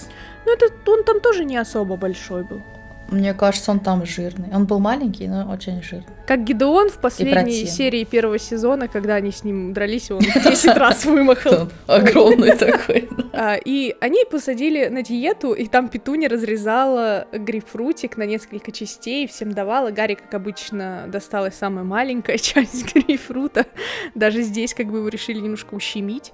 Ну, 0.46 0.54
это 0.54 0.66
он 0.92 1.06
там 1.06 1.22
тоже 1.22 1.46
не 1.46 1.56
особо 1.56 1.96
большой 1.96 2.44
был. 2.44 2.62
Мне 3.12 3.34
кажется, 3.34 3.72
он 3.72 3.80
там 3.80 4.06
жирный. 4.06 4.50
Он 4.54 4.66
был 4.66 4.80
маленький, 4.80 5.28
но 5.28 5.52
очень 5.52 5.82
жирный. 5.82 6.14
Как 6.28 6.44
Гидеон 6.44 6.90
в 6.90 7.00
последней 7.00 7.66
серии 7.66 8.04
первого 8.04 8.38
сезона, 8.38 8.88
когда 8.88 9.16
они 9.16 9.32
с 9.32 9.44
ним 9.44 9.74
дрались, 9.74 10.12
он 10.12 10.20
10 10.20 10.66
раз 10.78 11.06
вымахал. 11.06 11.70
Огромный 11.88 12.56
такой. 12.56 13.10
А, 13.34 13.56
И 13.56 13.96
они 14.00 14.26
посадили 14.30 14.88
на 14.88 15.02
диету, 15.02 15.54
и 15.54 15.66
там 15.68 15.90
Петуня 15.90 16.30
разрезала 16.30 17.28
грейпфрутик 17.32 18.18
на 18.18 18.24
несколько 18.24 18.72
частей, 18.72 19.28
всем 19.28 19.54
давала. 19.54 19.92
Гарри, 19.92 20.16
как 20.16 20.34
обычно, 20.34 21.06
досталась 21.08 21.56
самая 21.56 21.84
маленькая 21.84 22.38
часть 22.40 22.94
грейпфрута. 22.94 23.66
Даже 24.14 24.42
здесь 24.44 24.74
как 24.74 24.88
бы 24.88 25.00
его 25.00 25.08
решили 25.08 25.40
немножко 25.40 25.74
ущемить. 25.74 26.32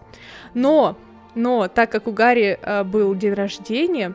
Но, 0.53 0.97
но, 1.35 1.67
так 1.67 1.89
как 1.91 2.07
у 2.07 2.11
Гарри 2.11 2.59
а, 2.61 2.83
был 2.83 3.15
день 3.15 3.33
рождения, 3.33 4.13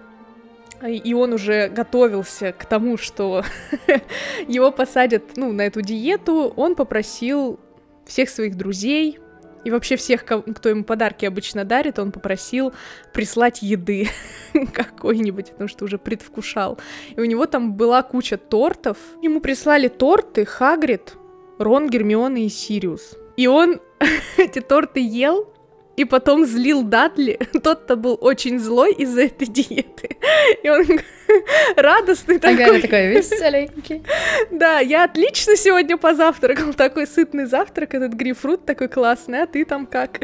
и- 0.88 1.14
он 1.14 1.32
уже 1.32 1.68
готовился 1.68 2.52
к 2.52 2.64
тому, 2.64 2.96
что 2.96 3.44
его 4.48 4.72
посадят, 4.72 5.36
ну, 5.36 5.52
на 5.52 5.62
эту 5.62 5.82
диету, 5.82 6.52
он 6.56 6.74
попросил 6.74 7.58
всех 8.06 8.28
своих 8.30 8.56
друзей 8.56 9.18
и 9.64 9.70
вообще 9.70 9.96
всех, 9.96 10.24
кто 10.24 10.68
ему 10.70 10.84
подарки 10.84 11.26
обычно 11.26 11.64
дарит, 11.64 11.98
он 11.98 12.12
попросил 12.12 12.72
прислать 13.12 13.60
еды 13.62 14.08
какой-нибудь, 14.72 15.50
потому 15.50 15.68
что 15.68 15.84
уже 15.84 15.98
предвкушал. 15.98 16.78
И 17.14 17.20
у 17.20 17.24
него 17.24 17.44
там 17.46 17.74
была 17.74 18.02
куча 18.02 18.38
тортов. 18.38 18.96
Ему 19.22 19.40
прислали 19.40 19.88
торты 19.88 20.46
Хагрид, 20.46 21.14
Рон, 21.58 21.90
Гермиона 21.90 22.38
и 22.38 22.48
Сириус. 22.48 23.16
И 23.36 23.46
он 23.46 23.80
эти 24.38 24.60
торты 24.60 25.00
ел, 25.00 25.52
и 26.00 26.04
потом 26.04 26.46
злил 26.46 26.82
Дадли. 26.82 27.38
Тот-то 27.62 27.96
был 27.96 28.16
очень 28.20 28.58
злой 28.58 28.94
из-за 28.94 29.24
этой 29.24 29.46
диеты. 29.46 30.16
И 30.62 30.70
он 30.70 30.86
радостный 31.76 32.36
А 32.36 32.40
Гарри 32.40 32.56
такой. 32.64 32.80
такой 32.82 33.06
веселенький. 33.08 34.02
Да, 34.50 34.78
я 34.80 35.04
отлично 35.04 35.56
сегодня 35.56 35.98
позавтракал. 35.98 36.72
Такой 36.72 37.06
сытный 37.06 37.44
завтрак, 37.44 37.94
этот 37.94 38.14
грейпфрут 38.14 38.64
такой 38.64 38.88
классный, 38.88 39.42
а 39.42 39.46
ты 39.46 39.64
там 39.66 39.86
как? 39.86 40.20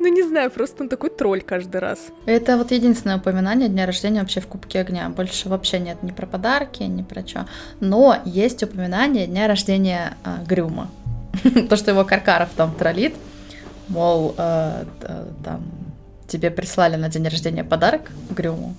Ну, 0.00 0.08
не 0.08 0.22
знаю, 0.22 0.50
просто 0.50 0.82
он 0.82 0.88
такой 0.88 1.10
тролль 1.10 1.42
каждый 1.42 1.80
раз. 1.80 2.08
Это 2.26 2.56
вот 2.56 2.72
единственное 2.72 3.18
упоминание 3.18 3.68
дня 3.68 3.86
рождения 3.86 4.20
вообще 4.20 4.40
в 4.40 4.48
Кубке 4.48 4.80
Огня. 4.80 5.08
Больше 5.08 5.48
вообще 5.48 5.78
нет 5.78 6.02
ни 6.02 6.10
про 6.10 6.26
подарки, 6.26 6.82
ни 6.82 7.02
про 7.02 7.24
что. 7.24 7.46
Но 7.78 8.16
есть 8.24 8.60
упоминание 8.64 9.28
дня 9.28 9.46
рождения 9.46 10.16
а, 10.24 10.42
Грюма. 10.44 10.90
То, 11.68 11.76
что 11.76 11.92
его 11.92 12.04
Каркаров 12.04 12.48
там 12.56 12.74
троллит. 12.74 13.14
Мол, 13.88 14.34
э, 14.36 14.84
там 15.44 15.64
тебе 16.26 16.50
прислали 16.50 16.96
на 16.96 17.08
день 17.08 17.28
рождения 17.28 17.64
подарок 17.64 18.10
Грюму, 18.30 18.74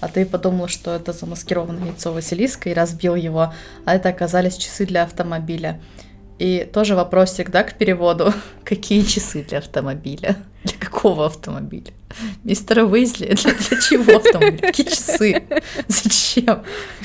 а 0.00 0.08
ты 0.08 0.24
подумал, 0.24 0.68
что 0.68 0.94
это 0.94 1.12
замаскированное 1.12 1.86
яйцо 1.86 2.12
Василиска 2.12 2.70
и 2.70 2.74
разбил 2.74 3.14
его, 3.14 3.52
а 3.84 3.94
это 3.94 4.08
оказались 4.08 4.56
часы 4.56 4.86
для 4.86 5.02
автомобиля. 5.02 5.80
И 6.38 6.68
тоже 6.72 6.94
вопросик, 6.94 7.50
да, 7.50 7.64
к 7.64 7.74
переводу. 7.74 8.32
Какие 8.64 9.02
часы 9.02 9.42
для 9.42 9.58
автомобиля? 9.58 10.36
Для 10.64 10.76
какого 10.78 11.26
автомобиля? 11.26 11.92
Мистера 12.44 12.84
Уизли? 12.84 13.26
Для, 13.42 13.52
для 13.52 13.80
чего 13.80 14.16
автомобиль? 14.16 14.60
Какие 14.60 14.86
часы? 14.86 15.42
Зачем? 15.88 16.62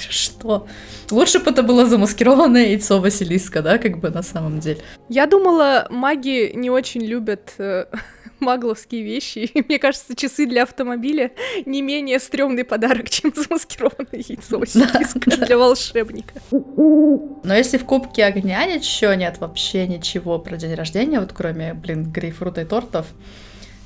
Что? 0.09 0.67
Лучше 1.11 1.39
бы 1.39 1.51
это 1.51 1.61
было 1.61 1.85
замаскированное 1.85 2.67
яйцо 2.67 2.99
Василиска, 2.99 3.61
да, 3.61 3.77
как 3.77 3.99
бы 3.99 4.09
на 4.09 4.23
самом 4.23 4.59
деле. 4.59 4.81
Я 5.09 5.27
думала, 5.27 5.87
маги 5.89 6.51
не 6.55 6.69
очень 6.69 7.01
любят 7.01 7.53
э, 7.59 7.85
магловские 8.43 9.03
вещи. 9.03 9.39
И 9.39 9.63
мне 9.67 9.79
кажется, 9.79 10.15
часы 10.15 10.45
для 10.45 10.63
автомобиля 10.63 11.31
не 11.65 11.81
менее 11.81 12.19
стрёмный 12.19 12.63
подарок, 12.63 13.09
чем 13.09 13.33
замаскированное 13.35 14.23
яйцо 14.27 14.59
Василиска 14.59 15.45
для 15.45 15.57
волшебника. 15.57 16.33
Но 16.51 17.55
если 17.55 17.77
в 17.77 17.85
Кубке 17.85 18.25
Огня 18.25 18.65
ничего 18.65 19.13
нет, 19.13 19.37
вообще 19.39 19.87
ничего 19.87 20.39
про 20.39 20.57
день 20.57 20.75
рождения, 20.75 21.19
вот 21.19 21.33
кроме, 21.33 21.73
блин, 21.73 22.11
грейпфрута 22.11 22.61
и 22.61 22.65
тортов 22.65 23.07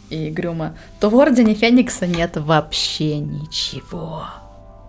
и 0.09 0.29
Грюма, 0.29 0.77
то 0.99 1.09
в 1.09 1.15
Ордене 1.17 1.53
Феникса 1.53 2.07
нет 2.07 2.37
вообще 2.37 3.17
ничего 3.17 4.25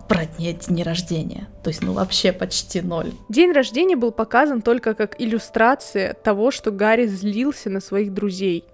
про 0.08 0.24
дни 0.24 0.82
рождения. 0.82 1.48
То 1.62 1.68
есть, 1.68 1.82
ну, 1.82 1.92
вообще 1.92 2.32
почти 2.32 2.80
ноль. 2.80 3.12
День 3.28 3.52
рождения 3.52 3.94
был 3.94 4.10
показан 4.10 4.62
только 4.62 4.94
как 4.94 5.20
иллюстрация 5.20 6.14
того, 6.14 6.50
что 6.50 6.70
Гарри 6.70 7.06
злился 7.06 7.68
на 7.68 7.80
своих 7.80 8.14
друзей. 8.14 8.64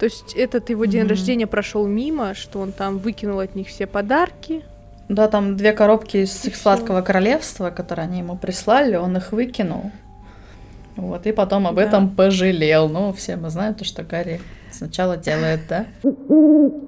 То 0.00 0.06
есть 0.06 0.32
этот 0.34 0.70
его 0.70 0.86
день 0.86 1.02
Мгм. 1.02 1.10
рождения 1.10 1.46
прошел 1.46 1.86
мимо, 1.86 2.34
что 2.34 2.58
он 2.60 2.72
там 2.72 2.96
выкинул 2.98 3.38
от 3.38 3.54
них 3.54 3.68
все 3.68 3.86
подарки. 3.86 4.62
Да, 5.10 5.28
там 5.28 5.56
две 5.58 5.72
коробки 5.72 6.16
из 6.18 6.44
их 6.46 6.56
сладкого 6.56 7.02
королевства, 7.02 7.68
которые 7.70 8.04
они 8.06 8.20
ему 8.20 8.36
прислали, 8.36 8.96
он 8.96 9.16
их 9.18 9.32
выкинул. 9.32 9.90
Вот, 10.96 11.26
и 11.26 11.32
потом 11.32 11.66
об 11.66 11.76
Да. 11.76 11.82
этом 11.82 12.08
пожалел. 12.08 12.88
Ну, 12.88 13.12
все 13.12 13.36
мы 13.36 13.50
знаем 13.50 13.74
то, 13.74 13.84
что 13.84 14.02
Гарри 14.02 14.40
сначала 14.70 15.16
делает, 15.18 15.60
да? 15.68 15.84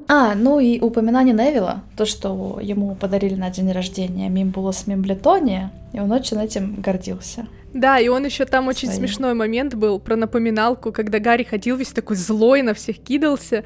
А, 0.09 0.35
ну 0.35 0.59
и 0.59 0.81
упоминание 0.81 1.35
Невилла, 1.35 1.83
то, 1.97 2.05
что 2.07 2.59
ему 2.63 2.95
подарили 2.95 3.35
на 3.35 3.51
день 3.51 3.71
рождения 3.73 4.29
Мимбулос 4.31 4.87
Мимблетония, 4.87 5.71
и 5.93 6.01
он 6.01 6.11
очень 6.13 6.41
этим 6.41 6.77
гордился. 6.81 7.47
Да, 7.73 7.99
и 7.99 8.09
он 8.09 8.25
еще 8.25 8.45
там 8.45 8.69
очень 8.69 8.89
Своим. 8.89 9.01
смешной 9.01 9.35
момент 9.35 9.75
был 9.75 9.99
про 9.99 10.17
напоминалку, 10.17 10.93
когда 10.93 11.19
Гарри 11.19 11.45
ходил 11.45 11.77
весь 11.77 11.89
такой 11.89 12.17
злой, 12.17 12.63
на 12.63 12.75
всех 12.75 12.99
кидался. 12.99 13.65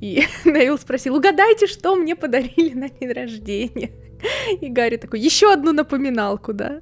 И 0.00 0.24
Невил 0.44 0.78
спросил, 0.78 1.16
угадайте, 1.16 1.66
что 1.66 1.96
мне 1.96 2.14
подарили 2.14 2.74
на 2.74 2.88
день 2.88 3.12
рождения. 3.12 3.90
И 4.60 4.68
Гарри 4.68 4.96
такой, 4.96 5.20
еще 5.20 5.52
одну 5.52 5.72
напоминалку, 5.72 6.52
да? 6.52 6.80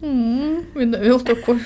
И 0.00 0.06
Невилл 0.06 1.20
такой... 1.20 1.60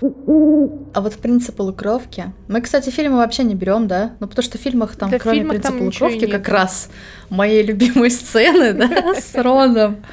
А 0.00 1.00
вот 1.00 1.16
принцип 1.16 1.56
полукровки. 1.56 2.32
Мы, 2.48 2.60
кстати, 2.60 2.90
фильмы 2.90 3.16
вообще 3.16 3.44
не 3.44 3.54
берем, 3.54 3.88
да? 3.88 4.16
Ну, 4.20 4.28
потому 4.28 4.42
что 4.44 4.58
в 4.58 4.60
фильмах 4.60 4.96
там, 4.96 5.10
Да, 5.10 5.18
кроме 5.18 5.38
фильмах 5.38 5.52
принципа 5.56 5.78
там 5.78 5.86
ничего 5.86 6.06
и 6.08 6.10
полукровки, 6.10 6.32
нет. 6.32 6.44
как 6.44 6.52
раз 6.52 6.90
мои 7.30 7.62
любимые 7.62 8.10
сцены, 8.10 8.72
да, 8.74 9.14
с 9.14 9.34
Роном. 9.34 10.04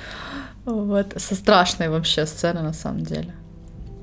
Вот, 0.65 1.13
со 1.17 1.35
страшной 1.35 1.89
вообще 1.89 2.25
сцены, 2.25 2.61
на 2.61 2.73
самом 2.73 3.01
деле. 3.01 3.33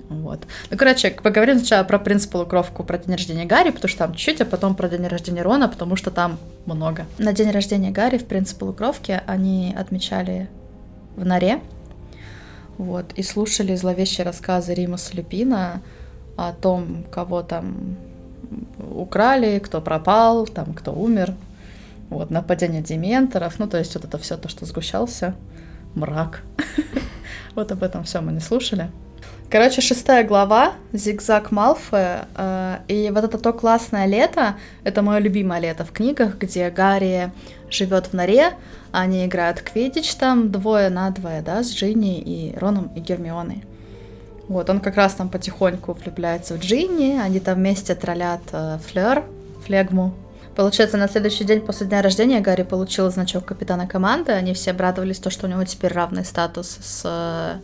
Вот. 0.08 0.46
Ну, 0.70 0.76
короче, 0.76 1.10
поговорим 1.10 1.58
сначала 1.58 1.84
про 1.84 1.98
принцип 1.98 2.30
полукровку, 2.30 2.84
про 2.84 2.98
день 2.98 3.12
рождения 3.12 3.46
Гарри, 3.46 3.70
потому 3.70 3.88
что 3.88 3.98
там 3.98 4.14
чуть-чуть, 4.14 4.40
а 4.42 4.44
потом 4.44 4.74
про 4.74 4.88
день 4.88 5.06
рождения 5.06 5.42
Рона, 5.42 5.68
потому 5.68 5.96
что 5.96 6.10
там 6.10 6.38
много. 6.66 7.06
На 7.18 7.32
день 7.32 7.50
рождения 7.50 7.90
Гарри 7.90 8.18
в 8.18 8.26
принцип 8.26 8.58
полукровки 8.58 9.20
они 9.26 9.74
отмечали 9.76 10.48
в 11.16 11.24
норе, 11.24 11.60
вот, 12.78 13.12
и 13.14 13.22
слушали 13.22 13.74
зловещие 13.74 14.24
рассказы 14.24 14.74
Римаса 14.74 15.16
Люпина 15.16 15.82
о 16.36 16.52
том, 16.52 17.04
кого 17.10 17.42
там 17.42 17.96
украли, 18.78 19.58
кто 19.58 19.80
пропал, 19.80 20.46
там, 20.46 20.74
кто 20.74 20.92
умер. 20.92 21.34
Вот, 22.10 22.30
нападение 22.30 22.82
дементоров, 22.82 23.58
ну, 23.58 23.66
то 23.66 23.78
есть 23.78 23.94
вот 23.94 24.04
это 24.04 24.18
все 24.18 24.36
то, 24.36 24.48
что 24.48 24.66
сгущался, 24.66 25.34
мрак. 25.94 26.42
Вот 27.54 27.70
об 27.70 27.82
этом 27.82 28.04
все 28.04 28.22
мы 28.22 28.32
не 28.32 28.40
слушали. 28.40 28.90
Короче, 29.50 29.82
шестая 29.82 30.24
глава, 30.24 30.72
Зигзаг 30.94 31.50
Малфоя, 31.50 32.26
э, 32.34 32.78
и 32.88 33.10
вот 33.14 33.24
это 33.24 33.36
то 33.36 33.52
классное 33.52 34.06
лето, 34.06 34.56
это 34.82 35.02
мое 35.02 35.18
любимое 35.18 35.60
лето 35.60 35.84
в 35.84 35.92
книгах, 35.92 36.38
где 36.38 36.70
Гарри 36.70 37.30
живет 37.68 38.06
в 38.06 38.14
норе, 38.14 38.54
они 38.92 39.26
играют 39.26 39.60
квидич 39.60 40.14
там 40.14 40.50
двое 40.50 40.88
на 40.88 41.10
двое, 41.10 41.42
да, 41.42 41.62
с 41.62 41.70
Джинни 41.70 42.18
и 42.18 42.56
Роном 42.56 42.90
и 42.96 43.00
Гермионой. 43.00 43.62
Вот, 44.48 44.70
он 44.70 44.80
как 44.80 44.96
раз 44.96 45.12
там 45.12 45.28
потихоньку 45.28 45.92
влюбляется 45.92 46.54
в 46.54 46.60
Джинни, 46.60 47.20
они 47.20 47.38
там 47.38 47.56
вместе 47.58 47.94
троллят 47.94 48.40
э, 48.52 48.78
флер, 48.86 49.22
флегму. 49.66 50.14
Получается, 50.54 50.98
на 50.98 51.08
следующий 51.08 51.44
день 51.44 51.60
после 51.60 51.86
дня 51.86 52.02
рождения 52.02 52.40
Гарри 52.40 52.62
получил 52.62 53.10
значок 53.10 53.46
капитана 53.46 53.86
команды, 53.86 54.32
они 54.32 54.52
все 54.52 54.72
обрадовались, 54.72 55.18
то, 55.18 55.30
что 55.30 55.46
у 55.46 55.50
него 55.50 55.64
теперь 55.64 55.92
равный 55.92 56.24
статус 56.24 56.78
с, 56.80 57.60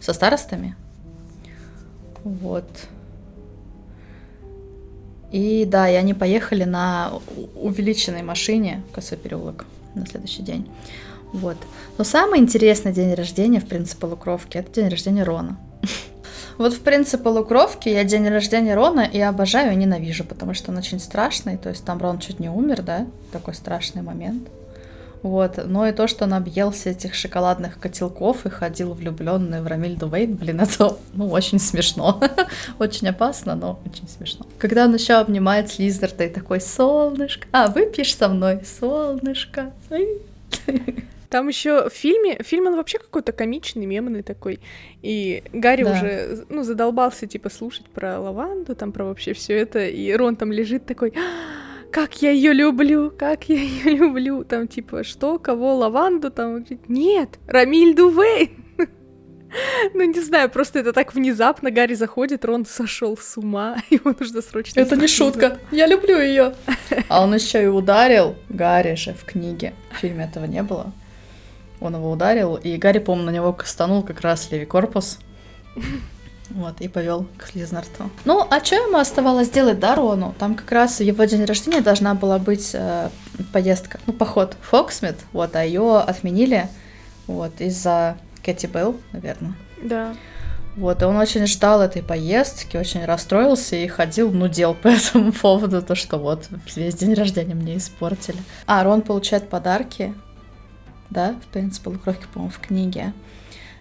со 0.00 0.12
старостами. 0.12 0.76
Вот. 2.22 2.64
И 5.32 5.64
да, 5.64 5.90
и 5.90 5.94
они 5.94 6.14
поехали 6.14 6.62
на 6.62 7.14
увеличенной 7.56 8.22
машине 8.22 8.82
в 8.88 8.94
Косой 8.94 9.18
переулок 9.18 9.66
на 9.96 10.06
следующий 10.06 10.42
день. 10.42 10.68
Вот. 11.32 11.56
Но 11.98 12.04
самый 12.04 12.38
интересный 12.38 12.92
день 12.92 13.12
рождения, 13.14 13.58
в 13.58 13.66
принципе, 13.66 14.02
полукровки, 14.02 14.56
это 14.56 14.72
день 14.72 14.88
рождения 14.88 15.24
Рона. 15.24 15.58
Вот, 16.58 16.72
в 16.72 16.80
принципе, 16.80 17.22
полукровки 17.22 17.88
я 17.88 18.04
день 18.04 18.28
рождения 18.28 18.74
Рона 18.74 19.00
и 19.00 19.20
обожаю, 19.20 19.72
и 19.72 19.76
ненавижу, 19.76 20.24
потому 20.24 20.54
что 20.54 20.70
он 20.70 20.78
очень 20.78 21.00
страшный. 21.00 21.56
То 21.56 21.68
есть 21.68 21.84
там 21.84 22.00
Рон 22.00 22.18
чуть 22.18 22.40
не 22.40 22.48
умер, 22.48 22.82
да? 22.82 23.06
Такой 23.32 23.54
страшный 23.54 24.02
момент. 24.02 24.48
Вот. 25.24 25.58
Но 25.64 25.86
и 25.86 25.92
то, 25.92 26.06
что 26.06 26.24
он 26.24 26.34
объелся 26.34 26.90
этих 26.90 27.14
шоколадных 27.14 27.80
котелков 27.80 28.44
и 28.44 28.50
ходил 28.50 28.92
влюбленный 28.92 29.62
в 29.62 29.66
Рамильду 29.66 30.06
Вейт, 30.06 30.30
блин, 30.30 30.60
это, 30.62 30.98
ну, 31.14 31.30
очень 31.30 31.58
смешно. 31.58 32.20
очень 32.78 33.08
опасно, 33.08 33.54
но 33.54 33.80
очень 33.86 34.06
смешно. 34.06 34.46
Когда 34.58 34.84
он 34.84 34.94
еще 34.94 35.14
обнимает 35.14 35.70
Слизерта 35.70 36.24
и 36.24 36.28
такой, 36.28 36.60
солнышко, 36.60 37.48
а, 37.52 37.68
выпьешь 37.68 38.14
со 38.14 38.28
мной, 38.28 38.60
солнышко. 38.78 39.72
Там 41.34 41.48
еще 41.48 41.88
в 41.88 41.92
фильме, 41.92 42.38
фильм 42.44 42.68
он 42.68 42.76
вообще 42.76 43.00
какой-то 43.00 43.32
комичный, 43.32 43.86
мемный 43.86 44.22
такой. 44.22 44.60
И 45.02 45.42
Гарри 45.52 45.82
да. 45.82 45.90
уже, 45.90 46.44
ну, 46.48 46.62
задолбался, 46.62 47.26
типа, 47.26 47.50
слушать 47.50 47.86
про 47.86 48.20
лаванду, 48.20 48.76
там, 48.76 48.92
про 48.92 49.04
вообще 49.04 49.32
все 49.32 49.58
это. 49.58 49.84
И 49.84 50.12
Рон 50.12 50.36
там 50.36 50.52
лежит 50.52 50.86
такой, 50.86 51.12
«А, 51.16 51.90
как 51.90 52.22
я 52.22 52.30
ее 52.30 52.52
люблю, 52.52 53.10
как 53.10 53.48
я 53.48 53.56
ее 53.56 53.96
люблю. 53.96 54.44
Там, 54.44 54.68
типа, 54.68 55.02
что, 55.02 55.40
кого, 55.40 55.74
лаванду, 55.74 56.30
там, 56.30 56.64
нет, 56.86 57.30
Рамильду 57.48 58.10
Вейн. 58.10 58.50
Ну, 59.92 60.04
не 60.04 60.20
знаю, 60.20 60.50
просто 60.50 60.78
это 60.78 60.92
так 60.92 61.14
внезапно. 61.14 61.72
Гарри 61.72 61.94
заходит, 61.94 62.44
Рон 62.44 62.64
сошел 62.64 63.16
с 63.16 63.36
ума, 63.36 63.76
ему 63.90 64.14
нужно 64.20 64.40
срочно... 64.40 64.78
Это 64.78 64.94
не 64.94 65.08
шутка, 65.08 65.58
я 65.72 65.88
люблю 65.88 66.16
ее. 66.20 66.54
А 67.08 67.24
он 67.24 67.34
еще 67.34 67.64
и 67.64 67.66
ударил 67.66 68.36
Гарри 68.48 68.94
же 68.94 69.14
в 69.14 69.24
книге. 69.24 69.74
В 69.90 69.98
фильме 69.98 70.26
этого 70.26 70.44
не 70.44 70.62
было. 70.62 70.92
Он 71.84 71.96
его 71.96 72.10
ударил, 72.10 72.56
и 72.56 72.76
Гарри, 72.76 72.98
по-моему, 72.98 73.30
на 73.30 73.34
него 73.34 73.52
кастанул 73.52 74.02
как 74.02 74.20
раз 74.20 74.50
левый 74.50 74.66
корпус. 74.66 75.18
Вот, 76.50 76.80
и 76.80 76.88
повел 76.88 77.26
к 77.38 77.46
Слизнарту. 77.46 78.10
Ну, 78.26 78.46
а 78.48 78.62
что 78.62 78.76
ему 78.76 78.98
оставалось 78.98 79.48
делать, 79.48 79.80
да, 79.80 79.94
Рону? 79.94 80.34
Там 80.38 80.54
как 80.54 80.70
раз 80.72 81.00
его 81.00 81.24
день 81.24 81.46
рождения 81.46 81.80
должна 81.80 82.14
была 82.14 82.38
быть 82.38 82.72
э, 82.74 83.08
поездка, 83.50 83.98
ну, 84.06 84.12
поход 84.12 84.54
в 84.60 84.66
Фоксмит, 84.66 85.16
вот, 85.32 85.56
а 85.56 85.64
ее 85.64 85.98
отменили, 85.98 86.68
вот, 87.26 87.60
из-за 87.62 88.18
Кэти 88.44 88.66
Белл, 88.66 88.96
наверное. 89.12 89.54
Да. 89.82 90.14
Вот, 90.76 91.02
и 91.02 91.04
он 91.04 91.16
очень 91.16 91.46
ждал 91.46 91.80
этой 91.80 92.02
поездки, 92.02 92.76
очень 92.76 93.04
расстроился 93.04 93.76
и 93.76 93.86
ходил, 93.86 94.30
ну, 94.30 94.46
дел 94.46 94.74
по 94.74 94.88
этому 94.88 95.32
поводу, 95.32 95.82
то, 95.82 95.94
что 95.94 96.18
вот 96.18 96.48
весь 96.76 96.94
день 96.94 97.14
рождения 97.14 97.54
мне 97.54 97.78
испортили. 97.78 98.38
А, 98.66 98.84
Рон 98.84 99.02
получает 99.02 99.48
подарки, 99.48 100.14
да, 101.10 101.34
в 101.42 101.46
принципе, 101.52 101.84
полукровки, 101.84 102.26
по-моему, 102.32 102.52
в 102.52 102.58
книге. 102.58 103.12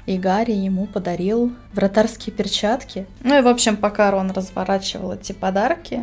И 0.06 0.18
Гарри 0.18 0.52
ему 0.52 0.86
подарил 0.86 1.54
вратарские 1.74 2.36
перчатки. 2.36 3.08
Ну 3.22 3.38
и, 3.38 3.42
в 3.42 3.48
общем, 3.48 3.78
пока 3.78 4.12
Рон 4.12 4.32
разворачивал 4.32 5.14
эти 5.14 5.32
подарки, 5.32 6.02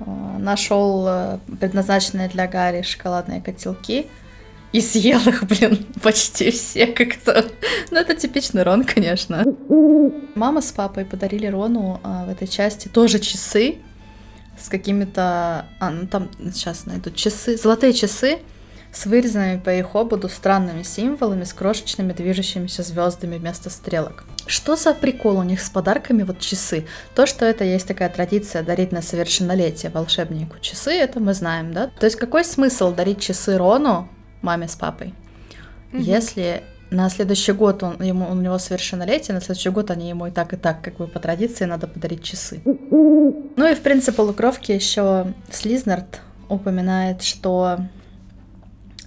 э, 0.00 0.04
нашел 0.38 1.06
э, 1.08 1.38
предназначенные 1.58 2.28
для 2.28 2.46
Гарри 2.46 2.82
шоколадные 2.82 3.40
котелки 3.40 4.06
и 4.72 4.80
съел 4.80 5.20
их, 5.20 5.44
блин, 5.44 5.86
почти 6.02 6.50
все 6.50 6.86
как-то. 6.86 7.46
Ну, 7.90 7.98
это 7.98 8.14
типичный 8.14 8.62
Рон, 8.64 8.84
конечно. 8.84 9.44
Мама 10.34 10.60
с 10.60 10.72
папой 10.72 11.04
подарили 11.04 11.46
Рону 11.46 12.00
а, 12.02 12.24
в 12.24 12.30
этой 12.30 12.48
части 12.48 12.88
тоже 12.88 13.18
часы 13.18 13.78
с 14.58 14.68
какими-то... 14.68 15.66
А, 15.78 15.90
ну 15.90 16.06
там 16.06 16.30
сейчас 16.52 16.86
найду 16.86 17.10
часы, 17.10 17.56
золотые 17.56 17.92
часы 17.92 18.40
с 18.92 19.06
вырезанными 19.06 19.58
по 19.58 19.70
их 19.70 19.94
ободу 19.94 20.28
странными 20.28 20.82
символами 20.82 21.44
с 21.44 21.52
крошечными 21.52 22.12
движущимися 22.12 22.82
звездами 22.82 23.38
вместо 23.38 23.70
стрелок. 23.70 24.24
Что 24.46 24.76
за 24.76 24.92
прикол 24.92 25.38
у 25.38 25.42
них 25.42 25.62
с 25.62 25.70
подарками 25.70 26.24
вот 26.24 26.40
часы? 26.40 26.86
То, 27.14 27.26
что 27.26 27.46
это 27.46 27.64
есть 27.64 27.88
такая 27.88 28.10
традиция 28.10 28.62
дарить 28.62 28.92
на 28.92 29.00
совершеннолетие 29.00 29.90
волшебнику 29.90 30.58
часы, 30.60 30.92
это 30.92 31.20
мы 31.20 31.32
знаем, 31.32 31.72
да? 31.72 31.90
То 31.98 32.06
есть 32.06 32.16
какой 32.16 32.44
смысл 32.44 32.92
дарить 32.92 33.20
часы 33.20 33.56
Рону, 33.56 34.08
маме 34.42 34.68
с 34.68 34.76
папой, 34.76 35.14
угу. 35.92 36.02
если 36.02 36.62
на 36.90 37.08
следующий 37.08 37.52
год 37.52 37.82
он, 37.82 38.02
ему, 38.02 38.30
у 38.30 38.34
него 38.34 38.58
совершеннолетие, 38.58 39.34
на 39.34 39.40
следующий 39.40 39.70
год 39.70 39.90
они 39.90 40.10
ему 40.10 40.26
и 40.26 40.30
так, 40.30 40.52
и 40.52 40.56
так, 40.56 40.82
как 40.82 40.96
бы 40.98 41.06
по 41.06 41.18
традиции, 41.18 41.64
надо 41.64 41.86
подарить 41.86 42.22
часы. 42.22 42.60
Ну 42.64 43.66
и 43.66 43.74
в 43.74 43.80
принципе 43.80 44.16
полукровки 44.16 44.72
еще 44.72 45.32
Слизнард 45.50 46.20
упоминает, 46.50 47.22
что 47.22 47.78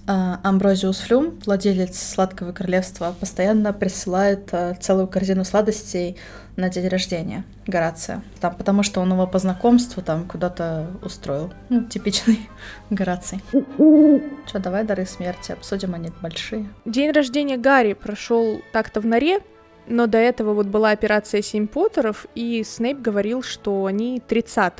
Амброзиус 0.06 1.00
Флюм, 1.00 1.38
владелец 1.44 1.98
Сладкого 1.98 2.52
Королевства, 2.52 3.14
постоянно 3.18 3.72
присылает 3.72 4.48
а, 4.52 4.74
целую 4.74 5.08
корзину 5.08 5.44
сладостей 5.44 6.16
на 6.54 6.68
день 6.70 6.88
рождения 6.88 7.44
Горация. 7.66 8.22
Там, 8.40 8.54
потому 8.54 8.82
что 8.82 9.00
он 9.00 9.12
его 9.12 9.26
по 9.26 9.38
знакомству 9.38 10.02
там 10.02 10.26
куда-то 10.28 10.86
устроил. 11.02 11.52
Ну, 11.68 11.84
типичный 11.84 12.48
Гораций. 12.90 13.40
Че, 13.52 14.58
давай 14.58 14.84
дары 14.84 15.06
смерти, 15.06 15.52
обсудим, 15.52 15.94
они 15.94 16.12
большие. 16.22 16.68
День 16.84 17.10
рождения 17.10 17.56
Гарри 17.56 17.94
прошел 17.94 18.60
так-то 18.72 19.00
в 19.00 19.06
норе, 19.06 19.40
но 19.88 20.06
до 20.06 20.18
этого 20.18 20.54
вот 20.54 20.66
была 20.66 20.90
операция 20.90 21.42
«Семь 21.42 21.66
Поттеров», 21.66 22.26
и 22.34 22.62
Снейп 22.64 23.00
говорил, 23.00 23.42
что 23.42 23.86
они 23.86 24.22
30 24.26 24.74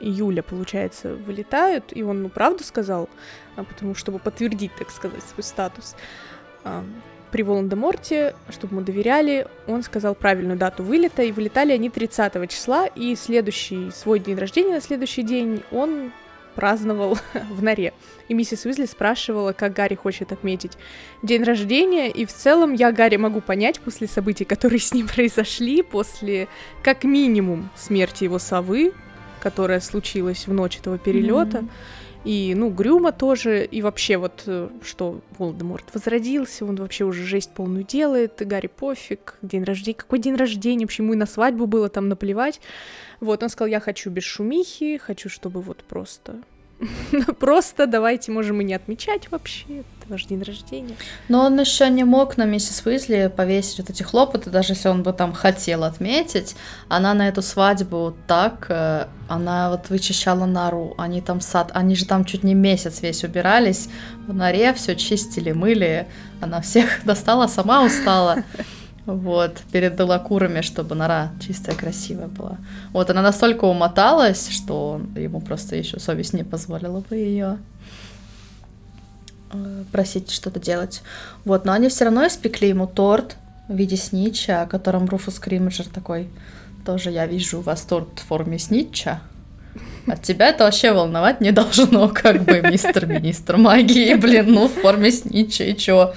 июля, 0.00 0.42
получается, 0.42 1.14
вылетают, 1.14 1.84
и 1.94 2.02
он, 2.02 2.22
ну, 2.22 2.28
правду 2.28 2.64
сказал, 2.64 3.08
а 3.56 3.64
потому 3.64 3.94
чтобы 3.94 4.18
подтвердить, 4.18 4.72
так 4.78 4.90
сказать, 4.90 5.22
свой 5.22 5.42
статус. 5.42 5.96
А, 6.64 6.84
при 7.30 7.42
Волан-де-Морте, 7.42 8.34
чтобы 8.50 8.74
ему 8.76 8.84
доверяли, 8.84 9.46
он 9.66 9.82
сказал 9.82 10.14
правильную 10.14 10.58
дату 10.58 10.82
вылета, 10.82 11.22
и 11.22 11.32
вылетали 11.32 11.72
они 11.72 11.90
30 11.90 12.48
числа, 12.50 12.86
и 12.86 13.14
следующий, 13.16 13.90
свой 13.90 14.20
день 14.20 14.38
рождения 14.38 14.74
на 14.74 14.80
следующий 14.80 15.22
день 15.22 15.62
он 15.70 16.12
праздновал 16.56 17.18
в 17.50 17.62
норе. 17.62 17.92
И 18.28 18.34
миссис 18.34 18.64
Уизли 18.64 18.86
спрашивала, 18.86 19.52
как 19.52 19.74
Гарри 19.74 19.94
хочет 19.94 20.32
отметить 20.32 20.72
день 21.22 21.44
рождения, 21.44 22.10
и 22.10 22.24
в 22.24 22.32
целом 22.32 22.72
я 22.72 22.90
Гарри 22.90 23.16
могу 23.16 23.40
понять 23.40 23.80
после 23.80 24.08
событий, 24.08 24.44
которые 24.44 24.80
с 24.80 24.92
ним 24.92 25.06
произошли, 25.14 25.82
после 25.82 26.48
как 26.82 27.04
минимум 27.04 27.70
смерти 27.76 28.24
его 28.24 28.38
совы, 28.38 28.92
которая 29.46 29.78
случилась 29.78 30.48
в 30.48 30.52
ночь 30.52 30.78
этого 30.78 30.98
перелета. 30.98 31.58
Mm-hmm 31.58 32.06
и, 32.26 32.54
ну, 32.56 32.70
Грюма 32.70 33.12
тоже, 33.12 33.64
и 33.64 33.82
вообще 33.82 34.16
вот, 34.16 34.42
э, 34.46 34.68
что 34.82 35.20
Волдеморт 35.38 35.84
возродился, 35.94 36.64
он 36.64 36.74
вообще 36.74 37.04
уже 37.04 37.22
жесть 37.22 37.52
полную 37.52 37.84
делает, 37.84 38.32
Гарри 38.40 38.66
пофиг, 38.66 39.36
день 39.42 39.62
рождения, 39.62 39.94
какой 39.94 40.18
день 40.18 40.34
рождения, 40.34 40.84
вообще 40.84 41.04
ему 41.04 41.12
и 41.12 41.16
на 41.16 41.26
свадьбу 41.26 41.66
было 41.66 41.88
там 41.88 42.08
наплевать. 42.08 42.60
Вот, 43.20 43.44
он 43.44 43.48
сказал, 43.48 43.68
я 43.70 43.78
хочу 43.78 44.10
без 44.10 44.24
шумихи, 44.24 44.98
хочу, 44.98 45.28
чтобы 45.28 45.60
вот 45.60 45.84
просто 45.84 46.40
Просто 47.38 47.86
давайте 47.86 48.32
можем 48.32 48.60
и 48.60 48.64
не 48.64 48.74
отмечать 48.74 49.30
вообще. 49.30 49.64
Это 49.68 50.08
ваш 50.08 50.24
день 50.26 50.42
рождения. 50.42 50.96
Но 51.28 51.44
он 51.44 51.58
еще 51.58 51.88
не 51.88 52.04
мог 52.04 52.36
на 52.36 52.44
миссис 52.44 52.84
Уизли 52.84 53.32
повесить 53.34 53.78
вот 53.78 53.90
эти 53.90 54.02
хлопоты, 54.02 54.50
даже 54.50 54.74
если 54.74 54.88
он 54.88 55.02
бы 55.02 55.12
там 55.12 55.32
хотел 55.32 55.84
отметить. 55.84 56.54
Она 56.88 57.14
на 57.14 57.28
эту 57.28 57.42
свадьбу 57.42 58.14
так, 58.26 58.66
э, 58.68 59.06
она 59.28 59.70
вот 59.70 59.88
вычищала 59.88 60.44
нору, 60.44 60.94
они 60.98 61.20
там 61.20 61.40
сад, 61.40 61.70
они 61.74 61.96
же 61.96 62.06
там 62.06 62.24
чуть 62.24 62.44
не 62.44 62.54
месяц 62.54 63.00
весь 63.02 63.24
убирались 63.24 63.88
в 64.26 64.34
норе, 64.34 64.74
все 64.74 64.96
чистили, 64.96 65.52
мыли. 65.52 66.06
Она 66.40 66.60
всех 66.60 66.86
достала, 67.04 67.46
сама 67.46 67.82
устала. 67.84 68.44
Вот, 69.06 69.62
перед 69.70 69.94
Делакурами, 69.94 70.62
чтобы 70.62 70.96
нора 70.96 71.30
чистая, 71.40 71.76
красивая 71.76 72.26
была. 72.26 72.58
Вот, 72.92 73.08
она 73.08 73.22
настолько 73.22 73.64
умоталась, 73.64 74.48
что 74.48 75.00
ему 75.14 75.40
просто 75.40 75.76
еще 75.76 76.00
совесть 76.00 76.32
не 76.32 76.42
позволила 76.42 77.00
бы 77.00 77.14
ее 77.14 77.58
э, 79.52 79.84
просить 79.92 80.32
что-то 80.32 80.58
делать. 80.58 81.02
Вот, 81.44 81.64
но 81.64 81.72
они 81.72 81.88
все 81.88 82.06
равно 82.06 82.26
испекли 82.26 82.68
ему 82.68 82.88
торт 82.88 83.36
в 83.68 83.76
виде 83.76 83.96
снича, 83.96 84.62
о 84.62 84.66
котором 84.66 85.06
Руфус 85.06 85.38
Кримджер 85.38 85.86
такой, 85.86 86.28
тоже 86.84 87.10
я 87.12 87.26
вижу 87.26 87.58
у 87.58 87.62
вас 87.62 87.82
торт 87.82 88.08
в 88.16 88.24
форме 88.24 88.58
снича. 88.58 89.20
От 90.08 90.22
тебя 90.22 90.48
это 90.48 90.64
вообще 90.64 90.92
волновать 90.92 91.40
не 91.40 91.52
должно, 91.52 92.08
как 92.08 92.42
бы, 92.42 92.60
мистер 92.60 93.06
министр 93.06 93.56
магии, 93.56 94.14
блин, 94.14 94.52
ну, 94.52 94.66
в 94.66 94.72
форме 94.72 95.12
снича, 95.12 95.64
и 95.64 95.76
чё? 95.76 96.14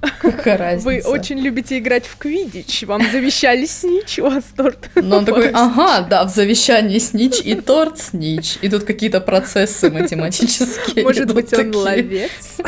Какая 0.00 0.56
разница? 0.56 0.86
Вы 0.86 1.02
очень 1.12 1.38
любите 1.38 1.78
играть 1.78 2.06
в 2.06 2.16
квидич, 2.16 2.84
вам 2.84 3.02
завещали 3.10 3.66
снич, 3.66 4.18
у 4.18 4.24
вас 4.24 4.44
торт. 4.56 4.90
Но 4.94 5.18
он 5.18 5.24
такой, 5.24 5.50
ага, 5.50 6.02
да, 6.02 6.24
в 6.24 6.28
завещании 6.28 6.98
снич 6.98 7.40
и 7.40 7.54
торт 7.54 7.98
снич. 7.98 8.58
И 8.62 8.68
тут 8.68 8.84
какие-то 8.84 9.20
процессы 9.20 9.90
математические. 9.90 11.04
Может 11.04 11.34
быть, 11.34 11.52
он 11.52 11.74
ловец? 11.74 12.58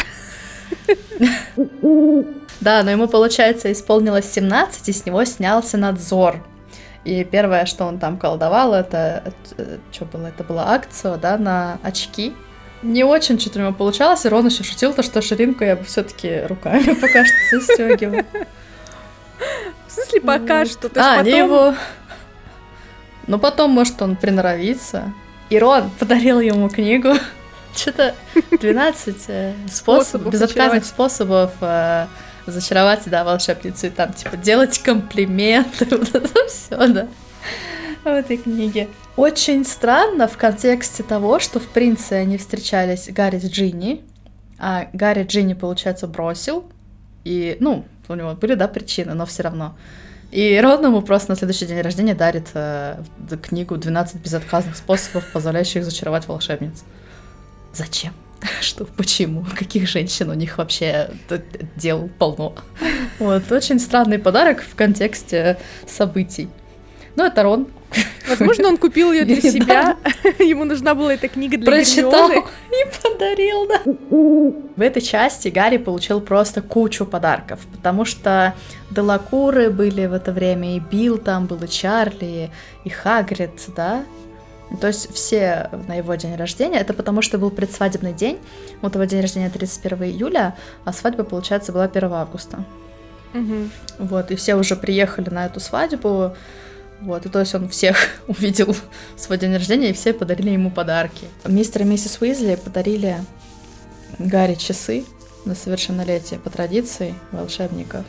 Да, 2.60 2.82
но 2.82 2.90
ему, 2.90 3.08
получается, 3.08 3.72
исполнилось 3.72 4.30
17, 4.30 4.88
и 4.88 4.92
с 4.92 5.06
него 5.06 5.24
снялся 5.24 5.76
надзор. 5.78 6.44
И 7.04 7.24
первое, 7.24 7.64
что 7.64 7.86
он 7.86 7.98
там 7.98 8.18
колдовал, 8.18 8.74
это, 8.74 9.22
это 9.56 9.80
что 9.90 10.04
было? 10.04 10.26
Это 10.26 10.44
была 10.44 10.70
акция, 10.70 11.16
да, 11.16 11.38
на 11.38 11.78
очки. 11.82 12.34
Не 12.82 13.04
очень 13.04 13.38
что-то 13.38 13.58
у 13.58 13.62
него 13.62 13.72
получалось, 13.72 14.24
и 14.24 14.28
Рон 14.28 14.46
еще 14.46 14.64
шутил, 14.64 14.94
то, 14.94 15.02
что 15.02 15.20
ширинку 15.20 15.64
я 15.64 15.76
бы 15.76 15.84
все-таки 15.84 16.42
руками 16.46 16.94
пока 17.00 17.24
что 17.24 17.34
застегивал. 17.60 18.24
В 19.86 19.92
смысле 19.92 20.20
пока 20.20 20.64
что? 20.64 20.88
То 20.88 21.00
а, 21.00 21.20
они 21.20 21.32
потом... 21.32 21.46
его... 21.46 21.74
Ну, 23.26 23.38
потом, 23.38 23.70
может, 23.70 24.00
он 24.02 24.16
приноровится. 24.16 25.12
И 25.50 25.58
Рон 25.58 25.90
подарил 25.98 26.40
ему 26.40 26.68
книгу. 26.68 27.14
Что-то 27.76 28.14
12 28.50 29.16
э, 29.28 29.54
способов, 29.70 30.32
безотказных 30.32 30.84
способов 30.84 31.52
э, 31.60 32.06
зачаровать, 32.46 33.02
да, 33.06 33.24
волшебницу. 33.24 33.88
И 33.88 33.90
там, 33.90 34.12
типа, 34.12 34.36
делать 34.36 34.78
комплименты, 34.78 35.84
вот 35.90 36.14
это 36.14 36.48
все, 36.48 36.88
да, 36.88 37.08
в 38.04 38.08
этой 38.08 38.38
книге. 38.38 38.88
Очень 39.20 39.66
странно 39.66 40.26
в 40.26 40.38
контексте 40.38 41.02
того, 41.02 41.40
что 41.40 41.60
в 41.60 41.68
«Принце» 41.68 42.14
они 42.14 42.38
встречались 42.38 43.10
Гарри 43.10 43.38
с 43.38 43.50
Джинни, 43.50 44.00
а 44.58 44.86
Гарри 44.94 45.24
Джинни, 45.24 45.52
получается, 45.52 46.06
бросил, 46.06 46.64
и, 47.24 47.58
ну, 47.60 47.84
у 48.08 48.14
него 48.14 48.32
были, 48.32 48.54
да, 48.54 48.66
причины, 48.66 49.12
но 49.12 49.26
все 49.26 49.42
равно. 49.42 49.76
И 50.30 50.58
Рон 50.58 50.82
ему 50.86 51.02
просто 51.02 51.32
на 51.32 51.36
следующий 51.36 51.66
день 51.66 51.82
рождения 51.82 52.14
дарит 52.14 52.48
э, 52.54 52.96
книгу 53.42 53.74
«12 53.74 54.22
безотказных 54.22 54.74
способов, 54.74 55.30
позволяющих 55.34 55.84
зачаровать 55.84 56.26
волшебниц». 56.26 56.82
Зачем? 57.74 58.14
Что, 58.62 58.86
почему? 58.86 59.44
Каких 59.54 59.86
женщин 59.86 60.30
у 60.30 60.34
них 60.34 60.56
вообще 60.56 61.10
д- 61.28 61.44
дел 61.76 62.08
полно? 62.18 62.54
Вот, 63.18 63.52
очень 63.52 63.80
странный 63.80 64.18
подарок 64.18 64.62
в 64.62 64.74
контексте 64.74 65.58
событий. 65.86 66.48
Ну, 67.16 67.24
это 67.24 67.42
Рон. 67.42 67.66
Возможно, 68.28 68.68
он 68.68 68.76
купил 68.76 69.12
ее 69.12 69.24
для 69.24 69.40
себя. 69.40 69.96
Ему 70.38 70.64
нужна 70.64 70.94
была 70.94 71.14
эта 71.14 71.28
книга 71.28 71.56
для 71.58 71.66
Прочитал 71.66 72.30
и 72.30 73.02
подарил, 73.02 73.66
да. 73.66 73.80
В 74.76 74.80
этой 74.80 75.02
части 75.02 75.48
Гарри 75.48 75.78
получил 75.78 76.20
просто 76.20 76.62
кучу 76.62 77.04
подарков, 77.04 77.60
потому 77.72 78.04
что 78.04 78.54
Делакуры 78.90 79.70
были 79.70 80.06
в 80.06 80.12
это 80.12 80.32
время, 80.32 80.76
и 80.76 80.80
Билл 80.80 81.18
там 81.18 81.46
был, 81.46 81.62
и 81.62 81.68
Чарли, 81.68 82.50
и 82.84 82.88
Хагрид, 82.88 83.68
да. 83.76 84.04
То 84.80 84.86
есть 84.86 85.12
все 85.12 85.68
на 85.88 85.96
его 85.96 86.14
день 86.14 86.36
рождения, 86.36 86.78
это 86.78 86.94
потому 86.94 87.22
что 87.22 87.38
был 87.38 87.50
предсвадебный 87.50 88.12
день, 88.12 88.38
вот 88.82 88.94
его 88.94 89.02
день 89.04 89.20
рождения 89.20 89.50
31 89.50 90.04
июля, 90.04 90.56
а 90.84 90.92
свадьба, 90.92 91.24
получается, 91.24 91.72
была 91.72 91.84
1 91.84 92.12
августа. 92.12 92.64
Мгм. 93.32 93.70
Вот, 93.98 94.30
и 94.30 94.36
все 94.36 94.54
уже 94.54 94.76
приехали 94.76 95.28
на 95.30 95.46
эту 95.46 95.58
свадьбу. 95.60 96.34
Вот, 97.00 97.24
и 97.26 97.28
то 97.28 97.40
есть 97.40 97.54
он 97.54 97.68
всех 97.68 97.96
увидел 98.28 98.72
в 98.72 99.20
свой 99.20 99.38
день 99.38 99.54
рождения, 99.54 99.90
и 99.90 99.94
все 99.94 100.12
подарили 100.12 100.50
ему 100.50 100.70
подарки. 100.70 101.26
Мистер 101.46 101.82
и 101.82 101.84
миссис 101.84 102.20
Уизли 102.20 102.56
подарили 102.62 103.16
Гарри 104.18 104.54
часы 104.54 105.04
на 105.44 105.54
совершеннолетие 105.54 106.38
по 106.38 106.50
традиции 106.50 107.14
волшебников. 107.32 108.04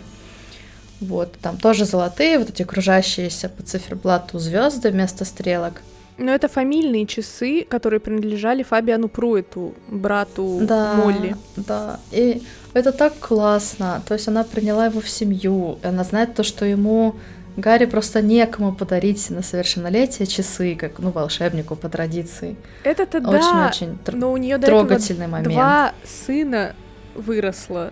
Вот, 0.99 1.31
там 1.41 1.57
тоже 1.57 1.85
золотые, 1.85 2.37
вот 2.37 2.49
эти 2.49 2.63
кружащиеся 2.63 3.49
по 3.49 3.63
циферблату 3.63 4.37
звезды 4.37 4.91
вместо 4.91 5.25
стрелок. 5.25 5.81
Но 6.17 6.31
это 6.31 6.47
фамильные 6.47 7.07
часы, 7.07 7.63
которые 7.67 7.99
принадлежали 7.99 8.61
Фабиану 8.61 9.07
Пруэту, 9.07 9.73
брату 9.87 10.59
Да, 10.61 10.93
Молли. 10.93 11.35
да. 11.55 11.99
И 12.11 12.43
это 12.73 12.91
так 12.91 13.17
классно. 13.17 14.03
То 14.07 14.13
есть 14.13 14.27
она 14.27 14.43
приняла 14.43 14.85
его 14.85 15.01
в 15.01 15.09
семью. 15.09 15.79
Она 15.81 16.03
знает 16.03 16.35
то, 16.35 16.43
что 16.43 16.65
ему 16.65 17.15
Гарри 17.57 17.85
просто 17.85 18.21
некому 18.21 18.73
подарить 18.73 19.29
на 19.29 19.41
совершеннолетие 19.41 20.25
часы, 20.25 20.75
как 20.75 20.99
ну 20.99 21.11
волшебнику 21.11 21.75
по 21.75 21.89
традиции. 21.89 22.55
Это-то 22.83 23.19
да, 23.19 23.29
Очень-очень 23.29 23.97
тр- 24.05 24.15
но 24.15 24.31
у 24.31 24.37
нее 24.37 24.57
трогательный 24.57 25.27
момент. 25.27 25.53
два 25.53 25.93
сына 26.05 26.75
выросло. 27.15 27.91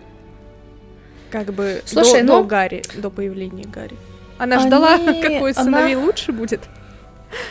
Как 1.30 1.52
бы 1.52 1.82
Слушай, 1.84 2.22
до, 2.22 2.26
ну- 2.26 2.42
до 2.42 2.48
Гарри, 2.48 2.82
до 2.96 3.10
появления 3.10 3.64
Гарри. 3.64 3.96
Она 4.38 4.56
Они- 4.56 4.66
ждала, 4.66 4.96
какой 5.22 5.52
она- 5.52 5.62
сыновей 5.64 5.94
лучше 5.96 6.32
будет. 6.32 6.62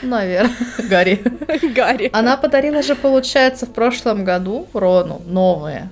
Наверное, 0.02 0.52
Гарри. 0.90 1.22
Гарри. 1.76 2.10
Она 2.12 2.36
подарила 2.36 2.82
же, 2.82 2.96
получается, 2.96 3.66
в 3.66 3.72
прошлом 3.72 4.26
году 4.26 4.68
Рону 4.74 5.22
новые. 5.26 5.90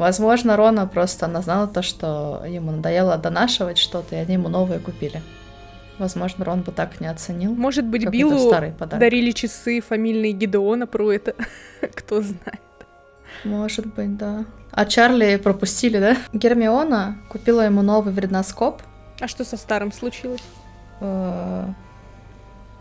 Возможно, 0.00 0.56
Рона 0.56 0.86
просто 0.86 1.26
она 1.26 1.42
знала 1.42 1.66
то, 1.66 1.82
что 1.82 2.42
ему 2.48 2.70
надоело 2.72 3.18
донашивать 3.18 3.76
что-то, 3.76 4.16
и 4.16 4.18
они 4.18 4.32
ему 4.32 4.48
новые 4.48 4.80
купили. 4.80 5.20
Возможно, 5.98 6.42
Рон 6.46 6.62
бы 6.62 6.72
так 6.72 7.02
не 7.02 7.06
оценил. 7.06 7.54
Может 7.54 7.84
быть, 7.84 8.08
Биллу 8.08 8.38
старый 8.38 8.70
подарок. 8.72 8.98
дарили 9.00 9.30
часы 9.32 9.82
фамильные 9.82 10.32
Гидеона 10.32 10.86
Пруэта. 10.86 11.34
Кто 11.94 12.22
знает. 12.22 12.62
Может 13.44 13.94
быть, 13.94 14.16
да. 14.16 14.46
А 14.70 14.86
Чарли 14.86 15.36
пропустили, 15.36 15.98
да? 15.98 16.16
Гермиона 16.32 17.18
купила 17.28 17.60
ему 17.60 17.82
новый 17.82 18.14
вредноскоп. 18.14 18.80
А 19.20 19.28
что 19.28 19.44
со 19.44 19.58
старым 19.58 19.92
случилось? 19.92 20.40
Э, 21.00 21.66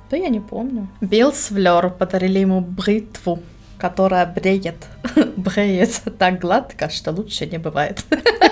Да 0.10 0.16
я 0.16 0.30
не 0.30 0.40
помню. 0.40 0.88
Билл 1.02 1.34
с 1.34 1.48
Флёр 1.50 1.90
подарили 1.90 2.40
ему 2.40 2.62
бритву, 2.62 3.40
которая 3.80 4.26
бреет. 4.26 4.76
Бреет 5.38 6.02
так 6.20 6.40
гладко, 6.40 6.90
что 6.90 7.12
лучше 7.12 7.46
не 7.46 7.58
бывает. 7.58 8.04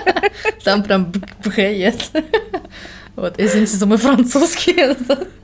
Там 0.64 0.82
прям 0.82 1.12
бреет. 1.44 2.10
Вот, 3.16 3.34
извините 3.36 3.76
за 3.76 3.84
мой 3.84 3.98
французский. 3.98 4.94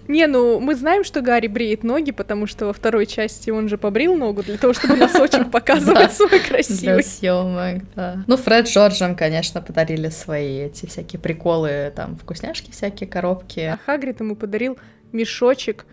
Не, 0.06 0.28
ну 0.28 0.60
мы 0.60 0.76
знаем, 0.76 1.02
что 1.02 1.22
Гарри 1.22 1.48
бреет 1.48 1.82
ноги, 1.82 2.12
потому 2.12 2.46
что 2.46 2.66
во 2.66 2.72
второй 2.72 3.04
части 3.04 3.50
он 3.50 3.68
же 3.68 3.78
побрил 3.78 4.14
ногу 4.14 4.44
для 4.44 4.58
того, 4.58 4.74
чтобы 4.74 4.94
носочек 4.94 5.50
показывать 5.50 6.12
свой 6.12 6.38
Для 6.38 6.38
красивый. 6.38 7.02
съемок, 7.02 7.82
да. 7.96 8.22
Ну, 8.28 8.36
Фред 8.36 8.68
Джорджем, 8.68 9.16
конечно, 9.16 9.60
подарили 9.60 10.08
свои 10.08 10.58
эти 10.60 10.86
всякие 10.86 11.18
приколы, 11.18 11.92
там, 11.96 12.16
вкусняшки 12.16 12.70
всякие, 12.70 13.08
коробки. 13.08 13.58
А 13.60 13.78
Хагрид 13.84 14.20
ему 14.20 14.36
подарил 14.36 14.78
мешочек 15.10 15.84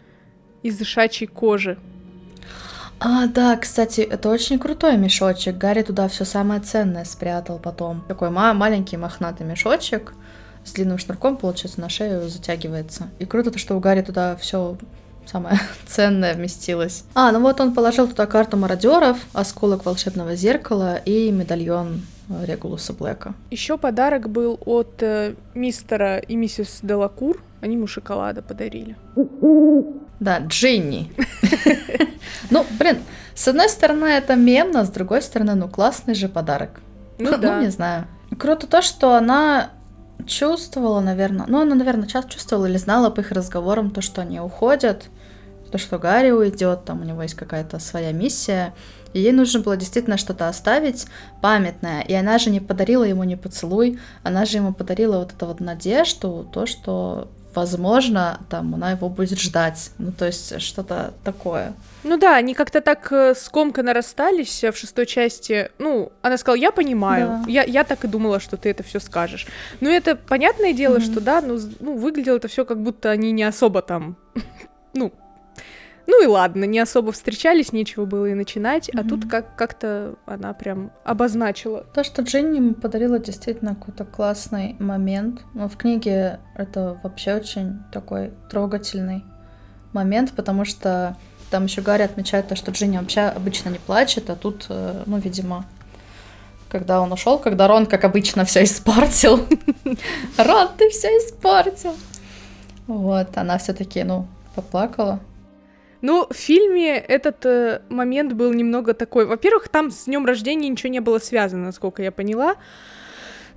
из 0.62 0.80
ишачьей 0.80 1.28
кожи. 1.28 1.80
А, 3.04 3.26
да, 3.26 3.58
кстати, 3.58 4.02
это 4.02 4.30
очень 4.30 4.60
крутой 4.60 4.96
мешочек. 4.96 5.58
Гарри 5.58 5.82
туда 5.82 6.08
все 6.08 6.24
самое 6.24 6.62
ценное 6.62 7.04
спрятал 7.04 7.58
потом. 7.58 8.04
Такой 8.08 8.30
ма- 8.30 8.54
маленький 8.54 8.96
мохнатый 8.96 9.44
мешочек 9.44 10.14
с 10.64 10.72
длинным 10.74 11.00
шнурком, 11.00 11.36
получается, 11.36 11.82
на 11.82 11.90
шею 11.90 12.30
затягивается. 12.30 13.10
И 13.18 13.26
круто 13.26 13.50
то, 13.50 13.58
что 13.58 13.76
у 13.76 13.80
Гарри 13.80 14.04
туда 14.04 14.36
все 14.36 14.78
самое 15.26 15.60
ценное 15.88 16.36
вместилось. 16.36 17.04
А, 17.16 17.32
ну 17.32 17.40
вот 17.40 17.60
он 17.60 17.74
положил 17.74 18.08
туда 18.08 18.28
карту 18.28 18.56
мародеров, 18.58 19.18
осколок 19.34 19.84
волшебного 19.84 20.36
зеркала 20.36 20.98
и 20.98 21.32
медальон 21.32 22.04
э, 22.30 22.46
Регулуса 22.46 22.94
Блэка. 22.94 23.34
Еще 23.50 23.80
подарок 23.80 24.30
был 24.30 24.60
от 24.64 25.02
э, 25.02 25.34
мистера 25.56 26.20
и 26.20 26.36
миссис 26.36 26.82
Делакур. 26.84 27.42
Они 27.62 27.78
ему 27.78 27.88
шоколада 27.88 28.44
подарили. 28.44 28.96
Да, 30.20 30.38
Джинни. 30.38 31.12
Ну, 32.50 32.66
блин, 32.80 33.00
с 33.36 33.48
одной 33.48 33.70
стороны 33.70 34.06
это 34.06 34.36
мемно, 34.36 34.86
с 34.86 34.90
другой 34.90 35.22
стороны, 35.22 35.56
ну 35.56 35.68
классный 35.68 36.16
же 36.16 36.28
подарок. 36.28 36.82
Ну 37.20 37.38
да. 37.38 37.62
не 37.62 37.70
знаю. 37.70 38.08
Круто 38.38 38.68
то, 38.68 38.82
что 38.82 39.16
она 39.16 39.70
чувствовала, 40.26 41.00
наверное, 41.00 41.46
ну, 41.48 41.62
она, 41.62 41.76
наверное, 41.76 42.08
часто 42.08 42.32
чувствовала 42.32 42.66
или 42.66 42.78
знала 42.78 43.10
по 43.10 43.20
их 43.20 43.32
разговорам 43.32 43.92
то, 43.92 44.02
что 44.02 44.22
они 44.22 44.40
уходят, 44.40 45.10
то, 45.72 45.78
что 45.78 45.98
Гарри 45.98 46.32
уйдет, 46.32 46.86
там 46.86 47.02
у 47.02 47.04
него 47.06 47.22
есть 47.24 47.36
какая-то 47.36 47.80
своя 47.80 48.12
миссия, 48.12 48.74
и 49.14 49.22
ей 49.22 49.32
нужно 49.32 49.62
было 49.62 49.78
действительно 49.78 50.18
что-то 50.18 50.48
оставить 50.48 51.08
памятное, 51.42 52.02
и 52.02 52.14
она 52.14 52.38
же 52.38 52.50
не 52.50 52.60
подарила 52.60 53.04
ему 53.04 53.24
не 53.24 53.38
поцелуй, 53.38 54.00
она 54.24 54.46
же 54.46 54.58
ему 54.58 54.74
подарила 54.74 55.18
вот 55.20 55.34
эту 55.34 55.46
вот 55.46 55.60
надежду, 55.60 56.48
то, 56.52 56.66
что 56.66 57.30
возможно, 57.56 58.40
там 58.50 58.74
она 58.76 58.92
его 58.92 59.10
будет 59.10 59.40
ждать, 59.40 59.92
ну 59.98 60.12
то 60.12 60.26
есть 60.26 60.62
что-то 60.62 61.14
такое. 61.24 61.74
Ну 62.04 62.18
да, 62.18 62.36
они 62.36 62.54
как-то 62.54 62.82
так 62.82 63.12
э, 63.12 63.36
скомканно 63.36 63.94
расстались 63.94 64.64
э, 64.64 64.72
в 64.72 64.78
шестой 64.78 65.06
части. 65.06 65.70
Ну, 65.78 66.12
она 66.24 66.38
сказала, 66.38 66.56
я 66.58 66.72
понимаю, 66.72 67.42
Да. 67.46 67.52
я, 67.52 67.64
я 67.64 67.84
так 67.84 68.04
и 68.06 68.08
думала, 68.08 68.40
что 68.40 68.58
ты 68.58 68.70
это 68.70 68.82
все 68.84 69.00
скажешь. 69.00 69.46
Ну, 69.82 69.90
это 69.90 70.16
понятное 70.16 70.74
дело, 70.74 70.96
Мгм. 70.98 71.02
что 71.04 71.22
да, 71.22 71.42
ну, 71.42 71.60
ну, 71.80 71.98
выглядело 71.98 72.38
это 72.38 72.48
все 72.48 72.66
как 72.66 72.82
будто 72.82 73.12
они 73.12 73.32
не 73.32 73.44
особо 73.44 73.82
там, 73.84 74.16
ну, 74.94 75.12
ну 76.08 76.24
и 76.24 76.28
ладно, 76.28 76.66
не 76.66 76.80
особо 76.80 77.12
встречались, 77.12 77.74
нечего 77.74 78.06
было 78.06 78.28
и 78.28 78.34
начинать, 78.34 78.90
а 78.90 79.04
тут 79.04 79.30
как- 79.30 79.56
как-то 79.56 80.16
она 80.26 80.54
прям 80.54 80.92
обозначила. 81.04 81.84
То, 81.94 82.04
что 82.04 82.22
Джинни 82.22 82.58
ему 82.58 82.74
подарила 82.74 83.20
действительно 83.20 83.76
какой-то 83.76 84.06
классный 84.06 84.76
момент. 84.80 85.42
Но 85.54 85.68
в 85.70 85.78
книге 85.78 86.40
это 86.56 87.00
вообще 87.04 87.36
очень 87.36 87.80
такой 87.92 88.32
трогательный 88.50 89.24
момент, 89.94 90.32
потому 90.34 90.66
что 90.66 91.18
там 91.50 91.66
еще 91.66 91.82
Гарри 91.82 92.04
отмечает 92.04 92.48
то, 92.48 92.56
что 92.56 92.72
Джинни 92.72 92.98
вообще 92.98 93.22
обычно 93.22 93.70
не 93.70 93.80
плачет, 93.80 94.30
а 94.30 94.36
тут, 94.36 94.66
э, 94.70 95.04
ну, 95.06 95.18
видимо, 95.18 95.66
когда 96.70 97.02
он 97.02 97.12
ушел, 97.12 97.38
когда 97.38 97.68
Рон, 97.68 97.86
как 97.86 98.06
обычно, 98.06 98.46
все 98.46 98.64
испортил. 98.64 99.46
Рон, 100.38 100.70
ты 100.78 100.90
все 100.90 101.10
испортил. 101.10 101.94
Вот, 102.88 103.38
она 103.38 103.58
все-таки, 103.58 104.04
ну, 104.04 104.28
поплакала. 104.56 105.20
Ну, 106.02 106.28
в 106.30 106.34
фильме 106.36 106.98
этот 106.98 107.46
э, 107.46 107.82
момент 107.90 108.34
был 108.34 108.52
немного 108.54 108.94
такой. 108.94 109.26
Во-первых, 109.26 109.70
там 109.70 109.92
с 109.92 110.06
днем 110.06 110.26
рождения 110.26 110.68
ничего 110.70 110.90
не 110.92 111.00
было 111.00 111.20
связано, 111.20 111.66
насколько 111.66 112.02
я 112.02 112.12
поняла. 112.12 112.56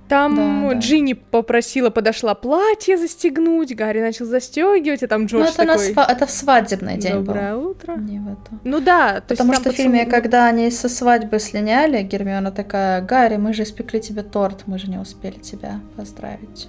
Там 0.07 0.35
Да, 0.35 0.73
да. 0.75 0.79
Джинни 0.79 1.13
попросила, 1.13 1.89
подошла 1.89 2.35
платье 2.35 2.95
застегнуть, 2.95 3.75
Гарри 3.75 4.01
начал 4.01 4.25
застегивать, 4.27 5.01
и 5.01 5.07
там 5.07 5.21
Ну, 5.21 5.27
Джордж 5.27 5.49
это, 5.53 5.63
на 5.63 5.73
такой... 5.73 5.93
сва- 5.93 6.05
это 6.07 6.27
в 6.27 6.31
свадебный 6.31 6.97
день 6.97 7.13
Доброе 7.13 7.55
был. 7.55 7.69
утро. 7.71 7.95
Не 7.95 8.19
в 8.19 8.27
это. 8.27 8.59
Ну 8.63 8.79
да, 8.81 9.21
то 9.21 9.31
есть 9.31 9.39
Потому 9.41 9.53
там 9.53 9.61
что 9.63 9.71
в 9.71 9.75
фильме, 9.75 10.05
когда 10.05 10.45
они 10.45 10.69
со 10.69 10.89
свадьбы 10.89 11.39
слиняли, 11.39 12.03
Гермиона 12.03 12.51
такая, 12.51 13.01
Гарри, 13.01 13.37
мы 13.37 13.53
же 13.53 13.63
испекли 13.63 13.99
тебе 13.99 14.21
торт, 14.21 14.67
мы 14.67 14.77
же 14.77 14.91
не 14.91 14.99
успели 14.99 15.39
тебя 15.39 15.79
поздравить. 15.97 16.67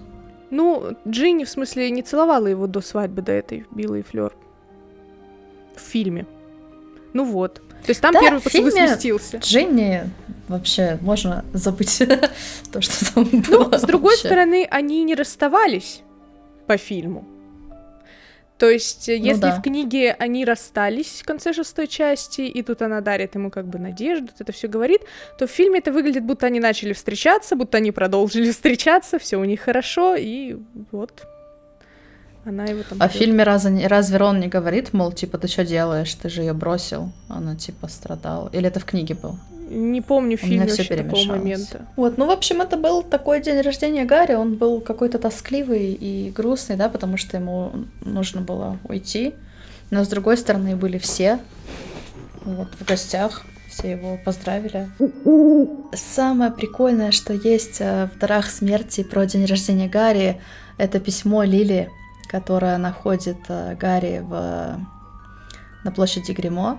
Ну, 0.50 0.96
Джинни, 1.06 1.44
в 1.44 1.50
смысле, 1.50 1.90
не 1.90 2.00
целовала 2.00 2.46
его 2.46 2.66
до 2.66 2.80
свадьбы, 2.80 3.20
до 3.20 3.32
этой 3.32 3.66
и 3.76 4.02
Флёр. 4.02 4.32
В 5.76 5.80
фильме. 5.80 6.26
Ну 7.12 7.24
вот. 7.24 7.54
То 7.84 7.90
есть 7.90 8.00
там 8.00 8.12
Да, 8.12 8.20
первый 8.20 8.40
поцелуй 8.40 8.72
сместился. 8.72 9.36
Джинни, 9.38 10.10
вообще, 10.48 10.98
можно 11.00 11.44
забыть 11.52 11.98
то, 12.72 12.80
что 12.80 13.14
там 13.14 13.28
Ну, 13.32 13.64
было 13.68 13.78
с 13.78 13.82
другой 13.82 14.12
вообще. 14.14 14.26
стороны, 14.28 14.66
они 14.70 15.04
не 15.04 15.14
расставались 15.14 16.02
по 16.66 16.76
фильму. 16.76 17.24
То 18.58 18.70
есть, 18.70 19.08
э, 19.10 19.18
Ну 19.18 19.24
если 19.26 19.40
да. 19.42 19.52
в 19.58 19.62
книге 19.62 20.16
они 20.18 20.44
расстались 20.46 21.20
в 21.22 21.26
конце 21.26 21.52
шестой 21.52 21.86
части, 21.86 22.40
и 22.40 22.62
тут 22.62 22.80
она 22.82 23.02
дарит 23.02 23.34
ему 23.34 23.50
как 23.50 23.66
бы 23.66 23.78
надежду, 23.78 24.32
это 24.38 24.50
все 24.52 24.66
говорит, 24.66 25.02
то 25.38 25.46
в 25.46 25.50
фильме 25.50 25.78
это 25.80 25.92
выглядит, 25.92 26.24
будто 26.24 26.46
они 26.46 26.58
начали 26.58 26.94
встречаться, 26.94 27.54
будто 27.54 27.76
они 27.76 27.92
продолжили 27.92 28.50
встречаться, 28.50 29.18
все 29.18 29.36
у 29.36 29.44
них 29.44 29.60
хорошо, 29.60 30.16
и 30.16 30.56
вот. 30.90 31.26
Она 32.46 32.64
его 32.64 32.82
там... 32.88 32.98
А 33.00 33.08
в 33.08 33.12
фильме 33.12 33.42
разве, 33.42 33.88
разве 33.88 34.18
Рон 34.18 34.38
не 34.38 34.46
говорит, 34.46 34.92
мол, 34.92 35.10
типа, 35.10 35.36
ты 35.36 35.48
что 35.48 35.64
делаешь, 35.64 36.14
ты 36.14 36.28
же 36.28 36.42
ее 36.42 36.52
бросил, 36.52 37.10
она 37.28 37.56
типа 37.56 37.88
страдала. 37.88 38.48
Или 38.52 38.68
это 38.68 38.78
в 38.78 38.84
книге 38.84 39.14
был? 39.14 39.36
Не 39.68 40.00
помню 40.00 40.38
всё 40.38 40.60
вообще 40.60 40.84
такого 40.84 40.96
перемешалось. 40.96 41.26
момента. 41.26 41.86
Вот, 41.96 42.18
ну, 42.18 42.26
в 42.26 42.30
общем, 42.30 42.62
это 42.62 42.76
был 42.76 43.02
такой 43.02 43.42
день 43.42 43.60
рождения 43.62 44.04
Гарри, 44.04 44.34
он 44.34 44.54
был 44.54 44.80
какой-то 44.80 45.18
тоскливый 45.18 45.92
и 45.92 46.30
грустный, 46.30 46.76
да, 46.76 46.88
потому 46.88 47.16
что 47.16 47.36
ему 47.36 47.72
нужно 48.02 48.42
было 48.42 48.78
уйти. 48.84 49.34
Но, 49.90 50.04
с 50.04 50.08
другой 50.08 50.36
стороны, 50.36 50.76
были 50.76 50.98
все 50.98 51.40
вот, 52.44 52.68
в 52.78 52.84
гостях, 52.84 53.44
все 53.68 53.90
его 53.90 54.18
поздравили. 54.24 54.88
Самое 55.92 56.52
прикольное, 56.52 57.10
что 57.10 57.32
есть 57.32 57.80
э, 57.80 58.08
в 58.14 58.18
«Дарах 58.20 58.48
смерти» 58.50 59.02
про 59.02 59.26
день 59.26 59.46
рождения 59.46 59.88
Гарри, 59.88 60.40
это 60.78 61.00
письмо 61.00 61.42
Лили, 61.42 61.90
которое 62.28 62.78
находит 62.78 63.38
э, 63.48 63.76
Гарри 63.76 64.20
в, 64.22 64.78
на 65.84 65.92
площади 65.92 66.32
Гримо, 66.32 66.78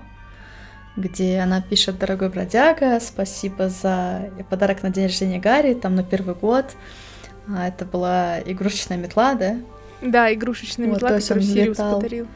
где 0.96 1.40
она 1.40 1.62
пишет 1.62 2.00
«Дорогой 2.00 2.30
бродяга, 2.30 3.00
спасибо 3.00 3.70
за 3.70 4.30
подарок 4.50 4.84
на 4.84 4.90
день 4.90 5.06
рождения 5.06 5.40
Гарри, 5.40 5.74
там 5.74 5.96
на 5.96 6.04
первый 6.04 6.36
год». 6.36 6.66
А, 7.50 7.68
Это 7.68 7.86
была 7.86 8.40
игрушечная 8.42 8.98
метла, 8.98 9.34
да? 9.36 9.58
Да, 10.02 10.34
игрушечная 10.34 10.88
Вот, 10.88 10.96
метла, 10.96 11.16
есть 11.16 11.28
которую 11.28 11.48
Сириус 11.48 11.78
летал. 11.78 11.96
подарил. 11.96 12.28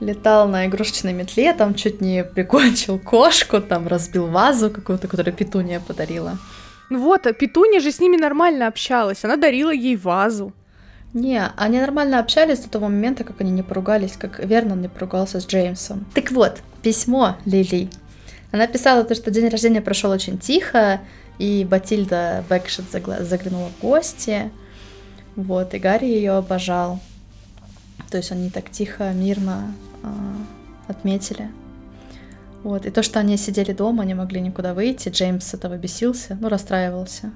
Летал 0.00 0.48
на 0.48 0.66
игрушечной 0.66 1.12
метле, 1.12 1.52
там 1.52 1.74
чуть 1.74 2.00
не 2.00 2.24
прикончил 2.24 2.98
кошку, 2.98 3.60
там 3.60 3.86
разбил 3.86 4.26
вазу 4.26 4.70
какую-то, 4.70 5.06
которую 5.06 5.34
Петуния 5.34 5.80
подарила. 5.80 6.38
Ну 6.90 7.00
вот, 7.00 7.26
а 7.26 7.32
Петуня 7.32 7.80
же 7.80 7.90
с 7.92 8.00
ними 8.00 8.16
нормально 8.16 8.66
общалась, 8.66 9.24
она 9.24 9.36
дарила 9.36 9.72
ей 9.72 9.96
вазу. 9.96 10.52
Не, 11.14 11.46
они 11.56 11.78
нормально 11.78 12.18
общались 12.18 12.58
до 12.58 12.68
того 12.68 12.86
момента, 12.86 13.22
как 13.22 13.40
они 13.40 13.52
не 13.52 13.62
поругались, 13.62 14.16
как 14.18 14.44
Вернон 14.44 14.82
не 14.82 14.88
поругался 14.88 15.40
с 15.40 15.46
Джеймсом. 15.46 16.04
Так 16.12 16.32
вот, 16.32 16.58
письмо 16.82 17.36
Лили. 17.44 17.88
Она 18.50 18.66
писала 18.66 19.04
то, 19.04 19.14
что 19.14 19.30
день 19.30 19.48
рождения 19.48 19.80
прошел 19.80 20.10
очень 20.10 20.38
тихо, 20.38 21.00
и 21.38 21.66
Батильда 21.68 22.44
загла- 22.48 23.22
заглянула 23.22 23.68
в 23.68 23.80
гости. 23.80 24.50
Вот, 25.36 25.72
и 25.74 25.78
Гарри 25.78 26.06
ее 26.06 26.32
обожал. 26.32 26.98
То 28.10 28.16
есть 28.16 28.32
они 28.32 28.50
так 28.50 28.70
тихо, 28.70 29.12
мирно 29.12 29.72
а, 30.02 30.10
отметили. 30.88 31.48
Вот, 32.64 32.86
и 32.86 32.90
то, 32.90 33.02
что 33.04 33.20
они 33.20 33.36
сидели 33.36 33.72
дома, 33.72 34.04
не 34.04 34.14
могли 34.14 34.40
никуда 34.40 34.74
выйти, 34.74 35.10
Джеймс 35.10 35.54
этого 35.54 35.76
бесился, 35.76 36.36
ну, 36.40 36.48
расстраивался. 36.48 37.30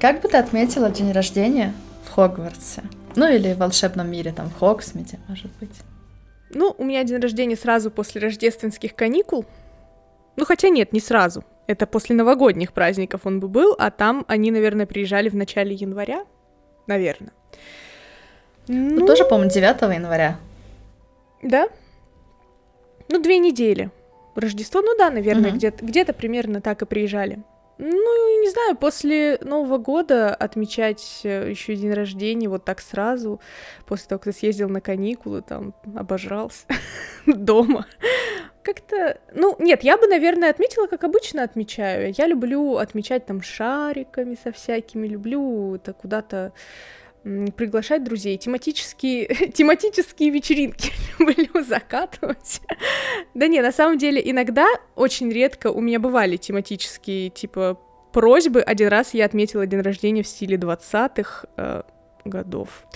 Как 0.00 0.20
бы 0.22 0.28
ты 0.28 0.36
отметила 0.36 0.90
день 0.90 1.12
рождения 1.12 1.74
в 2.06 2.10
Хогвартсе? 2.14 2.82
Ну, 3.16 3.28
или 3.32 3.52
в 3.54 3.58
волшебном 3.58 4.10
мире, 4.10 4.32
там, 4.32 4.48
в 4.50 4.58
Хогсмите, 4.58 5.18
может 5.28 5.50
быть. 5.60 5.74
Ну, 6.50 6.74
у 6.78 6.84
меня 6.84 7.02
день 7.04 7.18
рождения 7.20 7.56
сразу 7.56 7.90
после 7.90 8.20
рождественских 8.20 8.94
каникул. 8.94 9.44
Ну, 10.36 10.44
хотя 10.44 10.68
нет, 10.68 10.92
не 10.92 11.00
сразу. 11.00 11.44
Это 11.66 11.86
после 11.86 12.14
новогодних 12.14 12.72
праздников 12.72 13.22
он 13.24 13.40
бы 13.40 13.48
был, 13.48 13.74
а 13.78 13.90
там 13.90 14.24
они, 14.28 14.50
наверное, 14.50 14.86
приезжали 14.86 15.28
в 15.28 15.34
начале 15.34 15.74
января. 15.74 16.24
Наверное. 16.86 17.32
Ну, 18.68 19.00
Ну, 19.00 19.06
тоже, 19.06 19.24
по-моему, 19.24 19.50
9 19.50 19.94
января. 19.94 20.38
да. 21.42 21.68
Ну, 23.08 23.22
две 23.22 23.38
недели. 23.38 23.90
Рождество, 24.34 24.82
ну 24.82 24.96
да, 24.98 25.10
наверное, 25.10 25.50
Мгм. 25.50 25.58
где-то, 25.58 25.84
где-то 25.84 26.12
примерно 26.12 26.60
так 26.60 26.82
и 26.82 26.86
приезжали. 26.86 27.38
Ну, 27.78 28.40
не 28.40 28.48
знаю, 28.50 28.76
после 28.76 29.38
Нового 29.42 29.76
года 29.76 30.34
отмечать 30.34 31.20
еще 31.24 31.76
день 31.76 31.92
рождения 31.92 32.48
вот 32.48 32.64
так 32.64 32.80
сразу, 32.80 33.40
после 33.86 34.08
того, 34.08 34.18
как 34.18 34.32
ты 34.32 34.38
съездил 34.38 34.68
на 34.68 34.80
каникулы, 34.80 35.42
там, 35.42 35.74
обожрался 35.94 36.66
дома. 37.26 37.86
Как-то, 38.62 39.20
ну, 39.32 39.56
нет, 39.58 39.84
я 39.84 39.96
бы, 39.98 40.06
наверное, 40.06 40.50
отметила, 40.50 40.86
как 40.86 41.04
обычно 41.04 41.42
отмечаю. 41.42 42.12
Я 42.16 42.26
люблю 42.26 42.76
отмечать 42.76 43.26
там 43.26 43.42
шариками 43.42 44.36
со 44.42 44.52
всякими, 44.52 45.06
люблю 45.06 45.74
это 45.76 45.92
куда-то 45.92 46.52
приглашать 47.56 48.04
друзей, 48.04 48.36
тематические, 48.38 49.26
тематические 49.54 50.30
вечеринки 50.30 50.92
люблю 51.18 51.64
закатывать. 51.64 52.60
Да 53.34 53.48
не, 53.48 53.60
на 53.60 53.72
самом 53.72 53.98
деле, 53.98 54.22
иногда, 54.24 54.66
очень 54.94 55.30
редко 55.32 55.70
у 55.72 55.80
меня 55.80 55.98
бывали 55.98 56.36
тематические, 56.36 57.30
типа, 57.30 57.80
просьбы. 58.12 58.60
Один 58.60 58.88
раз 58.88 59.12
я 59.14 59.24
отметила 59.24 59.66
день 59.66 59.80
рождения 59.80 60.22
в 60.22 60.28
стиле 60.28 60.56
20-х 60.56 61.46
э, 61.56 61.82
годов. 62.24 62.86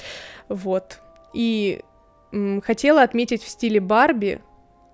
Вот. 0.48 1.00
И 1.34 1.80
м, 2.32 2.60
хотела 2.60 3.02
отметить 3.02 3.42
в 3.42 3.48
стиле 3.48 3.80
Барби 3.80 4.40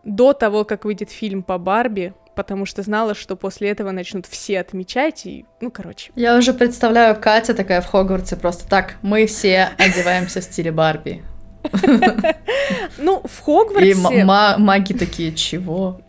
до 0.04 0.32
того, 0.32 0.64
как 0.64 0.84
выйдет 0.84 1.10
фильм 1.10 1.42
по 1.42 1.58
Барби, 1.58 2.14
потому 2.36 2.66
что 2.66 2.82
знала, 2.82 3.14
что 3.16 3.34
после 3.34 3.70
этого 3.70 3.90
начнут 3.90 4.26
все 4.26 4.60
отмечать, 4.60 5.26
и, 5.26 5.44
ну, 5.60 5.70
короче. 5.72 6.12
Я 6.14 6.36
уже 6.36 6.52
представляю 6.54 7.20
Катя 7.20 7.54
такая 7.54 7.80
в 7.80 7.86
Хогвартсе 7.86 8.36
просто 8.36 8.68
так. 8.68 8.96
Мы 9.02 9.26
все 9.26 9.70
одеваемся 9.78 10.40
в 10.40 10.44
стиле 10.44 10.70
Барби. 10.70 11.24
Ну, 12.98 13.22
в 13.24 13.40
И 13.40 13.42
Хогвартсе... 13.42 14.24
ма- 14.24 14.56
маги 14.58 14.92
такие, 14.92 15.34
чего? 15.34 16.00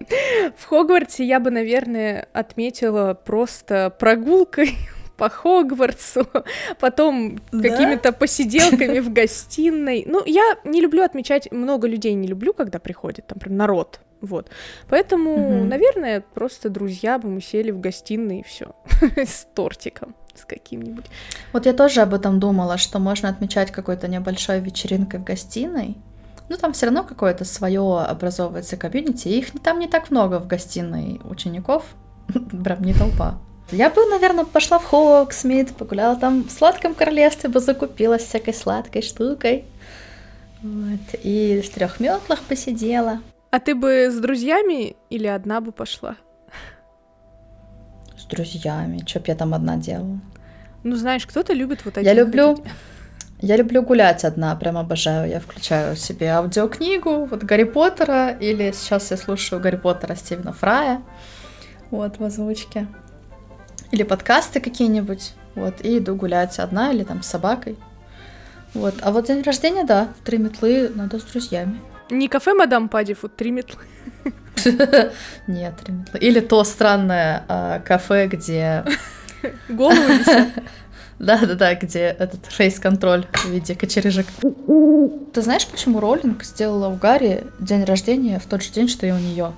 В 0.57 0.65
Хогвартсе 0.65 1.25
я 1.25 1.39
бы, 1.39 1.49
наверное, 1.49 2.27
отметила 2.33 3.13
просто 3.15 3.89
прогулкой 3.97 4.77
по 5.17 5.29
Хогвартсу, 5.29 6.27
потом 6.79 7.39
Да? 7.51 7.69
какими-то 7.69 8.11
посиделками 8.11 8.99
в 8.99 9.11
гостиной. 9.11 10.03
Ну, 10.07 10.23
я 10.25 10.55
не 10.63 10.79
люблю 10.81 11.03
отмечать, 11.03 11.51
много 11.51 11.87
людей 11.87 12.13
не 12.13 12.27
люблю, 12.27 12.53
когда 12.53 12.79
приходит, 12.79 13.27
там, 13.27 13.39
прям 13.39 13.57
народ, 13.57 13.99
вот. 14.21 14.49
Поэтому, 14.89 15.37
Мгм. 15.37 15.69
наверное, 15.69 16.23
просто 16.33 16.69
друзья 16.69 17.17
бы 17.19 17.29
мы 17.29 17.41
сели 17.41 17.71
в 17.71 17.79
гостиной 17.79 18.39
и 18.39 18.43
все 18.43 18.75
с 19.17 19.45
тортиком, 19.55 20.15
с 20.35 20.45
каким-нибудь. 20.45 21.05
Вот 21.53 21.65
я 21.65 21.73
тоже 21.73 22.01
об 22.01 22.13
этом 22.13 22.39
думала, 22.39 22.77
что 22.77 22.99
можно 22.99 23.29
отмечать 23.29 23.71
какой-то 23.71 24.07
небольшой 24.07 24.59
вечеринкой 24.59 25.19
в 25.19 25.23
гостиной. 25.23 25.97
Ну, 26.49 26.55
там 26.57 26.71
все 26.71 26.85
равно 26.85 27.03
какое-то 27.03 27.43
свое 27.43 27.99
образовывается 28.09 28.77
комьюнити, 28.77 29.27
их 29.27 29.51
там 29.63 29.79
не 29.79 29.87
так 29.87 30.11
много 30.11 30.39
в 30.39 30.47
гостиной 30.47 31.19
учеников, 31.29 31.83
прям 32.63 32.81
не 32.83 32.93
толпа. 32.93 33.39
Я 33.71 33.89
бы, 33.89 34.05
наверное, 34.05 34.45
пошла 34.45 34.79
в 34.79 34.85
Хоксмит, 34.85 35.75
погуляла 35.75 36.15
там 36.15 36.43
в 36.43 36.51
сладком 36.51 36.95
королевстве, 36.95 37.49
бы 37.49 37.59
закупилась 37.59 38.23
всякой 38.23 38.53
сладкой 38.53 39.01
штукой. 39.01 39.65
Вот. 40.61 41.19
И 41.21 41.61
в 41.61 41.69
трех 41.73 41.99
метлах 41.99 42.41
посидела. 42.43 43.19
А 43.51 43.59
ты 43.59 43.75
бы 43.75 44.09
с 44.09 44.19
друзьями 44.19 44.95
или 45.09 45.27
одна 45.27 45.59
бы 45.61 45.71
пошла? 45.71 46.15
С 48.17 48.23
друзьями. 48.25 48.99
Чё 49.05 49.19
б 49.19 49.25
я 49.27 49.35
там 49.35 49.53
одна 49.53 49.75
делала? 49.77 50.19
Ну, 50.83 50.95
знаешь, 50.95 51.25
кто-то 51.25 51.53
любит 51.53 51.83
вот 51.85 51.97
Я 51.97 52.11
один 52.11 52.25
люблю 52.25 52.55
ходить. 52.55 52.71
Я 53.39 53.55
люблю 53.55 53.83
гулять 53.83 54.23
одна, 54.25 54.55
прям 54.55 54.77
обожаю. 54.77 55.29
Я 55.29 55.39
включаю 55.39 55.95
себе 55.95 56.29
аудиокнигу, 56.29 57.25
вот 57.25 57.43
Гарри 57.43 57.65
Поттера, 57.65 58.29
или 58.29 58.71
сейчас 58.71 59.11
я 59.11 59.17
слушаю 59.17 59.61
Гарри 59.61 59.75
Поттера 59.75 60.15
Стивена 60.15 60.53
Фрая, 60.53 61.01
вот, 61.91 62.17
в 62.17 62.23
озвучке. 62.23 62.87
Или 63.91 64.03
подкасты 64.03 64.59
какие-нибудь, 64.59 65.33
вот, 65.55 65.83
и 65.83 65.97
иду 65.97 66.15
гулять 66.15 66.59
одна 66.59 66.91
или 66.91 67.03
там 67.03 67.23
с 67.23 67.27
собакой. 67.27 67.77
Вот. 68.73 68.95
А 69.01 69.11
вот 69.11 69.27
день 69.27 69.41
рождения, 69.41 69.83
да, 69.83 70.09
три 70.23 70.37
метлы 70.37 70.91
надо 70.93 71.19
с 71.19 71.23
друзьями. 71.23 71.79
Не 72.09 72.27
кафе 72.27 72.53
Мадам 72.53 72.89
Пади, 72.89 73.15
вот 73.21 73.35
три 73.35 73.51
метлы. 73.51 73.81
Нет, 75.47 75.73
три 75.83 75.93
метлы. 75.93 76.19
Или 76.19 76.39
то 76.39 76.63
странное 76.63 77.43
а, 77.47 77.79
кафе, 77.79 78.27
где... 78.27 78.83
Висят. 79.67 80.49
Да-да-да, 81.19 81.73
где 81.73 82.01
этот 82.01 82.45
фейс-контроль 82.45 83.25
в 83.33 83.49
виде 83.49 83.75
кочерыжек. 83.75 84.27
Ты 85.33 85.41
знаешь, 85.41 85.65
почему 85.67 85.99
Роллинг 85.99 86.43
сделала 86.43 86.89
у 86.89 86.95
Гарри 86.95 87.45
день 87.59 87.83
рождения 87.83 88.39
в 88.39 88.45
тот 88.45 88.61
же 88.61 88.71
день, 88.71 88.87
что 88.87 89.07
и 89.07 89.11
у 89.11 89.17
нее? 89.17 89.53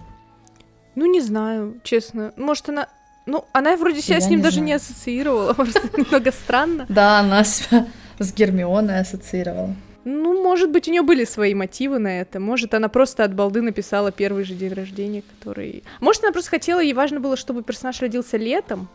Ну, 0.96 1.06
не 1.06 1.22
знаю, 1.22 1.80
честно. 1.84 2.34
Может, 2.38 2.70
она... 2.70 2.88
Ну, 3.30 3.46
она 3.54 3.76
вроде 3.78 4.02
себя 4.02 4.16
Я 4.16 4.22
с 4.22 4.28
ним 4.28 4.40
не 4.40 4.44
даже 4.44 4.56
знаю. 4.56 4.68
не 4.68 4.74
ассоциировала, 4.74 5.54
просто 5.56 5.82
немного 5.96 6.32
странно. 6.32 6.86
Да, 6.90 7.20
она 7.20 7.44
себя 7.44 7.86
с 8.20 8.34
Гермионой 8.34 9.00
ассоциировала. 9.02 9.76
Ну, 10.04 10.42
может 10.42 10.72
быть, 10.72 10.88
у 10.88 10.92
нее 10.92 11.04
были 11.04 11.26
свои 11.26 11.54
мотивы 11.54 12.00
на 12.00 12.22
это. 12.22 12.40
Может, 12.40 12.74
она 12.74 12.88
просто 12.88 13.24
от 13.24 13.36
балды 13.36 13.62
написала 13.62 14.12
первый 14.12 14.44
же 14.46 14.56
день 14.56 14.74
рождения, 14.74 15.22
который... 15.38 15.84
Может, 16.00 16.24
она 16.24 16.32
просто 16.32 16.50
хотела, 16.50 16.80
ей 16.80 16.94
важно 16.94 17.20
было, 17.20 17.38
чтобы 17.38 17.62
персонаж 17.62 18.02
родился 18.02 18.38
летом. 18.38 18.88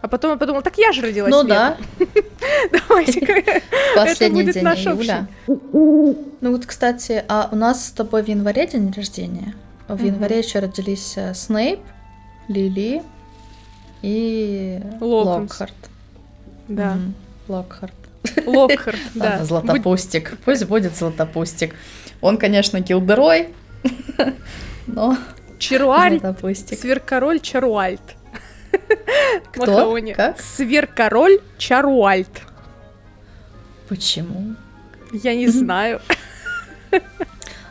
А 0.00 0.08
потом 0.08 0.30
я 0.32 0.36
подумала, 0.38 0.62
так 0.62 0.78
я 0.78 0.92
же 0.92 1.02
родилась 1.02 1.30
Ну 1.30 1.42
летом. 1.42 1.76
да, 1.98 2.06
Давайте-ка. 2.88 3.60
последний 3.94 4.42
будет 4.42 4.54
день 4.54 4.64
наш 4.64 4.86
июля. 4.86 5.26
Ну 5.46 6.16
вот, 6.40 6.64
кстати, 6.64 7.22
а 7.28 7.48
у 7.52 7.56
нас 7.56 7.86
с 7.88 7.90
тобой 7.90 8.22
в 8.22 8.28
январе 8.28 8.66
день 8.66 8.90
рождения. 8.96 9.54
В 9.88 10.02
январе 10.02 10.38
еще 10.38 10.60
родились 10.60 11.14
э, 11.16 11.34
Снейп, 11.34 11.80
Лили 12.48 13.02
и 14.04 14.82
Локонс. 15.00 15.50
Локхарт. 15.50 15.74
Да, 16.68 16.94
Мгм, 16.94 17.14
Локхарт. 17.48 17.94
Локхарт, 18.44 18.98
да. 19.14 19.42
Златопустик. 19.42 20.36
Пусть 20.44 20.66
будет 20.66 20.94
Златопустик. 20.94 21.74
Он, 22.20 22.36
конечно, 22.36 22.82
Килдерой, 22.82 23.48
но 24.86 25.16
Златопустик. 26.20 26.78
Сверкороль 26.78 27.40
Чаруальт. 27.40 28.02
Кто? 29.52 29.96
Как? 30.14 30.38
Сверкороль 30.38 31.40
Чаруальт. 31.56 32.42
Почему? 33.88 34.54
Я 35.12 35.34
не 35.34 35.48
знаю. 35.48 36.02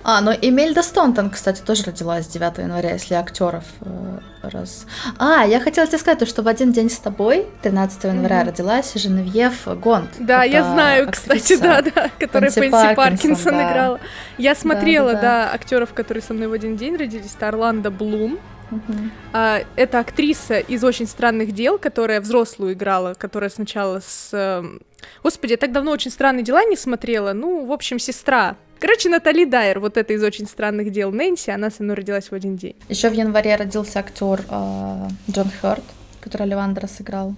А, 0.04 0.20
ну 0.22 0.32
Эмельда 0.32 0.84
Стонтон, 0.84 1.30
кстати, 1.30 1.62
тоже 1.62 1.84
родилась 1.84 2.28
9 2.28 2.58
января, 2.58 2.92
если 2.94 3.14
актеров 3.14 3.64
э, 3.82 4.20
раз. 4.44 4.86
А, 5.18 5.46
я 5.46 5.60
хотела 5.60 5.88
тебе 5.88 5.98
сказать, 5.98 6.20
то, 6.20 6.26
что 6.26 6.42
в 6.44 6.48
один 6.48 6.72
день 6.74 6.90
с 6.90 6.98
тобой, 7.00 7.48
13 7.62 8.04
января, 8.06 8.40
Мгм. 8.40 8.48
родилась 8.50 8.94
Женевьев 8.96 9.66
Гонт. 9.80 10.10
Да, 10.20 10.44
я 10.44 10.64
знаю, 10.74 11.10
кстати, 11.12 11.54
актриса. 11.54 11.62
да, 11.64 11.82
да, 11.82 12.10
которая 12.20 12.52
Пенси 12.52 12.70
Пенси 12.70 12.96
Паркинсон, 12.96 13.54
да. 13.54 13.72
играла. 13.72 14.00
Я 14.38 14.56
смотрела, 14.56 15.14
да. 15.14 15.22
да, 15.22 15.52
актеров, 15.54 15.94
которые 15.94 16.22
со 16.22 16.34
мной 16.34 16.48
в 16.48 16.54
один 16.54 16.76
день 16.76 16.96
родились. 16.98 17.34
Это 17.36 17.48
Орландо 17.48 17.90
Блум. 17.90 18.40
Мгм. 18.72 19.12
А, 19.34 19.62
Это 19.76 20.00
актриса 20.00 20.60
из 20.60 20.84
«Очень 20.84 21.08
странных 21.08 21.52
дел», 21.54 21.78
которая 21.78 22.20
взрослую 22.22 22.74
играла, 22.74 23.14
которая 23.14 23.50
сначала 23.50 24.00
с... 24.00 24.30
эм, 24.34 24.82
Господи, 25.22 25.52
я 25.52 25.58
так 25.58 25.72
давно 25.72 25.92
«Очень 25.92 26.12
странные 26.12 26.44
дела» 26.44 26.64
не 26.66 26.76
смотрела. 26.76 27.34
Ну, 27.34 27.66
в 27.66 27.72
общем, 27.72 28.00
сестра. 28.00 28.56
Короче, 28.84 29.08
Натали 29.08 29.46
Дайер, 29.46 29.80
вот 29.80 29.96
эта 29.96 30.12
из 30.12 30.22
«Очень 30.22 30.46
странных 30.46 30.92
дел» 30.92 31.10
Нэнси, 31.10 31.52
она 31.52 31.72
со 31.72 31.84
мной 31.84 31.96
родилась 31.96 32.30
в 32.30 32.34
один 32.34 32.58
день. 32.58 32.76
Еще 32.90 33.10
в 33.10 33.14
январе 33.14 33.56
родился 33.56 34.00
актер 34.00 34.42
э, 34.50 35.08
Джон 35.32 35.50
Хёрд, 35.62 35.84
который 36.20 36.44
Оливандра 36.44 36.88
сыграл. 36.88 37.34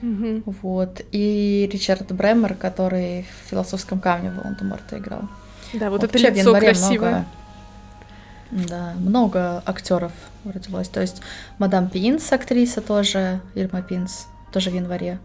Мгм. 0.00 0.44
Вот. 0.46 1.00
И 1.10 1.68
Ричард 1.72 2.12
Бремер, 2.12 2.54
который 2.54 3.22
в 3.24 3.50
«Философском 3.50 3.98
камне» 3.98 4.30
Волан-де-Морта 4.30 4.98
играл. 4.98 5.22
Да, 5.72 5.90
вот 5.90 6.04
это 6.04 6.12
Вообще 6.12 6.30
в 6.30 6.36
лицо 6.36 6.50
январе 6.50 6.66
красивое. 6.68 7.26
Много, 8.52 8.68
да, 8.68 8.94
много 8.96 9.62
актеров 9.66 10.12
родилось. 10.44 10.88
То 10.88 11.00
есть 11.00 11.20
Мадам 11.58 11.90
Пинс, 11.90 12.32
актриса 12.32 12.80
тоже, 12.80 13.40
Ирма 13.56 13.82
Пинс, 13.82 14.28
тоже 14.52 14.70
в 14.70 14.74
январе 14.74 15.18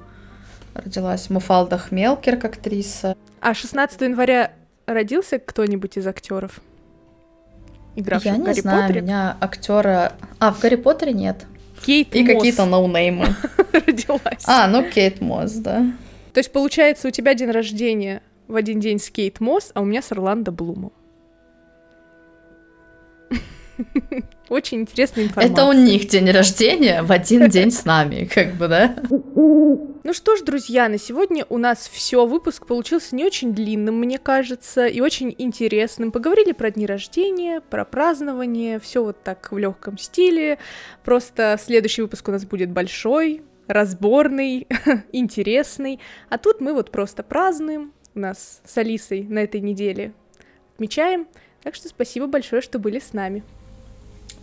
родилась. 0.74 1.30
Муфалда 1.30 1.78
Хмелкер, 1.78 2.38
как 2.38 2.56
актриса. 2.56 3.16
А 3.42 3.54
16 3.54 4.02
января 4.02 4.52
родился 4.86 5.40
кто-нибудь 5.40 5.98
из 5.98 6.08
актеров? 6.08 6.62
Игравших 7.96 8.26
Я 8.26 8.36
в 8.36 8.40
не 8.40 8.46
Гарри 8.46 8.60
знаю, 8.60 8.82
Поттере? 8.82 9.02
меня 9.02 9.38
актера... 9.40 10.14
А, 10.40 10.52
в 10.52 10.60
Гарри 10.60 10.76
Поттере 10.76 11.14
нет. 11.14 11.46
Кейт 11.86 12.16
И 12.16 12.24
Мосс 12.24 12.34
какие-то 12.36 12.66
ноунеймы. 12.66 13.28
родилась. 13.74 14.44
А, 14.46 14.68
ну 14.68 14.90
Кейт 14.90 15.22
Мосс, 15.22 15.54
да. 15.54 15.86
То 16.34 16.40
есть, 16.40 16.52
получается, 16.52 17.08
у 17.08 17.12
тебя 17.12 17.34
день 17.34 17.52
рождения 17.52 18.22
в 18.48 18.56
один 18.56 18.80
день 18.80 19.00
с 19.00 19.10
Кейт 19.10 19.40
Мосс, 19.40 19.72
а 19.74 19.82
у 19.82 19.86
меня 19.86 20.02
с 20.02 20.12
Орландо 20.12 20.52
Блумом. 20.52 20.92
Очень 24.50 24.82
интересная 24.82 25.26
информация. 25.26 25.54
Это 25.54 25.66
у 25.66 25.74
них 25.74 26.08
день 26.08 26.30
рождения 26.32 27.02
в 27.02 27.12
один 27.12 27.50
день 27.50 27.72
с 27.72 27.86
нами, 27.86 28.26
как 28.26 28.54
бы, 28.56 28.68
да? 28.68 28.96
Ну 29.10 30.14
что 30.14 30.36
ж, 30.36 30.42
друзья, 30.42 30.88
на 30.88 31.00
сегодня 31.00 31.46
у 31.50 31.58
нас 31.58 31.90
все. 31.92 32.28
Выпуск 32.28 32.68
получился 32.68 33.16
не 33.16 33.26
очень 33.26 33.54
длинным, 33.54 33.96
мне 33.96 34.20
кажется, 34.20 34.86
и 34.86 35.02
очень 35.02 35.34
интересным. 35.38 36.12
Поговорили 36.12 36.52
про 36.52 36.70
дни 36.70 36.86
рождения, 36.86 37.60
про 37.60 37.86
празднование, 37.86 38.80
все 38.80 39.04
вот 39.04 39.24
так 39.24 39.52
в 39.52 39.58
легком 39.58 39.98
стиле. 39.98 40.60
Просто 41.04 41.58
следующий 41.60 42.04
выпуск 42.04 42.28
у 42.28 42.32
нас 42.32 42.46
будет 42.46 42.70
большой, 42.70 43.42
разборный, 43.68 44.68
интересный. 45.12 46.00
А 46.30 46.38
тут 46.38 46.62
мы 46.62 46.74
вот 46.74 46.92
просто 46.92 47.24
празднуем. 47.24 47.92
У 48.14 48.20
нас 48.20 48.62
с 48.64 48.78
Алисой 48.78 49.24
на 49.24 49.40
этой 49.40 49.60
неделе 49.60 50.14
отмечаем. 50.76 51.28
Так 51.64 51.74
что 51.74 51.90
спасибо 51.90 52.28
большое, 52.28 52.62
что 52.62 52.78
были 52.78 53.00
с 53.00 53.12
нами. 53.12 53.44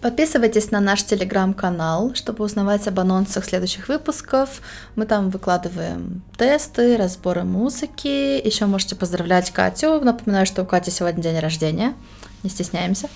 Подписывайтесь 0.03 0.73
на 0.73 0.81
наш 0.81 1.05
телеграм-канал, 1.05 2.13
чтобы 2.17 2.45
узнавать 2.45 2.89
об 2.89 2.99
анонсах 2.99 3.45
следующих 3.45 3.87
выпусков. 3.87 4.61
Мы 4.97 5.07
там 5.07 5.31
выкладываем 5.31 6.23
тесты, 6.37 6.97
разборы 6.97 7.45
музыки. 7.45 8.45
Еще 8.45 8.67
можете 8.67 8.97
поздравлять 8.97 9.53
Катю. 9.53 10.01
Напоминаю, 10.01 10.45
что 10.45 10.63
у 10.63 10.67
Кати 10.67 10.91
сегодня 10.91 11.23
день 11.23 11.39
рождения. 11.39 11.95
Не 12.43 12.51
стесняемся. 12.51 13.09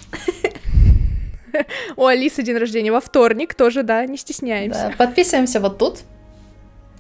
У 1.97 2.07
Алисы 2.07 2.43
день 2.43 2.57
рождения 2.57 2.93
во 2.93 3.01
вторник, 3.01 3.55
тоже, 3.55 3.83
да, 3.83 4.07
не 4.07 4.19
стесняемся. 4.19 4.89
Да, 4.91 4.95
подписываемся 4.97 5.59
вот 5.59 5.79
тут. 5.79 6.01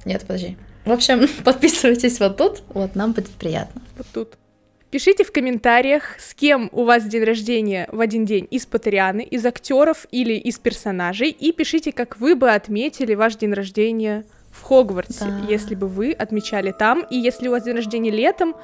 Нет, 0.05 0.23
подожди. 0.23 0.57
В 0.85 0.91
общем, 0.91 1.29
подписывайтесь 1.45 2.19
вот 2.19 2.39
тут. 2.39 2.63
Вот, 2.71 2.97
нам 2.97 3.13
будет 3.13 3.31
приятно. 3.31 3.83
Вот 3.97 4.07
тут. 4.13 4.35
Пишите 4.91 5.25
в 5.25 5.33
комментариях, 5.33 6.15
с 6.19 6.33
кем 6.33 6.69
у 6.73 6.85
вас 6.85 7.05
день 7.05 7.25
рождения 7.25 7.89
в 7.91 8.01
один 8.01 8.25
день 8.25 8.47
из 8.51 8.67
Патрианы, 8.67 9.23
из 9.23 9.45
актеров 9.45 10.07
или 10.13 10.35
из 10.35 10.59
персонажей, 10.59 11.31
и 11.31 11.53
пишите, 11.53 11.93
как 11.93 12.19
вы 12.19 12.37
бы 12.37 12.51
отметили 12.53 13.15
ваш 13.15 13.35
день 13.37 13.53
рождения 13.53 14.25
в 14.53 14.63
Хогвартсе, 14.63 15.25
Да. 15.25 15.41
если 15.49 15.75
бы 15.75 15.89
вы 15.89 16.13
отмечали 16.13 16.73
там, 16.73 17.05
и 17.11 17.17
если 17.17 17.49
у 17.49 17.51
вас 17.51 17.65
день 17.65 17.75
рождения 17.75 18.11
летом, 18.11 18.55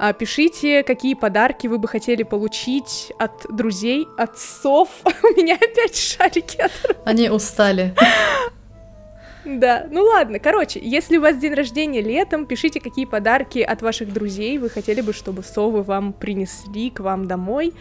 а, 0.00 0.12
пишите, 0.14 0.82
какие 0.84 1.14
подарки 1.14 1.66
вы 1.66 1.78
бы 1.78 1.86
хотели 1.86 2.22
получить 2.22 3.12
от 3.18 3.46
друзей, 3.54 4.06
отцов. 4.16 4.88
У 5.22 5.26
меня 5.36 5.56
опять 5.56 5.96
шарики 5.96 6.60
от 6.60 6.72
Они 7.04 7.28
устали. 7.28 7.94
Да, 9.48 9.86
ну 9.90 10.02
ладно, 10.04 10.38
короче, 10.38 10.78
если 10.82 11.16
у 11.16 11.22
вас 11.22 11.38
день 11.38 11.54
рождения 11.54 12.02
летом, 12.02 12.44
пишите, 12.44 12.80
какие 12.80 13.06
подарки 13.06 13.60
от 13.60 13.80
ваших 13.80 14.12
друзей 14.12 14.58
вы 14.58 14.68
хотели 14.68 15.00
бы, 15.00 15.14
чтобы 15.14 15.42
совы 15.42 15.82
вам 15.82 16.12
принесли 16.12 16.90
к 16.90 17.00
вам 17.00 17.26
домой, 17.26 17.72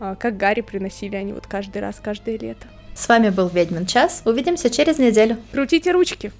а, 0.00 0.14
как 0.14 0.38
Гарри 0.38 0.62
приносили 0.62 1.16
они 1.16 1.34
вот 1.34 1.46
каждый 1.46 1.82
раз, 1.82 2.00
каждое 2.02 2.38
лето. 2.38 2.66
С 2.94 3.06
вами 3.06 3.28
был 3.28 3.48
Ведьмин 3.48 3.84
час. 3.84 4.22
Увидимся 4.24 4.70
через 4.70 4.98
неделю. 4.98 5.36
Крутите 5.52 5.90
ручки. 5.90 6.32